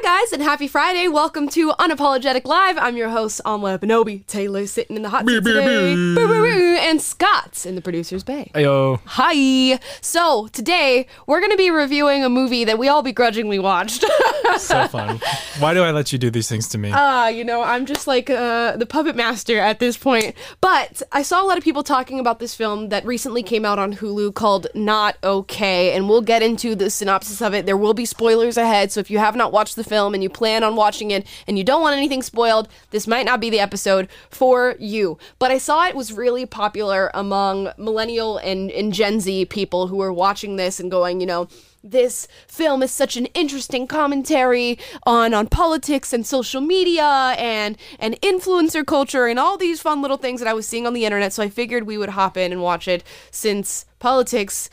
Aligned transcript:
Hi, 0.00 0.20
guys, 0.20 0.32
and 0.32 0.40
happy 0.40 0.68
Friday. 0.68 1.08
Welcome 1.08 1.48
to 1.48 1.72
Unapologetic 1.72 2.44
Live. 2.44 2.78
I'm 2.78 2.96
your 2.96 3.08
host, 3.08 3.40
Amala 3.44 3.80
Ekpunobi. 3.80 4.24
Taylor 4.26 4.64
sitting 4.68 4.94
in 4.94 5.02
the 5.02 5.08
hot 5.08 5.26
seat 5.26 5.42
today. 5.42 5.94
Boo, 5.96 6.14
boo, 6.14 6.28
boo. 6.28 6.76
And 6.78 7.02
Scott's 7.02 7.66
in 7.66 7.74
the 7.74 7.82
producer's 7.82 8.22
bay. 8.22 8.48
Ayo. 8.54 9.00
Hi. 9.04 9.80
So, 10.00 10.46
today, 10.52 11.08
we're 11.26 11.40
going 11.40 11.50
to 11.50 11.56
be 11.56 11.72
reviewing 11.72 12.22
a 12.22 12.28
movie 12.28 12.62
that 12.62 12.78
we 12.78 12.86
all 12.86 13.02
begrudgingly 13.02 13.58
watched. 13.58 14.04
So 14.56 14.88
fun. 14.88 15.20
Why 15.58 15.74
do 15.74 15.82
I 15.82 15.90
let 15.90 16.12
you 16.12 16.18
do 16.18 16.30
these 16.30 16.48
things 16.48 16.68
to 16.68 16.78
me? 16.78 16.90
Ah, 16.92 17.28
you 17.28 17.44
know, 17.44 17.62
I'm 17.62 17.86
just 17.86 18.06
like 18.06 18.30
uh, 18.30 18.76
the 18.76 18.86
puppet 18.86 19.14
master 19.16 19.58
at 19.58 19.78
this 19.78 19.96
point. 19.96 20.34
But 20.60 21.02
I 21.12 21.22
saw 21.22 21.42
a 21.42 21.46
lot 21.46 21.58
of 21.58 21.64
people 21.64 21.82
talking 21.82 22.18
about 22.18 22.38
this 22.38 22.54
film 22.54 22.88
that 22.88 23.04
recently 23.04 23.42
came 23.42 23.64
out 23.64 23.78
on 23.78 23.94
Hulu 23.94 24.34
called 24.34 24.66
Not 24.74 25.16
Okay, 25.22 25.92
and 25.92 26.08
we'll 26.08 26.22
get 26.22 26.42
into 26.42 26.74
the 26.74 26.90
synopsis 26.90 27.40
of 27.42 27.54
it. 27.54 27.66
There 27.66 27.76
will 27.76 27.94
be 27.94 28.04
spoilers 28.04 28.56
ahead, 28.56 28.90
so 28.90 29.00
if 29.00 29.10
you 29.10 29.18
have 29.18 29.36
not 29.36 29.52
watched 29.52 29.76
the 29.76 29.84
film 29.84 30.14
and 30.14 30.22
you 30.22 30.30
plan 30.30 30.64
on 30.64 30.76
watching 30.76 31.10
it 31.10 31.26
and 31.46 31.58
you 31.58 31.64
don't 31.64 31.82
want 31.82 31.96
anything 31.96 32.22
spoiled, 32.22 32.68
this 32.90 33.06
might 33.06 33.26
not 33.26 33.40
be 33.40 33.50
the 33.50 33.60
episode 33.60 34.08
for 34.30 34.74
you. 34.78 35.18
But 35.38 35.50
I 35.50 35.58
saw 35.58 35.86
it 35.86 35.96
was 35.96 36.12
really 36.12 36.46
popular 36.46 37.10
among 37.14 37.72
millennial 37.76 38.38
and, 38.38 38.70
and 38.70 38.92
Gen 38.92 39.20
Z 39.20 39.46
people 39.46 39.88
who 39.88 39.96
were 39.96 40.12
watching 40.12 40.56
this 40.56 40.80
and 40.80 40.90
going, 40.90 41.20
you 41.20 41.26
know, 41.26 41.48
this 41.82 42.26
film 42.46 42.82
is 42.82 42.90
such 42.90 43.16
an 43.16 43.26
interesting 43.26 43.86
commentary 43.86 44.78
on 45.04 45.32
on 45.32 45.46
politics 45.46 46.12
and 46.12 46.26
social 46.26 46.60
media 46.60 47.34
and 47.38 47.76
and 47.98 48.20
influencer 48.20 48.84
culture 48.84 49.26
and 49.26 49.38
all 49.38 49.56
these 49.56 49.80
fun 49.80 50.02
little 50.02 50.16
things 50.16 50.40
that 50.40 50.48
I 50.48 50.54
was 50.54 50.66
seeing 50.66 50.86
on 50.86 50.94
the 50.94 51.04
internet. 51.04 51.32
So 51.32 51.42
I 51.42 51.48
figured 51.48 51.86
we 51.86 51.98
would 51.98 52.10
hop 52.10 52.36
in 52.36 52.52
and 52.52 52.62
watch 52.62 52.88
it 52.88 53.04
since 53.30 53.84
politics, 53.98 54.70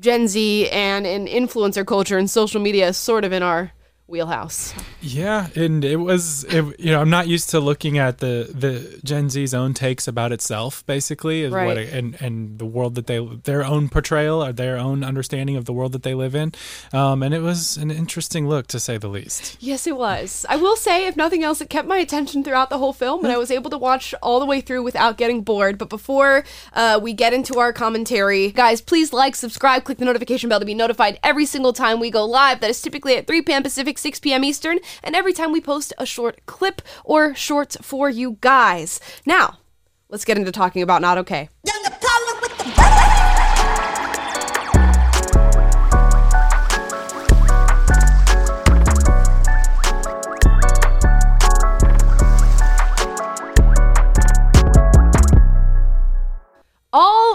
Gen 0.00 0.28
Z, 0.28 0.68
and, 0.70 1.06
and 1.06 1.28
influencer 1.28 1.86
culture 1.86 2.18
and 2.18 2.30
social 2.30 2.60
media 2.60 2.88
is 2.88 2.96
sort 2.96 3.24
of 3.24 3.32
in 3.32 3.42
our 3.42 3.72
wheelhouse. 4.12 4.74
Yeah, 5.00 5.48
and 5.56 5.84
it 5.84 5.96
was 5.96 6.44
it, 6.44 6.78
you 6.78 6.92
know 6.92 7.00
I'm 7.00 7.10
not 7.10 7.26
used 7.26 7.50
to 7.50 7.58
looking 7.60 7.98
at 7.98 8.18
the 8.18 8.48
the 8.54 9.00
Gen 9.02 9.30
Z's 9.30 9.54
own 9.54 9.74
takes 9.74 10.06
about 10.06 10.30
itself 10.30 10.84
basically 10.86 11.42
is 11.42 11.52
Right. 11.52 11.66
what 11.66 11.78
it, 11.78 11.92
and 11.92 12.20
and 12.20 12.58
the 12.58 12.66
world 12.66 12.94
that 12.94 13.06
they 13.06 13.18
their 13.44 13.64
own 13.64 13.88
portrayal 13.88 14.44
or 14.44 14.52
their 14.52 14.76
own 14.76 15.02
understanding 15.02 15.56
of 15.56 15.64
the 15.64 15.72
world 15.72 15.92
that 15.92 16.02
they 16.02 16.14
live 16.14 16.34
in, 16.34 16.52
um, 16.92 17.22
and 17.22 17.34
it 17.34 17.40
was 17.40 17.76
an 17.76 17.90
interesting 17.90 18.46
look 18.46 18.66
to 18.68 18.78
say 18.78 18.98
the 18.98 19.08
least. 19.08 19.56
Yes, 19.60 19.86
it 19.86 19.96
was. 19.96 20.44
I 20.48 20.56
will 20.56 20.76
say, 20.76 21.06
if 21.06 21.16
nothing 21.16 21.42
else, 21.42 21.60
it 21.60 21.70
kept 21.70 21.88
my 21.88 21.96
attention 21.98 22.44
throughout 22.44 22.68
the 22.68 22.78
whole 22.78 22.92
film, 22.92 23.24
and 23.24 23.32
I 23.32 23.38
was 23.38 23.50
able 23.50 23.70
to 23.70 23.78
watch 23.78 24.14
all 24.22 24.38
the 24.38 24.46
way 24.46 24.60
through 24.60 24.82
without 24.82 25.16
getting 25.16 25.40
bored. 25.42 25.78
But 25.78 25.88
before 25.88 26.44
uh, 26.74 27.00
we 27.02 27.14
get 27.14 27.32
into 27.32 27.58
our 27.58 27.72
commentary, 27.72 28.52
guys, 28.52 28.82
please 28.82 29.12
like, 29.12 29.34
subscribe, 29.34 29.84
click 29.84 29.98
the 29.98 30.04
notification 30.04 30.50
bell 30.50 30.60
to 30.60 30.66
be 30.66 30.74
notified 30.74 31.18
every 31.24 31.46
single 31.46 31.72
time 31.72 31.98
we 31.98 32.10
go 32.10 32.24
live. 32.26 32.60
That 32.60 32.70
is 32.70 32.82
typically 32.82 33.16
at 33.16 33.26
3 33.26 33.40
p.m. 33.42 33.62
Pacific, 33.62 33.98
6 34.02 34.20
p.m. 34.20 34.44
Eastern, 34.44 34.78
and 35.02 35.14
every 35.14 35.32
time 35.32 35.52
we 35.52 35.60
post 35.60 35.92
a 35.96 36.04
short 36.04 36.44
clip 36.46 36.82
or 37.04 37.34
shorts 37.34 37.76
for 37.80 38.10
you 38.10 38.36
guys. 38.40 39.00
Now, 39.24 39.58
let's 40.08 40.24
get 40.24 40.36
into 40.36 40.52
talking 40.52 40.82
about 40.82 41.00
Not 41.00 41.18
Okay. 41.18 41.48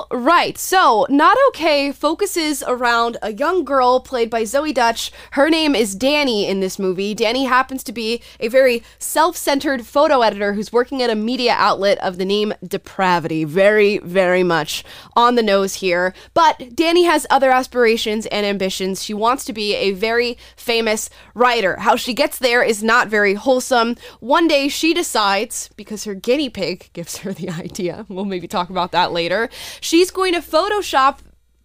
Right, 0.09 0.57
so 0.57 1.05
Not 1.09 1.37
Okay 1.49 1.91
focuses 1.91 2.63
around 2.65 3.17
a 3.21 3.33
young 3.33 3.65
girl 3.65 3.99
played 3.99 4.29
by 4.29 4.43
Zoey 4.43 4.73
Deutch. 4.73 5.11
Her 5.31 5.49
name 5.49 5.75
is 5.75 5.95
Danny 5.95 6.47
in 6.47 6.61
this 6.61 6.79
movie. 6.79 7.13
Danny 7.13 7.43
happens 7.43 7.83
to 7.83 7.91
be 7.91 8.21
a 8.39 8.47
very 8.47 8.83
self 8.99 9.35
centered 9.35 9.85
photo 9.85 10.21
editor 10.21 10.53
who's 10.53 10.71
working 10.71 11.03
at 11.03 11.09
a 11.09 11.15
media 11.15 11.53
outlet 11.57 11.97
of 11.97 12.17
the 12.17 12.23
name 12.23 12.53
Depravity. 12.65 13.43
Very, 13.43 13.97
very 13.97 14.43
much 14.43 14.85
on 15.17 15.35
the 15.35 15.43
nose 15.43 15.75
here. 15.75 16.13
But 16.33 16.73
Danny 16.73 17.03
has 17.03 17.27
other 17.29 17.51
aspirations 17.51 18.27
and 18.27 18.45
ambitions. 18.45 19.03
She 19.03 19.13
wants 19.13 19.43
to 19.45 19.53
be 19.53 19.75
a 19.75 19.91
very 19.91 20.37
famous 20.55 21.09
writer. 21.33 21.77
How 21.79 21.97
she 21.97 22.13
gets 22.13 22.39
there 22.39 22.63
is 22.63 22.81
not 22.81 23.09
very 23.09 23.33
wholesome. 23.33 23.97
One 24.21 24.47
day 24.47 24.69
she 24.69 24.93
decides, 24.93 25.69
because 25.75 26.05
her 26.05 26.15
guinea 26.15 26.49
pig 26.49 26.89
gives 26.93 27.17
her 27.17 27.33
the 27.33 27.49
idea, 27.65 28.05
we'll 28.07 28.23
maybe 28.23 28.47
talk 28.47 28.69
about 28.69 28.93
that 28.93 29.11
later, 29.11 29.49
she's 29.97 30.11
going 30.11 30.33
to 30.33 30.39
Photoshop 30.39 31.21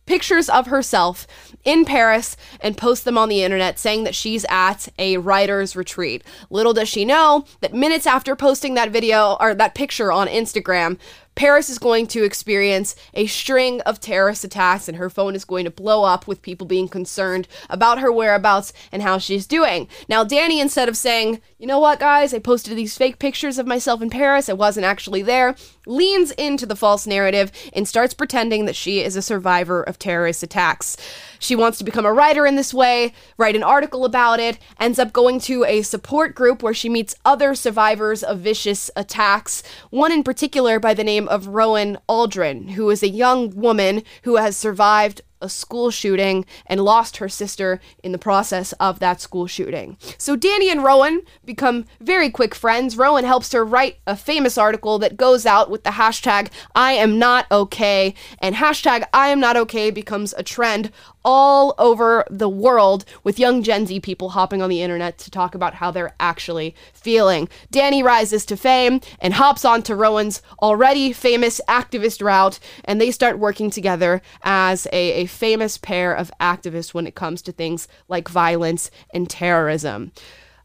pictures 0.06 0.48
of 0.48 0.68
herself 0.68 1.26
in 1.64 1.84
Paris 1.84 2.34
and 2.62 2.78
post 2.78 3.04
them 3.04 3.18
on 3.18 3.28
the 3.28 3.42
internet 3.42 3.78
saying 3.78 4.04
that 4.04 4.14
she's 4.14 4.46
at 4.48 4.88
a 4.98 5.18
writer's 5.18 5.76
retreat. 5.76 6.24
Little 6.48 6.72
does 6.72 6.88
she 6.88 7.04
know 7.04 7.44
that 7.60 7.74
minutes 7.74 8.06
after 8.06 8.34
posting 8.34 8.72
that 8.72 8.90
video 8.90 9.36
or 9.38 9.54
that 9.54 9.74
picture 9.74 10.10
on 10.10 10.28
Instagram, 10.28 10.98
Paris 11.34 11.70
is 11.70 11.78
going 11.78 12.06
to 12.08 12.24
experience 12.24 12.94
a 13.14 13.26
string 13.26 13.80
of 13.82 14.00
terrorist 14.00 14.44
attacks 14.44 14.88
and 14.88 14.98
her 14.98 15.08
phone 15.08 15.34
is 15.34 15.44
going 15.44 15.64
to 15.64 15.70
blow 15.70 16.04
up 16.04 16.26
with 16.26 16.42
people 16.42 16.66
being 16.66 16.88
concerned 16.88 17.48
about 17.70 17.98
her 18.00 18.12
whereabouts 18.12 18.72
and 18.90 19.02
how 19.02 19.18
she's 19.18 19.46
doing. 19.46 19.88
Now, 20.08 20.24
Danny, 20.24 20.60
instead 20.60 20.88
of 20.88 20.96
saying, 20.96 21.40
you 21.58 21.66
know 21.66 21.78
what, 21.78 22.00
guys, 22.00 22.34
I 22.34 22.38
posted 22.38 22.76
these 22.76 22.96
fake 22.96 23.18
pictures 23.18 23.58
of 23.58 23.66
myself 23.66 24.02
in 24.02 24.10
Paris, 24.10 24.48
I 24.48 24.52
wasn't 24.52 24.84
actually 24.84 25.22
there, 25.22 25.54
leans 25.86 26.30
into 26.32 26.66
the 26.66 26.76
false 26.76 27.06
narrative 27.06 27.50
and 27.72 27.88
starts 27.88 28.14
pretending 28.14 28.66
that 28.66 28.76
she 28.76 29.00
is 29.00 29.16
a 29.16 29.22
survivor 29.22 29.82
of 29.82 29.98
terrorist 29.98 30.42
attacks. 30.42 30.96
She 31.38 31.56
wants 31.56 31.78
to 31.78 31.84
become 31.84 32.06
a 32.06 32.12
writer 32.12 32.46
in 32.46 32.56
this 32.56 32.72
way, 32.72 33.12
write 33.36 33.56
an 33.56 33.64
article 33.64 34.04
about 34.04 34.38
it, 34.38 34.58
ends 34.78 34.98
up 34.98 35.12
going 35.12 35.40
to 35.40 35.64
a 35.64 35.82
support 35.82 36.34
group 36.34 36.62
where 36.62 36.74
she 36.74 36.88
meets 36.88 37.16
other 37.24 37.54
survivors 37.54 38.22
of 38.22 38.38
vicious 38.40 38.90
attacks, 38.94 39.62
one 39.90 40.12
in 40.12 40.22
particular 40.22 40.78
by 40.78 40.94
the 40.94 41.02
name 41.02 41.21
of 41.28 41.48
Rowan 41.48 41.98
Aldren, 42.08 42.70
who 42.70 42.90
is 42.90 43.02
a 43.02 43.08
young 43.08 43.50
woman 43.50 44.02
who 44.22 44.36
has 44.36 44.56
survived 44.56 45.20
a 45.42 45.48
school 45.48 45.90
shooting 45.90 46.46
and 46.66 46.80
lost 46.80 47.18
her 47.18 47.28
sister 47.28 47.80
in 48.02 48.12
the 48.12 48.18
process 48.18 48.72
of 48.74 49.00
that 49.00 49.20
school 49.20 49.46
shooting. 49.46 49.98
So 50.16 50.36
Danny 50.36 50.70
and 50.70 50.82
Rowan 50.82 51.22
become 51.44 51.84
very 52.00 52.30
quick 52.30 52.54
friends. 52.54 52.96
Rowan 52.96 53.24
helps 53.24 53.52
her 53.52 53.64
write 53.64 53.98
a 54.06 54.16
famous 54.16 54.56
article 54.56 54.98
that 55.00 55.16
goes 55.16 55.44
out 55.44 55.70
with 55.70 55.84
the 55.84 55.90
hashtag 55.90 56.50
I 56.74 56.92
am 56.92 57.18
not 57.18 57.46
okay, 57.50 58.14
and 58.38 58.56
hashtag 58.56 59.04
I 59.12 59.28
am 59.28 59.40
not 59.40 59.56
okay 59.56 59.90
becomes 59.90 60.32
a 60.32 60.42
trend 60.42 60.90
all 61.24 61.74
over 61.78 62.24
the 62.30 62.48
world 62.48 63.04
with 63.22 63.38
young 63.38 63.62
Gen 63.62 63.86
Z 63.86 64.00
people 64.00 64.30
hopping 64.30 64.60
on 64.60 64.70
the 64.70 64.82
internet 64.82 65.18
to 65.18 65.30
talk 65.30 65.54
about 65.54 65.74
how 65.74 65.90
they're 65.90 66.14
actually 66.18 66.74
feeling. 66.92 67.48
Danny 67.70 68.02
rises 68.02 68.44
to 68.46 68.56
fame 68.56 69.00
and 69.20 69.34
hops 69.34 69.64
onto 69.64 69.94
Rowan's 69.94 70.42
already 70.60 71.12
famous 71.12 71.60
activist 71.68 72.22
route, 72.22 72.58
and 72.84 73.00
they 73.00 73.10
start 73.10 73.38
working 73.38 73.70
together 73.70 74.22
as 74.42 74.86
a, 74.92 75.22
a 75.22 75.26
famous 75.32 75.78
pair 75.78 76.14
of 76.14 76.30
activists 76.40 76.94
when 76.94 77.06
it 77.06 77.14
comes 77.14 77.42
to 77.42 77.52
things 77.52 77.88
like 78.08 78.28
violence 78.28 78.90
and 79.12 79.28
terrorism. 79.28 80.12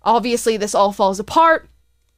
Obviously, 0.03 0.57
this 0.57 0.75
all 0.75 0.91
falls 0.91 1.19
apart 1.19 1.69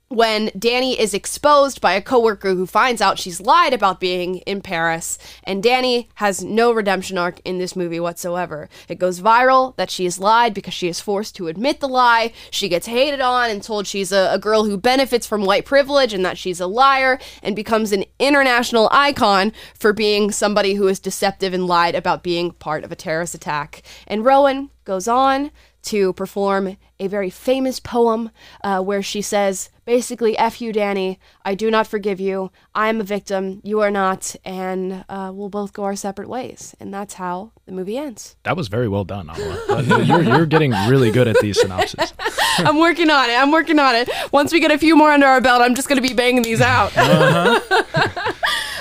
when 0.10 0.50
Danny 0.58 1.00
is 1.00 1.14
exposed 1.14 1.82
by 1.82 1.94
a 1.94 2.02
coworker 2.02 2.56
who 2.56 2.66
finds 2.66 3.00
out 3.00 3.20
she's 3.20 3.40
lied 3.40 3.74
about 3.74 4.00
being 4.00 4.38
in 4.40 4.60
Paris, 4.60 5.20
and 5.44 5.62
Danny 5.62 6.10
has 6.16 6.44
no 6.44 6.72
redemption 6.72 7.18
arc 7.18 7.40
in 7.46 7.60
this 7.60 7.76
movie 7.76 8.00
whatsoever. 8.00 8.70
It 8.88 8.98
goes 8.98 9.22
viral 9.22 9.76
that 9.76 9.92
she 9.92 10.06
has 10.06 10.20
lied 10.20 10.56
because 10.56 10.74
she 10.74 10.88
is 10.88 11.00
forced 11.00 11.36
to 11.36 11.48
admit 11.48 11.80
the 11.80 11.88
lie. 11.88 12.34
She 12.50 12.70
gets 12.70 12.88
hated 12.88 13.22
on 13.22 13.52
and 13.52 13.62
told 13.62 13.86
she's 13.86 14.12
a, 14.12 14.30
a 14.34 14.40
girl 14.40 14.64
who 14.64 14.78
benefits 14.78 15.28
from 15.28 15.46
white 15.46 15.66
privilege 15.66 16.12
and 16.12 16.26
that 16.26 16.40
she's 16.40 16.60
a 16.60 16.68
liar, 16.68 17.20
and 17.44 17.56
becomes 17.56 17.92
an 17.92 18.04
international 18.18 18.90
icon 18.92 19.54
for 19.76 19.94
being 19.94 20.32
somebody 20.32 20.74
who 20.74 20.88
is 20.88 21.00
deceptive 21.00 21.54
and 21.54 21.68
lied 21.68 21.94
about 21.94 22.24
being 22.24 22.52
part 22.52 22.84
of 22.84 22.92
a 22.92 22.96
terrorist 22.96 23.36
attack. 23.36 23.84
And 24.08 24.26
Rowan 24.26 24.72
goes 24.86 25.08
on 25.08 25.52
to 25.84 26.14
perform 26.14 26.78
a 27.00 27.08
very 27.08 27.30
famous 27.30 27.80
poem 27.80 28.32
uh, 28.64 28.82
where 28.82 29.02
she 29.02 29.22
says, 29.22 29.70
basically, 29.86 30.38
F 30.38 30.62
you, 30.62 30.72
Danny. 30.74 31.20
I 31.44 31.56
do 31.56 31.72
not 31.72 31.88
forgive 31.88 32.20
you. 32.20 32.52
I 32.76 32.90
am 32.90 33.00
a 33.00 33.04
victim. 33.04 33.62
You 33.64 33.80
are 33.80 33.90
not. 33.90 34.36
And 34.46 35.06
uh, 35.10 35.32
we'll 35.34 35.50
both 35.50 35.74
go 35.74 35.84
our 35.84 35.96
separate 35.96 36.30
ways. 36.30 36.76
And 36.80 36.94
that's 36.94 37.16
how 37.16 37.52
the 37.66 37.72
movie 37.72 37.98
ends. 37.98 38.36
That 38.44 38.58
was 38.58 38.68
very 38.68 38.88
well 38.88 39.06
done, 39.06 39.28
Amala. 39.28 40.08
You're, 40.08 40.22
you're 40.22 40.46
getting 40.46 40.72
really 40.88 41.12
good 41.12 41.28
at 41.28 41.38
these 41.40 41.60
synopses. 41.60 42.14
I'm 42.58 42.78
working 42.78 43.10
on 43.10 43.30
it. 43.30 43.34
I'm 43.34 43.52
working 43.52 43.80
on 43.80 43.96
it. 43.96 44.10
Once 44.32 44.52
we 44.52 44.60
get 44.60 44.72
a 44.72 44.78
few 44.78 44.96
more 44.96 45.12
under 45.12 45.28
our 45.28 45.42
belt, 45.42 45.62
I'm 45.62 45.76
just 45.76 45.88
going 45.88 46.02
to 46.02 46.08
be 46.08 46.14
banging 46.14 46.44
these 46.44 46.62
out. 46.62 46.92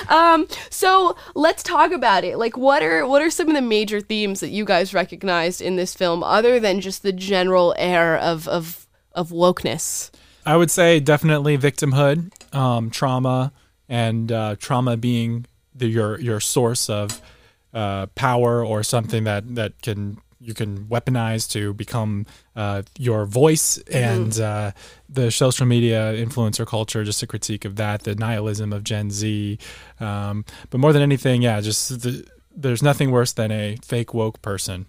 um, 0.09 0.47
so 0.69 1.15
let's 1.35 1.63
talk 1.63 1.91
about 1.91 2.23
it. 2.23 2.37
Like, 2.37 2.57
what 2.57 2.83
are 2.83 3.07
what 3.07 3.21
are 3.21 3.29
some 3.29 3.47
of 3.47 3.55
the 3.55 3.61
major 3.61 4.01
themes 4.01 4.41
that 4.41 4.49
you 4.49 4.65
guys 4.65 4.93
recognized 4.93 5.61
in 5.61 5.75
this 5.75 5.95
film, 5.95 6.23
other 6.23 6.59
than 6.59 6.81
just 6.81 7.03
the 7.03 7.13
general 7.13 7.73
air 7.77 8.17
of 8.17 8.47
of 8.47 8.87
of 9.13 9.29
wokeness? 9.29 10.11
I 10.45 10.57
would 10.57 10.71
say 10.71 10.99
definitely 10.99 11.57
victimhood, 11.57 12.31
um, 12.55 12.89
trauma, 12.89 13.51
and 13.87 14.31
uh, 14.31 14.55
trauma 14.59 14.97
being 14.97 15.45
the, 15.75 15.87
your 15.87 16.19
your 16.19 16.39
source 16.39 16.89
of 16.89 17.21
uh, 17.73 18.07
power 18.07 18.65
or 18.65 18.83
something 18.83 19.23
that 19.25 19.55
that 19.55 19.81
can 19.81 20.19
you 20.39 20.53
can 20.53 20.85
weaponize 20.85 21.49
to 21.51 21.73
become 21.73 22.25
uh, 22.55 22.81
your 22.97 23.25
voice 23.25 23.77
and 23.91 24.39
uh, 24.39 24.71
the 25.09 25.31
social 25.31 25.65
media 25.65 26.13
influencer 26.13 26.65
culture 26.65 27.03
just 27.03 27.21
a 27.21 27.27
critique 27.27 27.65
of 27.65 27.75
that 27.75 28.03
the 28.03 28.15
nihilism 28.15 28.71
of 28.73 28.83
gen 28.83 29.11
z 29.11 29.57
um, 29.99 30.45
but 30.69 30.79
more 30.79 30.93
than 30.93 31.01
anything 31.01 31.41
yeah 31.41 31.59
just 31.61 32.01
the, 32.01 32.25
there's 32.55 32.81
nothing 32.83 33.11
worse 33.11 33.33
than 33.33 33.51
a 33.51 33.77
fake 33.83 34.13
woke 34.13 34.41
person 34.41 34.85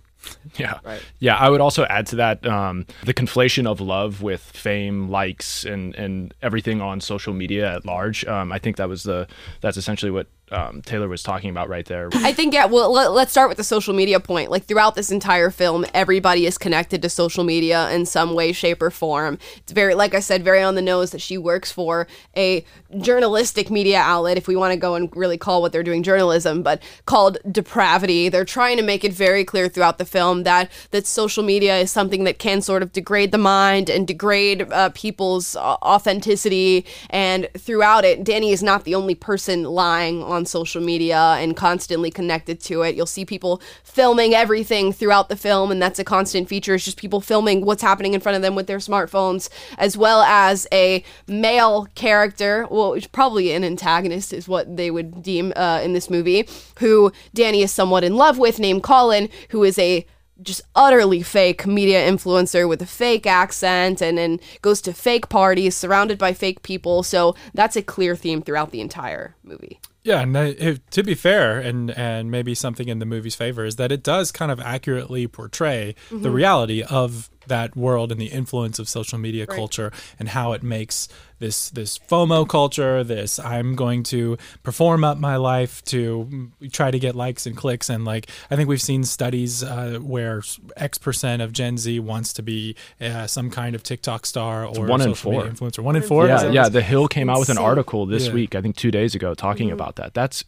Yeah. 0.57 0.81
Yeah. 1.19 1.37
I 1.37 1.49
would 1.49 1.61
also 1.61 1.85
add 1.85 2.07
to 2.09 2.17
that 2.17 2.47
um, 2.47 2.87
the 3.05 3.15
conflation 3.15 3.67
of 3.67 3.81
love 3.81 4.23
with 4.23 4.43
fame, 4.43 5.09
likes, 5.09 5.65
and, 5.65 5.95
and 5.95 6.35
everything 6.43 6.81
on 6.81 7.01
social 7.01 7.33
media 7.33 7.75
at 7.77 7.87
large. 7.87 8.25
Um, 8.27 8.53
I 8.53 8.59
think 8.59 8.77
that 8.77 8.89
was 8.89 9.05
the 9.05 9.27
that's 9.61 9.77
essentially 9.77 10.11
what 10.11 10.27
um, 10.51 10.83
Taylor 10.83 11.09
was 11.09 11.23
talking 11.23 11.51
about 11.51 11.69
right 11.69 11.87
there. 11.87 12.09
I 12.15 12.33
think 12.33 12.55
yeah. 12.55 12.67
Well, 12.67 12.93
let, 12.93 13.13
let's 13.13 13.31
start 13.31 13.49
with 13.49 13.59
the 13.59 13.65
social 13.65 13.95
media 13.95 14.21
point. 14.21 14.51
Like 14.51 14.65
throughout 14.65 14.95
this 14.95 15.11
entire 15.11 15.51
film, 15.51 15.87
everybody 15.95 16.47
is 16.47 16.59
connected 16.59 17.03
to 17.03 17.09
social 17.09 17.45
media 17.45 17.91
in 17.91 18.07
some 18.07 18.35
way, 18.35 18.53
shape, 18.53 18.83
or 18.83 18.91
form. 18.91 19.39
It's 19.59 19.73
very, 19.73 19.95
like 19.95 20.15
I 20.15 20.21
said, 20.21 20.43
very 20.43 20.63
on 20.63 20.75
the 20.75 20.83
nose 20.83 21.11
that 21.13 21.21
she 21.21 21.39
works 21.39 21.71
for 21.71 22.07
a 22.37 22.65
journalistic 22.99 23.71
media 23.71 23.99
outlet, 23.99 24.37
if 24.37 24.49
we 24.49 24.57
want 24.57 24.73
to 24.73 24.77
go 24.77 24.95
and 24.95 25.15
really 25.17 25.39
call 25.39 25.63
what 25.63 25.73
they're 25.73 25.83
doing 25.83 26.03
journalism, 26.03 26.63
but 26.63 26.83
called 27.07 27.39
depravity. 27.51 28.29
They're 28.29 28.45
trying 28.45 28.77
to 28.77 28.83
make 28.83 29.05
it 29.05 29.13
very 29.13 29.45
clear 29.45 29.69
throughout 29.69 29.99
the 29.99 30.05
film 30.05 30.43
that 30.45 30.71
that 30.91 31.07
social 31.07 31.45
media 31.45 31.79
is 31.79 31.91
something 31.91 32.25
that 32.25 32.39
can 32.39 32.61
sort 32.61 32.83
of 32.83 32.93
degrade 32.93 33.33
the 33.33 33.39
mind 33.39 33.89
and 33.89 34.07
degrade 34.07 34.71
uh, 34.73 34.91
people's 34.91 35.57
uh, 35.57 35.77
authenticity. 35.83 36.85
And 37.11 37.49
throughout 37.57 38.05
it, 38.05 38.25
Danny 38.25 38.51
is 38.51 38.63
not 38.63 38.85
the 38.85 38.95
only 38.95 39.15
person 39.15 39.65
lying 39.65 40.23
on 40.23 40.40
social 40.47 40.83
media 40.83 41.19
and 41.39 41.57
constantly 41.57 42.11
connected 42.11 42.61
to 42.61 42.83
it. 42.83 42.95
You'll 42.95 43.07
see 43.07 43.25
people 43.25 43.61
filming 43.85 44.35
everything 44.35 44.93
throughout 44.93 45.29
the 45.29 45.37
film, 45.37 45.71
and 45.71 45.81
that's 45.81 45.99
a 45.99 46.05
constant 46.05 46.49
feature. 46.49 46.75
It's 46.75 46.85
just 46.85 46.97
people 46.97 47.21
filming 47.21 47.65
what's 47.65 47.83
happening 47.83 48.15
in 48.15 48.21
front 48.21 48.37
of 48.37 48.43
them 48.43 48.55
with 48.55 48.67
their 48.67 48.79
smartphones, 48.79 49.49
as 49.79 49.97
well 49.97 50.23
as 50.23 50.67
a 50.73 51.05
male 51.27 51.87
character, 51.95 52.67
well, 52.71 52.97
probably 53.13 53.53
an 53.53 53.65
antagonist 53.65 54.33
is 54.33 54.49
what 54.49 54.77
they 54.77 54.91
would 54.91 55.23
deem 55.23 55.53
uh, 55.57 55.81
in 55.83 55.93
this 55.93 56.11
movie, 56.11 56.49
who 56.79 57.13
Danny 57.35 57.63
is 57.63 57.73
somewhat 57.73 58.05
in 58.05 58.17
love 58.17 58.39
with, 58.39 58.59
named 58.59 58.83
Colin, 58.83 59.29
who 59.51 59.65
is 59.65 59.79
a 59.79 60.07
just 60.43 60.63
utterly 60.75 61.23
fake 61.23 61.67
media 61.67 62.11
influencer 62.11 62.69
with 62.69 62.81
a 62.81 62.87
fake 62.87 63.27
accent 63.27 64.01
and 64.01 64.17
then 64.17 64.41
goes 64.63 64.81
to 64.81 64.93
fake 64.93 65.29
parties 65.29 65.77
surrounded 65.77 66.19
by 66.19 66.33
fake 66.33 66.63
people. 66.63 67.03
So 67.03 67.35
that's 67.53 67.77
a 67.77 67.83
clear 67.83 68.17
theme 68.17 68.43
throughout 68.43 68.71
the 68.71 68.81
entire 68.81 69.37
movie. 69.43 69.81
Yeah, 70.03 70.21
and 70.21 70.35
it, 70.35 70.91
to 70.93 71.03
be 71.03 71.15
fair, 71.15 71.59
and 71.59 71.91
and 71.91 72.31
maybe 72.31 72.55
something 72.55 72.89
in 72.89 73.01
the 73.01 73.07
movie's 73.07 73.35
favor 73.35 73.65
is 73.65 73.77
that 73.77 73.93
it 73.93 74.03
does 74.03 74.33
kind 74.33 74.51
of 74.51 74.59
accurately 74.59 75.27
portray 75.27 75.95
the 76.09 76.17
mm-hmm. 76.17 76.33
reality 76.33 76.83
of 76.83 77.29
that 77.47 77.77
world 77.77 78.13
and 78.13 78.21
the 78.21 78.27
influence 78.27 78.79
of 78.79 78.89
social 78.89 79.19
media 79.19 79.47
culture 79.47 79.93
and 80.19 80.29
how 80.31 80.53
it 80.53 80.63
makes 80.63 81.09
this 81.39 81.71
this 81.71 81.99
FOMO 81.99 82.47
culture, 82.47 83.03
this 83.03 83.39
I'm 83.39 83.75
going 83.75 84.03
to 84.05 84.37
perform 84.63 85.05
up 85.05 85.17
my 85.17 85.37
life 85.37 85.83
to 85.87 86.51
try 86.71 86.91
to 86.91 86.99
get 86.99 87.15
likes 87.15 87.47
and 87.47 87.57
clicks, 87.57 87.89
and 87.89 88.05
like 88.05 88.29
I 88.51 88.57
think 88.57 88.69
we've 88.69 88.83
seen 88.83 89.05
studies 89.05 89.63
uh, 89.63 89.99
where 90.03 90.43
X 90.77 90.99
percent 90.99 91.41
of 91.41 91.53
Gen 91.53 91.79
Z 91.79 91.99
wants 92.01 92.35
to 92.35 92.43
be 92.43 92.77
uh, 93.01 93.27
some 93.27 93.51
kind 93.51 93.75
of 93.75 93.83
TikTok 93.83 94.27
star 94.27 94.67
or 94.67 94.87
one 94.87 95.01
in 95.01 95.15
social 95.15 95.33
media 95.33 95.55
four. 95.55 95.69
influencer. 95.71 95.79
One 95.81 95.97
in 95.97 96.03
four. 96.03 96.29
is 96.29 96.43
yeah, 96.43 96.51
yeah. 96.51 96.69
The 96.69 96.83
Hill 96.83 97.09
came 97.09 97.31
out 97.31 97.39
with 97.39 97.49
an 97.49 97.59
article 97.59 98.05
this 98.05 98.27
Yeah. 98.27 98.35
week, 98.35 98.55
I 98.55 98.61
think 98.61 98.77
two 98.77 98.91
days 98.91 99.15
ago, 99.15 99.33
talking 99.35 99.71
about 99.71 99.97
that. 99.97 100.13
That's 100.13 100.45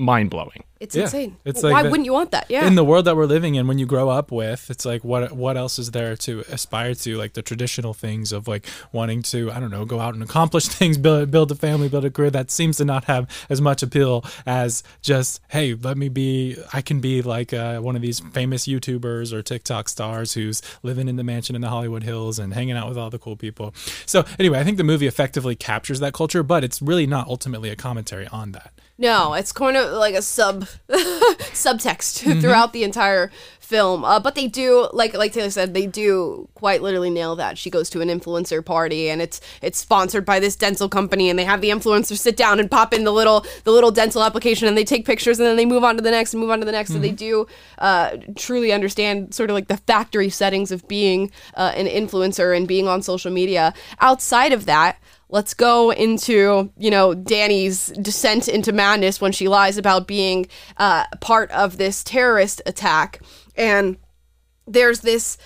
mind 0.00 0.30
blowing. 0.30 0.64
It's 0.80 0.96
Yeah. 0.96 1.02
insane. 1.02 1.36
It's 1.44 1.62
Why 1.62 1.70
like 1.72 1.84
the- 1.84 1.90
wouldn't 1.90 2.06
you 2.06 2.14
want 2.14 2.30
that? 2.30 2.46
Yeah. 2.48 2.66
in 2.66 2.74
the 2.74 2.84
world 2.84 3.04
that 3.04 3.14
we're 3.16 3.26
living 3.26 3.54
in 3.54 3.66
when 3.66 3.78
you 3.78 3.84
grow 3.84 4.08
up 4.08 4.32
with 4.32 4.70
it's 4.70 4.86
like 4.86 5.04
what 5.04 5.32
what 5.32 5.56
else 5.58 5.78
is 5.78 5.90
there 5.90 6.16
to 6.16 6.40
aspire 6.48 6.94
to 6.94 7.18
like 7.18 7.34
the 7.34 7.42
traditional 7.42 7.92
things 7.92 8.32
of 8.32 8.48
like 8.48 8.64
wanting 8.92 9.20
to 9.22 9.52
i 9.52 9.60
don't 9.60 9.70
know 9.70 9.84
go 9.84 10.00
out 10.00 10.14
and 10.14 10.22
accomplish 10.22 10.66
things 10.80 10.96
build 10.96 11.30
build 11.30 11.50
a 11.52 11.54
family 11.54 11.88
build 11.88 12.04
a 12.06 12.10
career 12.10 12.30
that 12.30 12.50
seems 12.50 12.78
to 12.78 12.84
not 12.84 13.04
have 13.04 13.28
as 13.50 13.60
much 13.60 13.82
appeal 13.82 14.24
as 14.46 14.82
just 15.02 15.40
hey 15.50 15.74
let 15.74 15.96
me 15.98 16.08
be 16.08 16.56
i 16.72 16.80
can 16.80 16.98
be 17.00 17.20
like 17.20 17.52
uh, 17.52 17.78
one 17.78 17.94
of 17.94 18.00
these 18.02 18.20
famous 18.32 18.66
youtubers 18.66 19.32
or 19.34 19.42
tiktok 19.42 19.88
stars 19.88 20.32
who's 20.32 20.62
living 20.82 21.08
in 21.08 21.16
the 21.16 21.24
mansion 21.24 21.54
in 21.54 21.60
the 21.60 21.68
hollywood 21.68 22.02
hills 22.04 22.38
and 22.38 22.54
hanging 22.54 22.76
out 22.76 22.88
with 22.88 22.96
all 22.96 23.10
the 23.10 23.18
cool 23.18 23.36
people 23.36 23.74
so 24.06 24.24
anyway 24.38 24.58
i 24.58 24.64
think 24.64 24.78
the 24.78 24.84
movie 24.84 25.06
effectively 25.06 25.54
captures 25.54 26.00
that 26.00 26.14
culture 26.14 26.42
but 26.42 26.64
it's 26.64 26.80
really 26.80 27.06
not 27.06 27.28
ultimately 27.28 27.68
a 27.68 27.76
commentary 27.76 28.26
on 28.28 28.52
that 28.52 28.72
No, 29.00 29.32
it's 29.32 29.50
kind 29.50 29.76
of 29.78 29.92
like 29.94 30.14
a 30.14 30.20
sub 30.22 30.66
subtext 30.88 32.20
Mm-hmm. 32.30 32.40
throughout 32.40 32.72
the 32.74 32.84
entire 32.84 33.30
film. 33.60 34.04
Uh, 34.04 34.20
but 34.20 34.34
they 34.34 34.46
do, 34.46 34.88
like 34.92 35.14
like 35.14 35.32
Taylor 35.32 35.48
said, 35.48 35.72
they 35.72 35.86
do 35.86 36.48
quite 36.54 36.82
literally 36.82 37.08
nail 37.08 37.34
that. 37.36 37.56
She 37.56 37.70
goes 37.70 37.88
to 37.90 38.02
an 38.02 38.08
influencer 38.08 38.62
party, 38.64 39.08
and 39.08 39.22
it's 39.22 39.40
it's 39.62 39.78
sponsored 39.78 40.26
by 40.26 40.38
this 40.38 40.54
dental 40.54 40.88
company, 40.88 41.30
and 41.30 41.38
they 41.38 41.44
have 41.44 41.62
the 41.62 41.70
influencer 41.70 42.18
sit 42.18 42.36
down 42.36 42.60
and 42.60 42.70
pop 42.70 42.92
in 42.92 43.04
the 43.04 43.12
little 43.12 43.46
the 43.64 43.70
little 43.72 43.90
dental 43.90 44.22
application, 44.22 44.68
and 44.68 44.76
they 44.76 44.84
take 44.84 45.06
pictures, 45.06 45.38
and 45.38 45.46
then 45.46 45.56
they 45.56 45.64
move 45.66 45.82
on 45.82 45.96
to 45.96 46.02
the 46.02 46.10
next 46.10 46.34
and 46.34 46.40
move 46.42 46.50
on 46.50 46.58
to 46.58 46.66
the 46.66 46.72
next. 46.72 46.92
So 46.92 46.98
they 46.98 47.12
do 47.12 47.46
uh, 47.78 48.18
truly 48.36 48.70
understand 48.72 49.32
sort 49.34 49.48
of 49.48 49.54
like 49.54 49.68
the 49.68 49.78
factory 49.78 50.28
settings 50.28 50.70
of 50.72 50.86
being 50.88 51.30
uh, 51.54 51.72
an 51.74 51.86
influencer 51.86 52.54
and 52.54 52.68
being 52.68 52.86
on 52.86 53.00
social 53.02 53.30
media. 53.32 53.72
Outside 54.00 54.52
of 54.52 54.66
that 54.66 54.98
let's 55.30 55.54
go 55.54 55.90
into 55.90 56.72
you 56.76 56.90
know 56.90 57.14
danny's 57.14 57.88
descent 57.88 58.48
into 58.48 58.72
madness 58.72 59.20
when 59.20 59.32
she 59.32 59.48
lies 59.48 59.78
about 59.78 60.06
being 60.06 60.46
uh, 60.76 61.04
part 61.20 61.50
of 61.52 61.78
this 61.78 62.04
terrorist 62.04 62.62
attack. 62.66 63.20
And 63.56 63.96
there's 64.66 65.00
this 65.00 65.36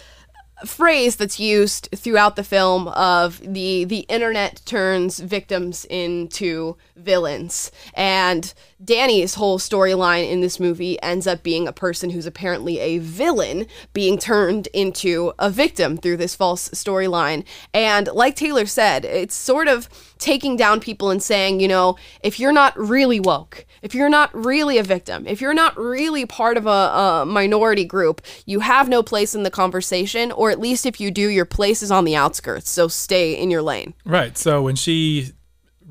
phrase 0.66 1.16
that's 1.16 1.40
used 1.40 1.88
throughout 1.94 2.36
the 2.36 2.44
film 2.44 2.88
of 2.88 3.40
the 3.40 3.84
the 3.84 4.00
internet 4.00 4.60
turns 4.64 5.18
victims 5.20 5.84
into 5.86 6.76
villains. 6.96 7.70
And 7.94 8.52
Danny's 8.84 9.34
whole 9.34 9.58
storyline 9.58 10.30
in 10.30 10.40
this 10.40 10.60
movie 10.60 11.00
ends 11.02 11.26
up 11.26 11.42
being 11.42 11.66
a 11.66 11.72
person 11.72 12.10
who's 12.10 12.26
apparently 12.26 12.78
a 12.78 12.98
villain 12.98 13.66
being 13.92 14.18
turned 14.18 14.68
into 14.68 15.32
a 15.38 15.50
victim 15.50 15.96
through 15.96 16.18
this 16.18 16.34
false 16.34 16.68
storyline. 16.70 17.44
And 17.72 18.08
like 18.08 18.36
Taylor 18.36 18.66
said 18.66 19.04
it's 19.04 19.34
sort 19.34 19.68
of 19.68 19.88
taking 20.18 20.56
down 20.56 20.80
people 20.80 21.10
and 21.10 21.22
saying 21.22 21.60
you 21.60 21.68
know 21.68 21.96
if 22.22 22.40
you're 22.40 22.52
not 22.52 22.76
really 22.78 23.20
woke 23.20 23.66
if 23.82 23.94
you're 23.94 24.08
not 24.08 24.34
really 24.34 24.78
a 24.78 24.82
victim 24.82 25.26
if 25.26 25.40
you're 25.40 25.52
not 25.52 25.76
really 25.76 26.24
part 26.24 26.56
of 26.56 26.66
a, 26.66 26.70
a 26.70 27.26
minority 27.26 27.84
group 27.84 28.22
you 28.46 28.60
have 28.60 28.88
no 28.88 29.02
place 29.02 29.34
in 29.34 29.42
the 29.42 29.50
conversation 29.50 30.32
or 30.32 30.53
at 30.54 30.60
least 30.60 30.86
if 30.86 30.96
you 31.02 31.10
do 31.10 31.26
your 31.38 31.44
place 31.58 31.80
is 31.82 31.90
on 31.90 32.04
the 32.04 32.16
outskirts 32.16 32.70
so 32.70 32.88
stay 32.88 33.26
in 33.42 33.50
your 33.50 33.62
lane 33.62 33.92
Right. 34.04 34.34
So 34.38 34.62
when 34.62 34.76
she 34.76 35.32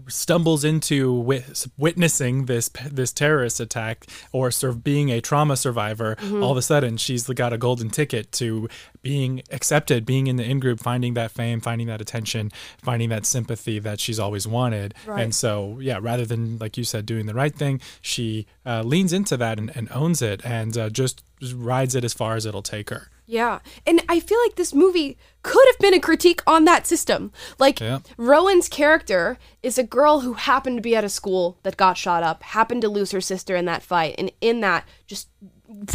stumbles 0.08 0.64
into 0.64 1.14
wit- 1.14 1.66
witnessing 1.78 2.46
this 2.46 2.70
this 2.92 3.12
terrorist 3.14 3.60
attack 3.60 4.06
or 4.32 4.52
sort 4.52 4.72
of 4.72 4.84
being 4.84 5.10
a 5.10 5.22
trauma 5.22 5.56
survivor, 5.56 6.18
all 6.42 6.52
of 6.52 6.58
a 6.58 6.62
sudden 6.62 6.98
she's 6.98 7.28
got 7.28 7.54
a 7.54 7.58
golden 7.58 7.90
ticket 7.90 8.32
to 8.34 8.68
being 9.02 9.44
accepted, 9.52 10.06
being 10.06 10.28
in 10.28 10.36
the 10.36 10.44
in 10.44 10.60
group, 10.60 10.80
finding 10.80 11.14
that 11.14 11.32
fame, 11.32 11.62
finding 11.62 11.88
that 11.88 12.02
attention, 12.02 12.52
finding 12.82 13.10
that 13.10 13.26
sympathy 13.26 13.80
that 13.80 14.00
she's 14.00 14.20
always 14.20 14.46
wanted. 14.48 14.94
And 15.24 15.34
so, 15.36 15.80
yeah, 15.80 16.00
rather 16.02 16.26
than 16.26 16.58
like 16.58 16.78
you 16.78 16.84
said, 16.84 17.06
doing 17.06 17.26
the 17.26 17.34
right 17.34 17.56
thing, 17.56 17.80
she 18.02 18.46
uh, 18.66 18.82
leans 18.84 19.14
into 19.14 19.38
that 19.38 19.58
and, 19.58 19.72
and 19.76 19.88
owns 19.92 20.22
it 20.22 20.46
and 20.46 20.78
uh, 20.78 20.90
just 20.90 21.24
rides 21.54 21.96
it 21.96 22.04
as 22.04 22.14
far 22.14 22.36
as 22.36 22.46
it'll 22.46 22.62
take 22.62 22.90
her. 22.90 23.10
Yeah. 23.26 23.60
And 23.88 24.02
I 24.10 24.20
feel 24.20 24.38
like 24.46 24.56
this 24.56 24.74
movie 24.74 25.18
could 25.44 25.66
have 25.68 25.80
been 25.80 25.94
a 25.94 26.00
critique 26.00 26.42
on 26.46 26.66
that 26.66 26.86
system. 26.88 27.32
Like, 27.60 27.80
Yeah. 27.80 28.00
Rowan's 28.18 28.68
character 28.70 29.38
is 29.62 29.78
a 29.78 29.84
girl 29.84 30.22
who 30.22 30.34
happened 30.34 30.78
to 30.78 30.82
be 30.82 30.96
at 30.96 31.04
a 31.04 31.10
school 31.10 31.58
that 31.64 31.78
got 31.78 31.98
shot 31.98 32.24
up, 32.24 32.44
happened 32.44 32.82
to 32.82 32.90
lose 32.90 33.12
her 33.12 33.22
sister 33.22 33.56
in 33.56 33.66
that 33.66 33.84
fight, 33.84 34.16
and 34.18 34.32
in 34.42 34.62
that, 34.62 34.88
just 35.08 35.30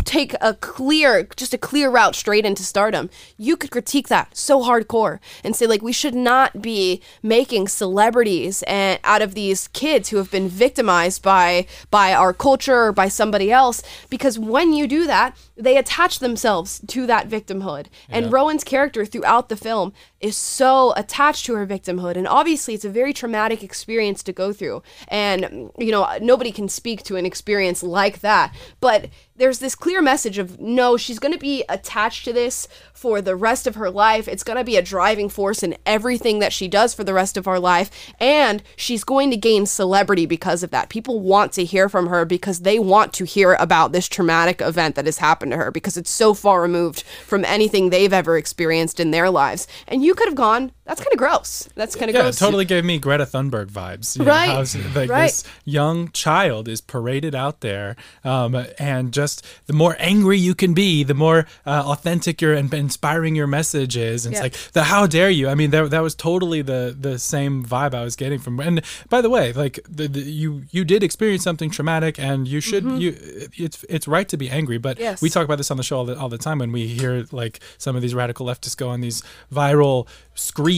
take 0.04 0.34
a 0.40 0.54
clear 0.54 1.28
just 1.36 1.54
a 1.54 1.58
clear 1.58 1.90
route 1.90 2.14
straight 2.14 2.44
into 2.44 2.62
stardom. 2.62 3.10
You 3.36 3.56
could 3.56 3.70
critique 3.70 4.08
that 4.08 4.36
so 4.36 4.60
hardcore 4.60 5.18
and 5.44 5.54
say 5.54 5.66
like 5.66 5.82
we 5.82 5.92
should 5.92 6.14
not 6.14 6.60
be 6.60 7.02
making 7.22 7.68
celebrities 7.68 8.62
and 8.64 8.98
out 9.04 9.22
of 9.22 9.34
these 9.34 9.68
kids 9.68 10.08
who 10.08 10.16
have 10.16 10.30
been 10.30 10.48
victimized 10.48 11.22
by 11.22 11.66
by 11.90 12.12
our 12.12 12.32
culture 12.32 12.84
or 12.84 12.92
by 12.92 13.08
somebody 13.08 13.50
else 13.50 13.82
because 14.10 14.38
when 14.38 14.72
you 14.72 14.86
do 14.86 15.06
that 15.06 15.36
they 15.56 15.76
attach 15.76 16.20
themselves 16.20 16.80
to 16.86 17.06
that 17.06 17.28
victimhood. 17.28 17.86
And 18.08 18.32
rowan's 18.32 18.64
character 18.64 19.04
throughout 19.04 19.48
the 19.48 19.56
film 19.56 19.92
is 20.20 20.36
so 20.36 20.92
attached 20.96 21.46
to 21.46 21.54
her 21.54 21.66
victimhood. 21.66 22.16
And 22.16 22.28
obviously 22.28 22.74
it's 22.74 22.84
a 22.84 22.90
very 22.90 23.12
traumatic 23.12 23.62
experience 23.62 24.22
to 24.24 24.32
go 24.32 24.52
through. 24.52 24.82
And 25.08 25.70
you 25.78 25.90
know 25.90 26.18
nobody 26.20 26.52
can 26.52 26.68
speak 26.68 27.02
to 27.04 27.16
an 27.16 27.26
experience 27.26 27.82
like 27.82 28.20
that. 28.20 28.54
But 28.80 29.08
there's 29.38 29.60
this 29.60 29.74
clear 29.74 30.02
message 30.02 30.36
of 30.38 30.60
no, 30.60 30.96
she's 30.96 31.18
going 31.18 31.32
to 31.32 31.38
be 31.38 31.64
attached 31.68 32.24
to 32.24 32.32
this 32.32 32.68
for 32.92 33.22
the 33.22 33.36
rest 33.36 33.66
of 33.66 33.76
her 33.76 33.90
life. 33.90 34.26
It's 34.26 34.42
going 34.42 34.58
to 34.58 34.64
be 34.64 34.76
a 34.76 34.82
driving 34.82 35.28
force 35.28 35.62
in 35.62 35.76
everything 35.86 36.40
that 36.40 36.52
she 36.52 36.66
does 36.66 36.92
for 36.92 37.04
the 37.04 37.14
rest 37.14 37.36
of 37.36 37.44
her 37.44 37.60
life. 37.60 37.90
And 38.18 38.62
she's 38.76 39.04
going 39.04 39.30
to 39.30 39.36
gain 39.36 39.66
celebrity 39.66 40.26
because 40.26 40.62
of 40.62 40.70
that. 40.70 40.88
People 40.88 41.20
want 41.20 41.52
to 41.52 41.64
hear 41.64 41.88
from 41.88 42.08
her 42.08 42.24
because 42.24 42.60
they 42.60 42.78
want 42.78 43.12
to 43.14 43.24
hear 43.24 43.54
about 43.54 43.92
this 43.92 44.08
traumatic 44.08 44.60
event 44.60 44.96
that 44.96 45.06
has 45.06 45.18
happened 45.18 45.52
to 45.52 45.58
her 45.58 45.70
because 45.70 45.96
it's 45.96 46.10
so 46.10 46.34
far 46.34 46.60
removed 46.60 47.02
from 47.24 47.44
anything 47.44 47.90
they've 47.90 48.12
ever 48.12 48.36
experienced 48.36 48.98
in 48.98 49.12
their 49.12 49.30
lives. 49.30 49.68
And 49.86 50.04
you 50.04 50.14
could 50.14 50.28
have 50.28 50.34
gone, 50.34 50.72
that's 50.88 51.00
kind 51.00 51.12
of 51.12 51.18
gross. 51.18 51.68
That's 51.76 51.94
kind 51.94 52.08
of 52.10 52.14
Yeah, 52.14 52.20
it 52.22 52.24
gross. 52.24 52.38
totally 52.38 52.64
gave 52.64 52.84
me 52.84 52.98
Greta 52.98 53.26
Thunberg 53.26 53.66
vibes. 53.66 54.18
you 54.18 54.24
Right, 54.24 54.48
s- 54.58 54.74
like 54.96 55.08
right. 55.10 55.26
this 55.26 55.44
young 55.64 56.10
child 56.12 56.66
is 56.66 56.80
paraded 56.80 57.34
out 57.34 57.60
there, 57.60 57.94
um, 58.24 58.66
and 58.78 59.12
just 59.12 59.46
the 59.66 59.72
more 59.72 59.94
angry 60.00 60.38
you 60.38 60.54
can 60.54 60.74
be, 60.74 61.04
the 61.04 61.14
more 61.14 61.46
uh, 61.66 61.82
authentic 61.86 62.40
your 62.40 62.54
and 62.54 62.72
inspiring 62.74 63.36
your 63.36 63.46
message 63.46 63.96
is. 63.96 64.26
And 64.26 64.34
Yeah. 64.34 64.44
It's 64.46 64.56
like 64.66 64.72
the 64.72 64.84
how 64.84 65.06
dare 65.06 65.30
you? 65.30 65.48
I 65.48 65.54
mean, 65.54 65.70
that, 65.70 65.90
that 65.90 66.00
was 66.02 66.14
totally 66.14 66.62
the 66.62 66.96
the 66.98 67.18
same 67.18 67.64
vibe 67.64 67.94
I 67.94 68.02
was 68.02 68.16
getting 68.16 68.38
from. 68.38 68.58
And 68.60 68.82
by 69.08 69.20
the 69.20 69.30
way, 69.30 69.52
like 69.52 69.78
the, 69.88 70.08
the, 70.08 70.20
you 70.20 70.62
you 70.70 70.84
did 70.84 71.02
experience 71.02 71.42
something 71.44 71.70
traumatic, 71.70 72.18
and 72.18 72.48
you 72.48 72.60
should 72.60 72.84
you 73.02 73.14
it's 73.56 73.84
it's 73.88 74.08
right 74.08 74.28
to 74.28 74.36
be 74.36 74.48
angry. 74.50 74.78
But 74.78 74.88
Mm-hmm. 74.98 75.02
Yes. 75.04 75.22
we 75.22 75.28
talk 75.28 75.44
about 75.44 75.58
this 75.58 75.70
on 75.70 75.76
the 75.76 75.82
show 75.82 75.98
all 75.98 76.04
the, 76.06 76.18
all 76.18 76.28
the 76.30 76.38
time 76.38 76.58
when 76.60 76.72
we 76.72 76.86
hear 76.88 77.26
like 77.30 77.60
some 77.76 77.94
of 77.94 78.00
these 78.02 78.14
radical 78.14 78.46
leftists 78.46 78.76
go 78.76 78.88
on 78.88 79.00
these 79.02 79.22
viral 79.52 80.06
screeds 80.34 80.77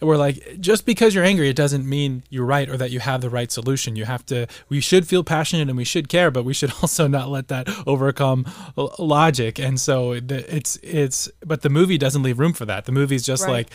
we're 0.00 0.16
like 0.16 0.60
just 0.60 0.86
because 0.86 1.14
you're 1.14 1.24
angry 1.24 1.48
it 1.48 1.56
doesn't 1.56 1.86
mean 1.88 2.22
you're 2.30 2.44
right 2.46 2.68
or 2.68 2.76
that 2.76 2.90
you 2.90 3.00
have 3.00 3.20
the 3.20 3.30
right 3.30 3.50
solution. 3.52 3.96
You 3.96 4.04
have 4.04 4.24
to 4.26 4.46
we 4.68 4.80
should 4.80 5.06
feel 5.06 5.24
passionate 5.24 5.68
and 5.68 5.76
we 5.76 5.84
should 5.84 6.08
care 6.08 6.30
but 6.30 6.44
we 6.44 6.54
should 6.54 6.72
also 6.82 7.06
not 7.06 7.28
let 7.28 7.48
that 7.48 7.68
overcome 7.86 8.46
logic. 8.98 9.58
And 9.58 9.80
so 9.80 10.12
it's 10.12 10.76
it's 10.82 11.28
but 11.44 11.62
the 11.62 11.70
movie 11.70 11.98
doesn't 11.98 12.22
leave 12.22 12.38
room 12.38 12.52
for 12.52 12.66
that. 12.66 12.84
The 12.84 12.92
movie's 12.92 13.22
just 13.24 13.44
Right. 13.44 13.52
like 13.52 13.68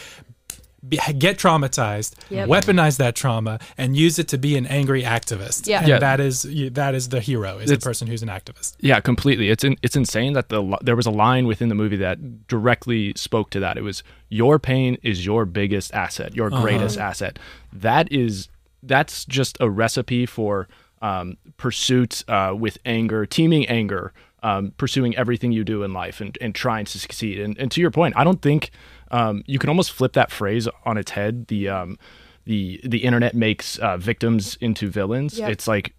be, 0.88 0.98
get 1.18 1.38
traumatized, 1.38 2.14
Yep. 2.30 2.50
weaponize 2.50 2.98
that 2.98 3.16
trauma, 3.16 3.60
and 3.78 3.96
use 3.98 4.20
it 4.20 4.28
to 4.30 4.38
be 4.38 4.56
an 4.58 4.66
angry 4.68 5.04
activist. 5.04 5.68
Yeah. 5.68 5.80
and 5.80 5.88
Yeah. 5.88 6.00
that 6.00 6.20
is 6.20 6.44
that 6.72 6.96
is 6.96 7.10
the 7.10 7.20
hero, 7.22 7.58
is 7.58 7.70
the 7.70 7.78
person 7.78 8.08
who's 8.08 8.22
an 8.24 8.30
activist. 8.30 8.76
Yeah, 8.80 9.00
completely. 9.00 9.50
It's 9.50 9.64
in, 9.64 9.78
it's 9.82 9.96
insane 9.96 10.34
that 10.34 10.50
the 10.50 10.78
there 10.82 10.96
was 10.96 11.06
a 11.06 11.12
line 11.12 11.48
within 11.48 11.70
the 11.70 11.76
movie 11.76 11.98
that 11.98 12.48
directly 12.48 13.14
spoke 13.16 13.50
to 13.52 13.60
that. 13.60 13.78
It 13.78 13.82
was 13.84 14.04
your 14.30 14.60
pain 14.60 14.98
is 15.04 15.26
your 15.26 15.46
biggest 15.46 15.94
asset, 15.94 16.36
your 16.36 16.50
greatest 16.50 16.98
asset. 16.98 17.40
That 17.74 18.12
is 18.12 18.48
that's 18.84 19.26
just 19.26 19.58
a 19.60 19.70
recipe 19.70 20.26
for 20.26 20.68
um, 21.02 21.38
pursuit 21.58 22.24
uh, 22.28 22.54
with 22.58 22.78
anger, 22.86 23.26
teaming 23.26 23.66
anger, 23.68 24.14
um, 24.44 24.74
pursuing 24.78 25.16
everything 25.18 25.52
you 25.52 25.64
do 25.64 25.84
in 25.84 25.94
life 25.94 26.22
and, 26.22 26.38
and 26.42 26.54
trying 26.56 26.86
to 26.86 27.00
succeed. 27.00 27.40
And, 27.40 27.58
and 27.58 27.72
to 27.72 27.82
your 27.82 27.92
point, 27.92 28.16
I 28.18 28.24
don't 28.24 28.42
think 28.42 28.72
um, 29.12 29.44
you 29.46 29.60
can 29.60 29.70
almost 29.70 29.92
flip 29.92 30.14
that 30.14 30.32
phrase 30.32 30.68
on 30.86 30.98
its 30.98 31.12
head. 31.12 31.48
The 31.48 31.70
um, 31.70 31.98
the 32.46 32.80
the 32.84 33.00
internet 33.04 33.34
makes 33.36 33.78
uh, 33.80 33.98
victims 33.98 34.58
into 34.62 34.90
villains. 34.90 35.40
Yeah. 35.40 35.50
It's 35.50 35.68
like 35.68 35.94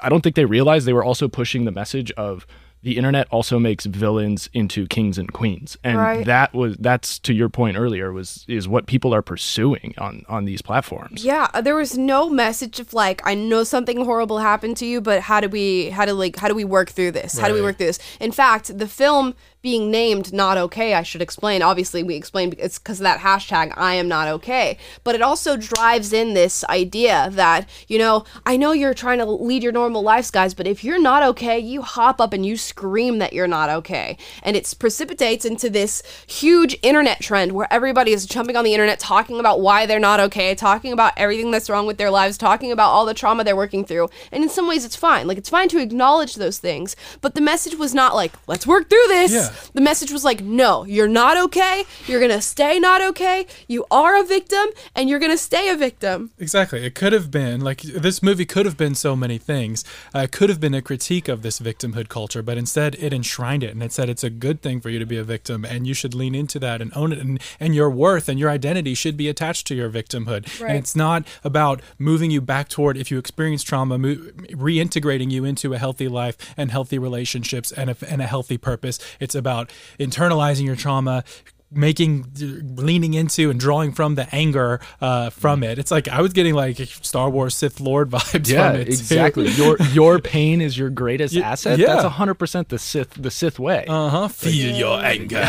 I 0.00 0.08
don't 0.08 0.20
think 0.22 0.36
they 0.36 0.44
realized 0.44 0.86
they 0.86 0.92
were 0.92 1.04
also 1.04 1.28
pushing 1.28 1.64
the 1.64 1.72
message 1.72 2.10
of 2.12 2.46
the 2.82 2.98
internet 2.98 3.26
also 3.30 3.58
makes 3.58 3.86
villains 3.86 4.50
into 4.52 4.86
kings 4.86 5.16
and 5.16 5.32
queens, 5.32 5.74
and 5.82 5.96
Right. 5.96 6.26
that 6.26 6.52
was 6.52 6.76
that's 6.78 7.18
to 7.20 7.32
your 7.32 7.48
point 7.48 7.78
earlier 7.78 8.12
was 8.12 8.44
is 8.46 8.68
what 8.68 8.86
people 8.86 9.14
are 9.14 9.22
pursuing 9.22 9.94
on 9.96 10.22
on 10.28 10.44
these 10.44 10.60
platforms. 10.60 11.24
Yeah, 11.24 11.48
uh, 11.54 11.62
there 11.62 11.76
was 11.76 11.96
no 11.96 12.28
message 12.28 12.78
of 12.80 12.92
like, 12.92 13.22
I 13.24 13.34
know 13.34 13.64
something 13.64 14.04
horrible 14.04 14.38
happened 14.38 14.76
to 14.76 14.86
you, 14.86 15.00
but 15.00 15.22
how 15.22 15.40
do 15.40 15.48
we, 15.48 15.88
how 15.90 16.04
do 16.04 16.12
like, 16.12 16.36
how 16.36 16.46
do 16.46 16.54
we 16.54 16.64
work 16.64 16.90
through 16.90 17.12
this? 17.12 17.38
How 17.38 17.48
do 17.48 17.54
we 17.54 17.62
work 17.62 17.78
through 17.78 17.86
this? 17.86 17.98
In 18.20 18.32
fact, 18.32 18.76
the 18.78 18.86
film 18.86 19.34
being 19.64 19.90
named 19.90 20.32
"Not 20.32 20.58
Okay," 20.58 20.94
I 20.94 21.02
should 21.02 21.22
explain. 21.22 21.62
Obviously, 21.62 22.02
we 22.02 22.14
explained 22.14 22.54
it's 22.58 22.78
because 22.78 23.00
of 23.00 23.04
that 23.04 23.20
hashtag 23.20 23.72
"I 23.76 23.94
am 23.94 24.06
not 24.06 24.28
okay," 24.28 24.78
but 25.02 25.14
it 25.14 25.22
also 25.22 25.56
drives 25.56 26.12
in 26.12 26.34
this 26.34 26.62
idea 26.66 27.30
that 27.32 27.68
you 27.88 27.98
know, 27.98 28.24
I 28.46 28.56
know 28.56 28.72
you're 28.72 28.94
trying 28.94 29.18
to 29.18 29.24
lead 29.24 29.62
your 29.62 29.72
normal 29.72 30.02
lives, 30.02 30.30
guys, 30.30 30.52
but 30.54 30.66
if 30.66 30.84
you're 30.84 31.00
not 31.00 31.22
okay, 31.22 31.58
you 31.58 31.82
hop 31.82 32.20
up 32.20 32.32
and 32.32 32.44
you 32.44 32.56
scream 32.56 33.18
that 33.18 33.32
you're 33.32 33.48
not 33.48 33.70
okay, 33.70 34.18
and 34.42 34.54
it 34.54 34.72
precipitates 34.78 35.44
into 35.44 35.70
this 35.70 36.02
huge 36.26 36.76
internet 36.82 37.20
trend 37.20 37.52
where 37.52 37.72
everybody 37.72 38.12
is 38.12 38.26
jumping 38.26 38.56
on 38.56 38.64
the 38.64 38.74
internet 38.74 38.98
talking 39.00 39.40
about 39.40 39.60
why 39.60 39.86
they're 39.86 39.98
not 39.98 40.20
okay, 40.20 40.54
talking 40.54 40.92
about 40.92 41.14
everything 41.16 41.50
that's 41.50 41.70
wrong 41.70 41.86
with 41.86 41.96
their 41.96 42.10
lives, 42.10 42.36
talking 42.36 42.70
about 42.70 42.90
all 42.90 43.06
the 43.06 43.14
trauma 43.14 43.44
they're 43.44 43.56
working 43.56 43.84
through. 43.84 44.08
And 44.30 44.42
in 44.42 44.50
some 44.50 44.68
ways, 44.68 44.84
it's 44.84 44.96
fine. 44.96 45.26
Like, 45.26 45.38
it's 45.38 45.48
fine 45.48 45.68
to 45.70 45.78
acknowledge 45.78 46.34
those 46.34 46.58
things. 46.58 46.96
But 47.22 47.34
the 47.34 47.40
message 47.40 47.76
was 47.76 47.94
not 47.94 48.14
like, 48.14 48.32
let's 48.46 48.66
work 48.66 48.90
through 48.90 49.06
this. 49.08 49.32
Yeah. 49.32 49.53
The 49.72 49.80
message 49.80 50.12
was 50.12 50.24
like, 50.24 50.40
no, 50.42 50.84
you're 50.84 51.08
not 51.08 51.36
okay. 51.36 51.84
You're 52.06 52.20
going 52.20 52.30
to 52.32 52.42
stay 52.42 52.78
not 52.78 53.02
okay. 53.02 53.46
You 53.68 53.84
are 53.90 54.20
a 54.20 54.24
victim, 54.24 54.66
and 54.94 55.08
you're 55.08 55.18
going 55.18 55.32
to 55.32 55.38
stay 55.38 55.68
a 55.68 55.76
victim. 55.76 56.30
Exactly. 56.38 56.84
It 56.84 56.94
could 56.94 57.12
have 57.12 57.30
been 57.30 57.60
like 57.60 57.82
this 57.82 58.22
movie 58.22 58.44
could 58.44 58.66
have 58.66 58.76
been 58.76 58.94
so 58.94 59.16
many 59.16 59.38
things. 59.38 59.84
Uh, 60.14 60.20
it 60.20 60.32
could 60.32 60.48
have 60.48 60.60
been 60.60 60.74
a 60.74 60.82
critique 60.82 61.28
of 61.28 61.42
this 61.42 61.60
victimhood 61.60 62.08
culture, 62.08 62.42
but 62.42 62.58
instead 62.58 62.94
it 62.96 63.12
enshrined 63.12 63.62
it 63.62 63.70
and 63.70 63.82
it 63.82 63.92
said 63.92 64.08
it's 64.08 64.24
a 64.24 64.30
good 64.30 64.62
thing 64.62 64.80
for 64.80 64.90
you 64.90 64.98
to 64.98 65.06
be 65.06 65.16
a 65.16 65.24
victim 65.24 65.64
and 65.64 65.86
you 65.86 65.94
should 65.94 66.14
lean 66.14 66.34
into 66.34 66.58
that 66.58 66.80
and 66.80 66.92
own 66.94 67.12
it 67.12 67.18
and, 67.18 67.40
and 67.60 67.74
your 67.74 67.90
worth 67.90 68.28
and 68.28 68.38
your 68.38 68.50
identity 68.50 68.94
should 68.94 69.16
be 69.16 69.28
attached 69.28 69.66
to 69.66 69.74
your 69.74 69.90
victimhood. 69.90 70.60
Right. 70.60 70.70
And 70.70 70.78
it's 70.78 70.96
not 70.96 71.26
about 71.42 71.80
moving 71.98 72.30
you 72.30 72.40
back 72.40 72.68
toward 72.68 72.96
if 72.96 73.10
you 73.10 73.18
experience 73.18 73.62
trauma, 73.62 73.98
mo- 73.98 74.14
reintegrating 74.50 75.30
you 75.30 75.44
into 75.44 75.72
a 75.74 75.78
healthy 75.78 76.08
life 76.08 76.36
and 76.56 76.70
healthy 76.70 76.98
relationships 76.98 77.72
and 77.72 77.90
a, 77.90 77.96
and 78.08 78.20
a 78.20 78.26
healthy 78.26 78.58
purpose. 78.58 78.98
It's 79.20 79.34
about 79.44 79.70
internalizing 80.00 80.64
your 80.64 80.74
trauma, 80.74 81.22
making 81.74 82.26
leaning 82.76 83.14
into 83.14 83.50
and 83.50 83.58
drawing 83.60 83.92
from 83.92 84.14
the 84.14 84.26
anger 84.34 84.80
uh, 85.00 85.30
from 85.30 85.62
it. 85.62 85.78
It's 85.78 85.90
like 85.90 86.08
I 86.08 86.20
was 86.20 86.32
getting 86.32 86.54
like 86.54 86.76
Star 86.78 87.28
Wars 87.30 87.54
Sith 87.54 87.80
Lord 87.80 88.10
vibes 88.10 88.48
Yeah, 88.50 88.70
from 88.72 88.80
it. 88.80 88.84
too. 88.86 88.90
exactly. 88.90 89.48
your 89.50 89.76
your 89.92 90.18
pain 90.18 90.60
is 90.60 90.76
your 90.78 90.90
greatest 90.90 91.34
Y- 91.36 91.40
asset. 91.42 91.78
yeah. 91.78 91.94
That's 91.96 92.04
hundred 92.14 92.34
percent 92.34 92.68
the 92.68 92.78
Sith 92.78 93.10
the 93.14 93.30
Sith 93.30 93.58
way. 93.58 93.84
Uh 93.88 94.08
huh. 94.08 94.28
Feel 94.28 94.74
your 94.76 95.02
anger. 95.04 95.42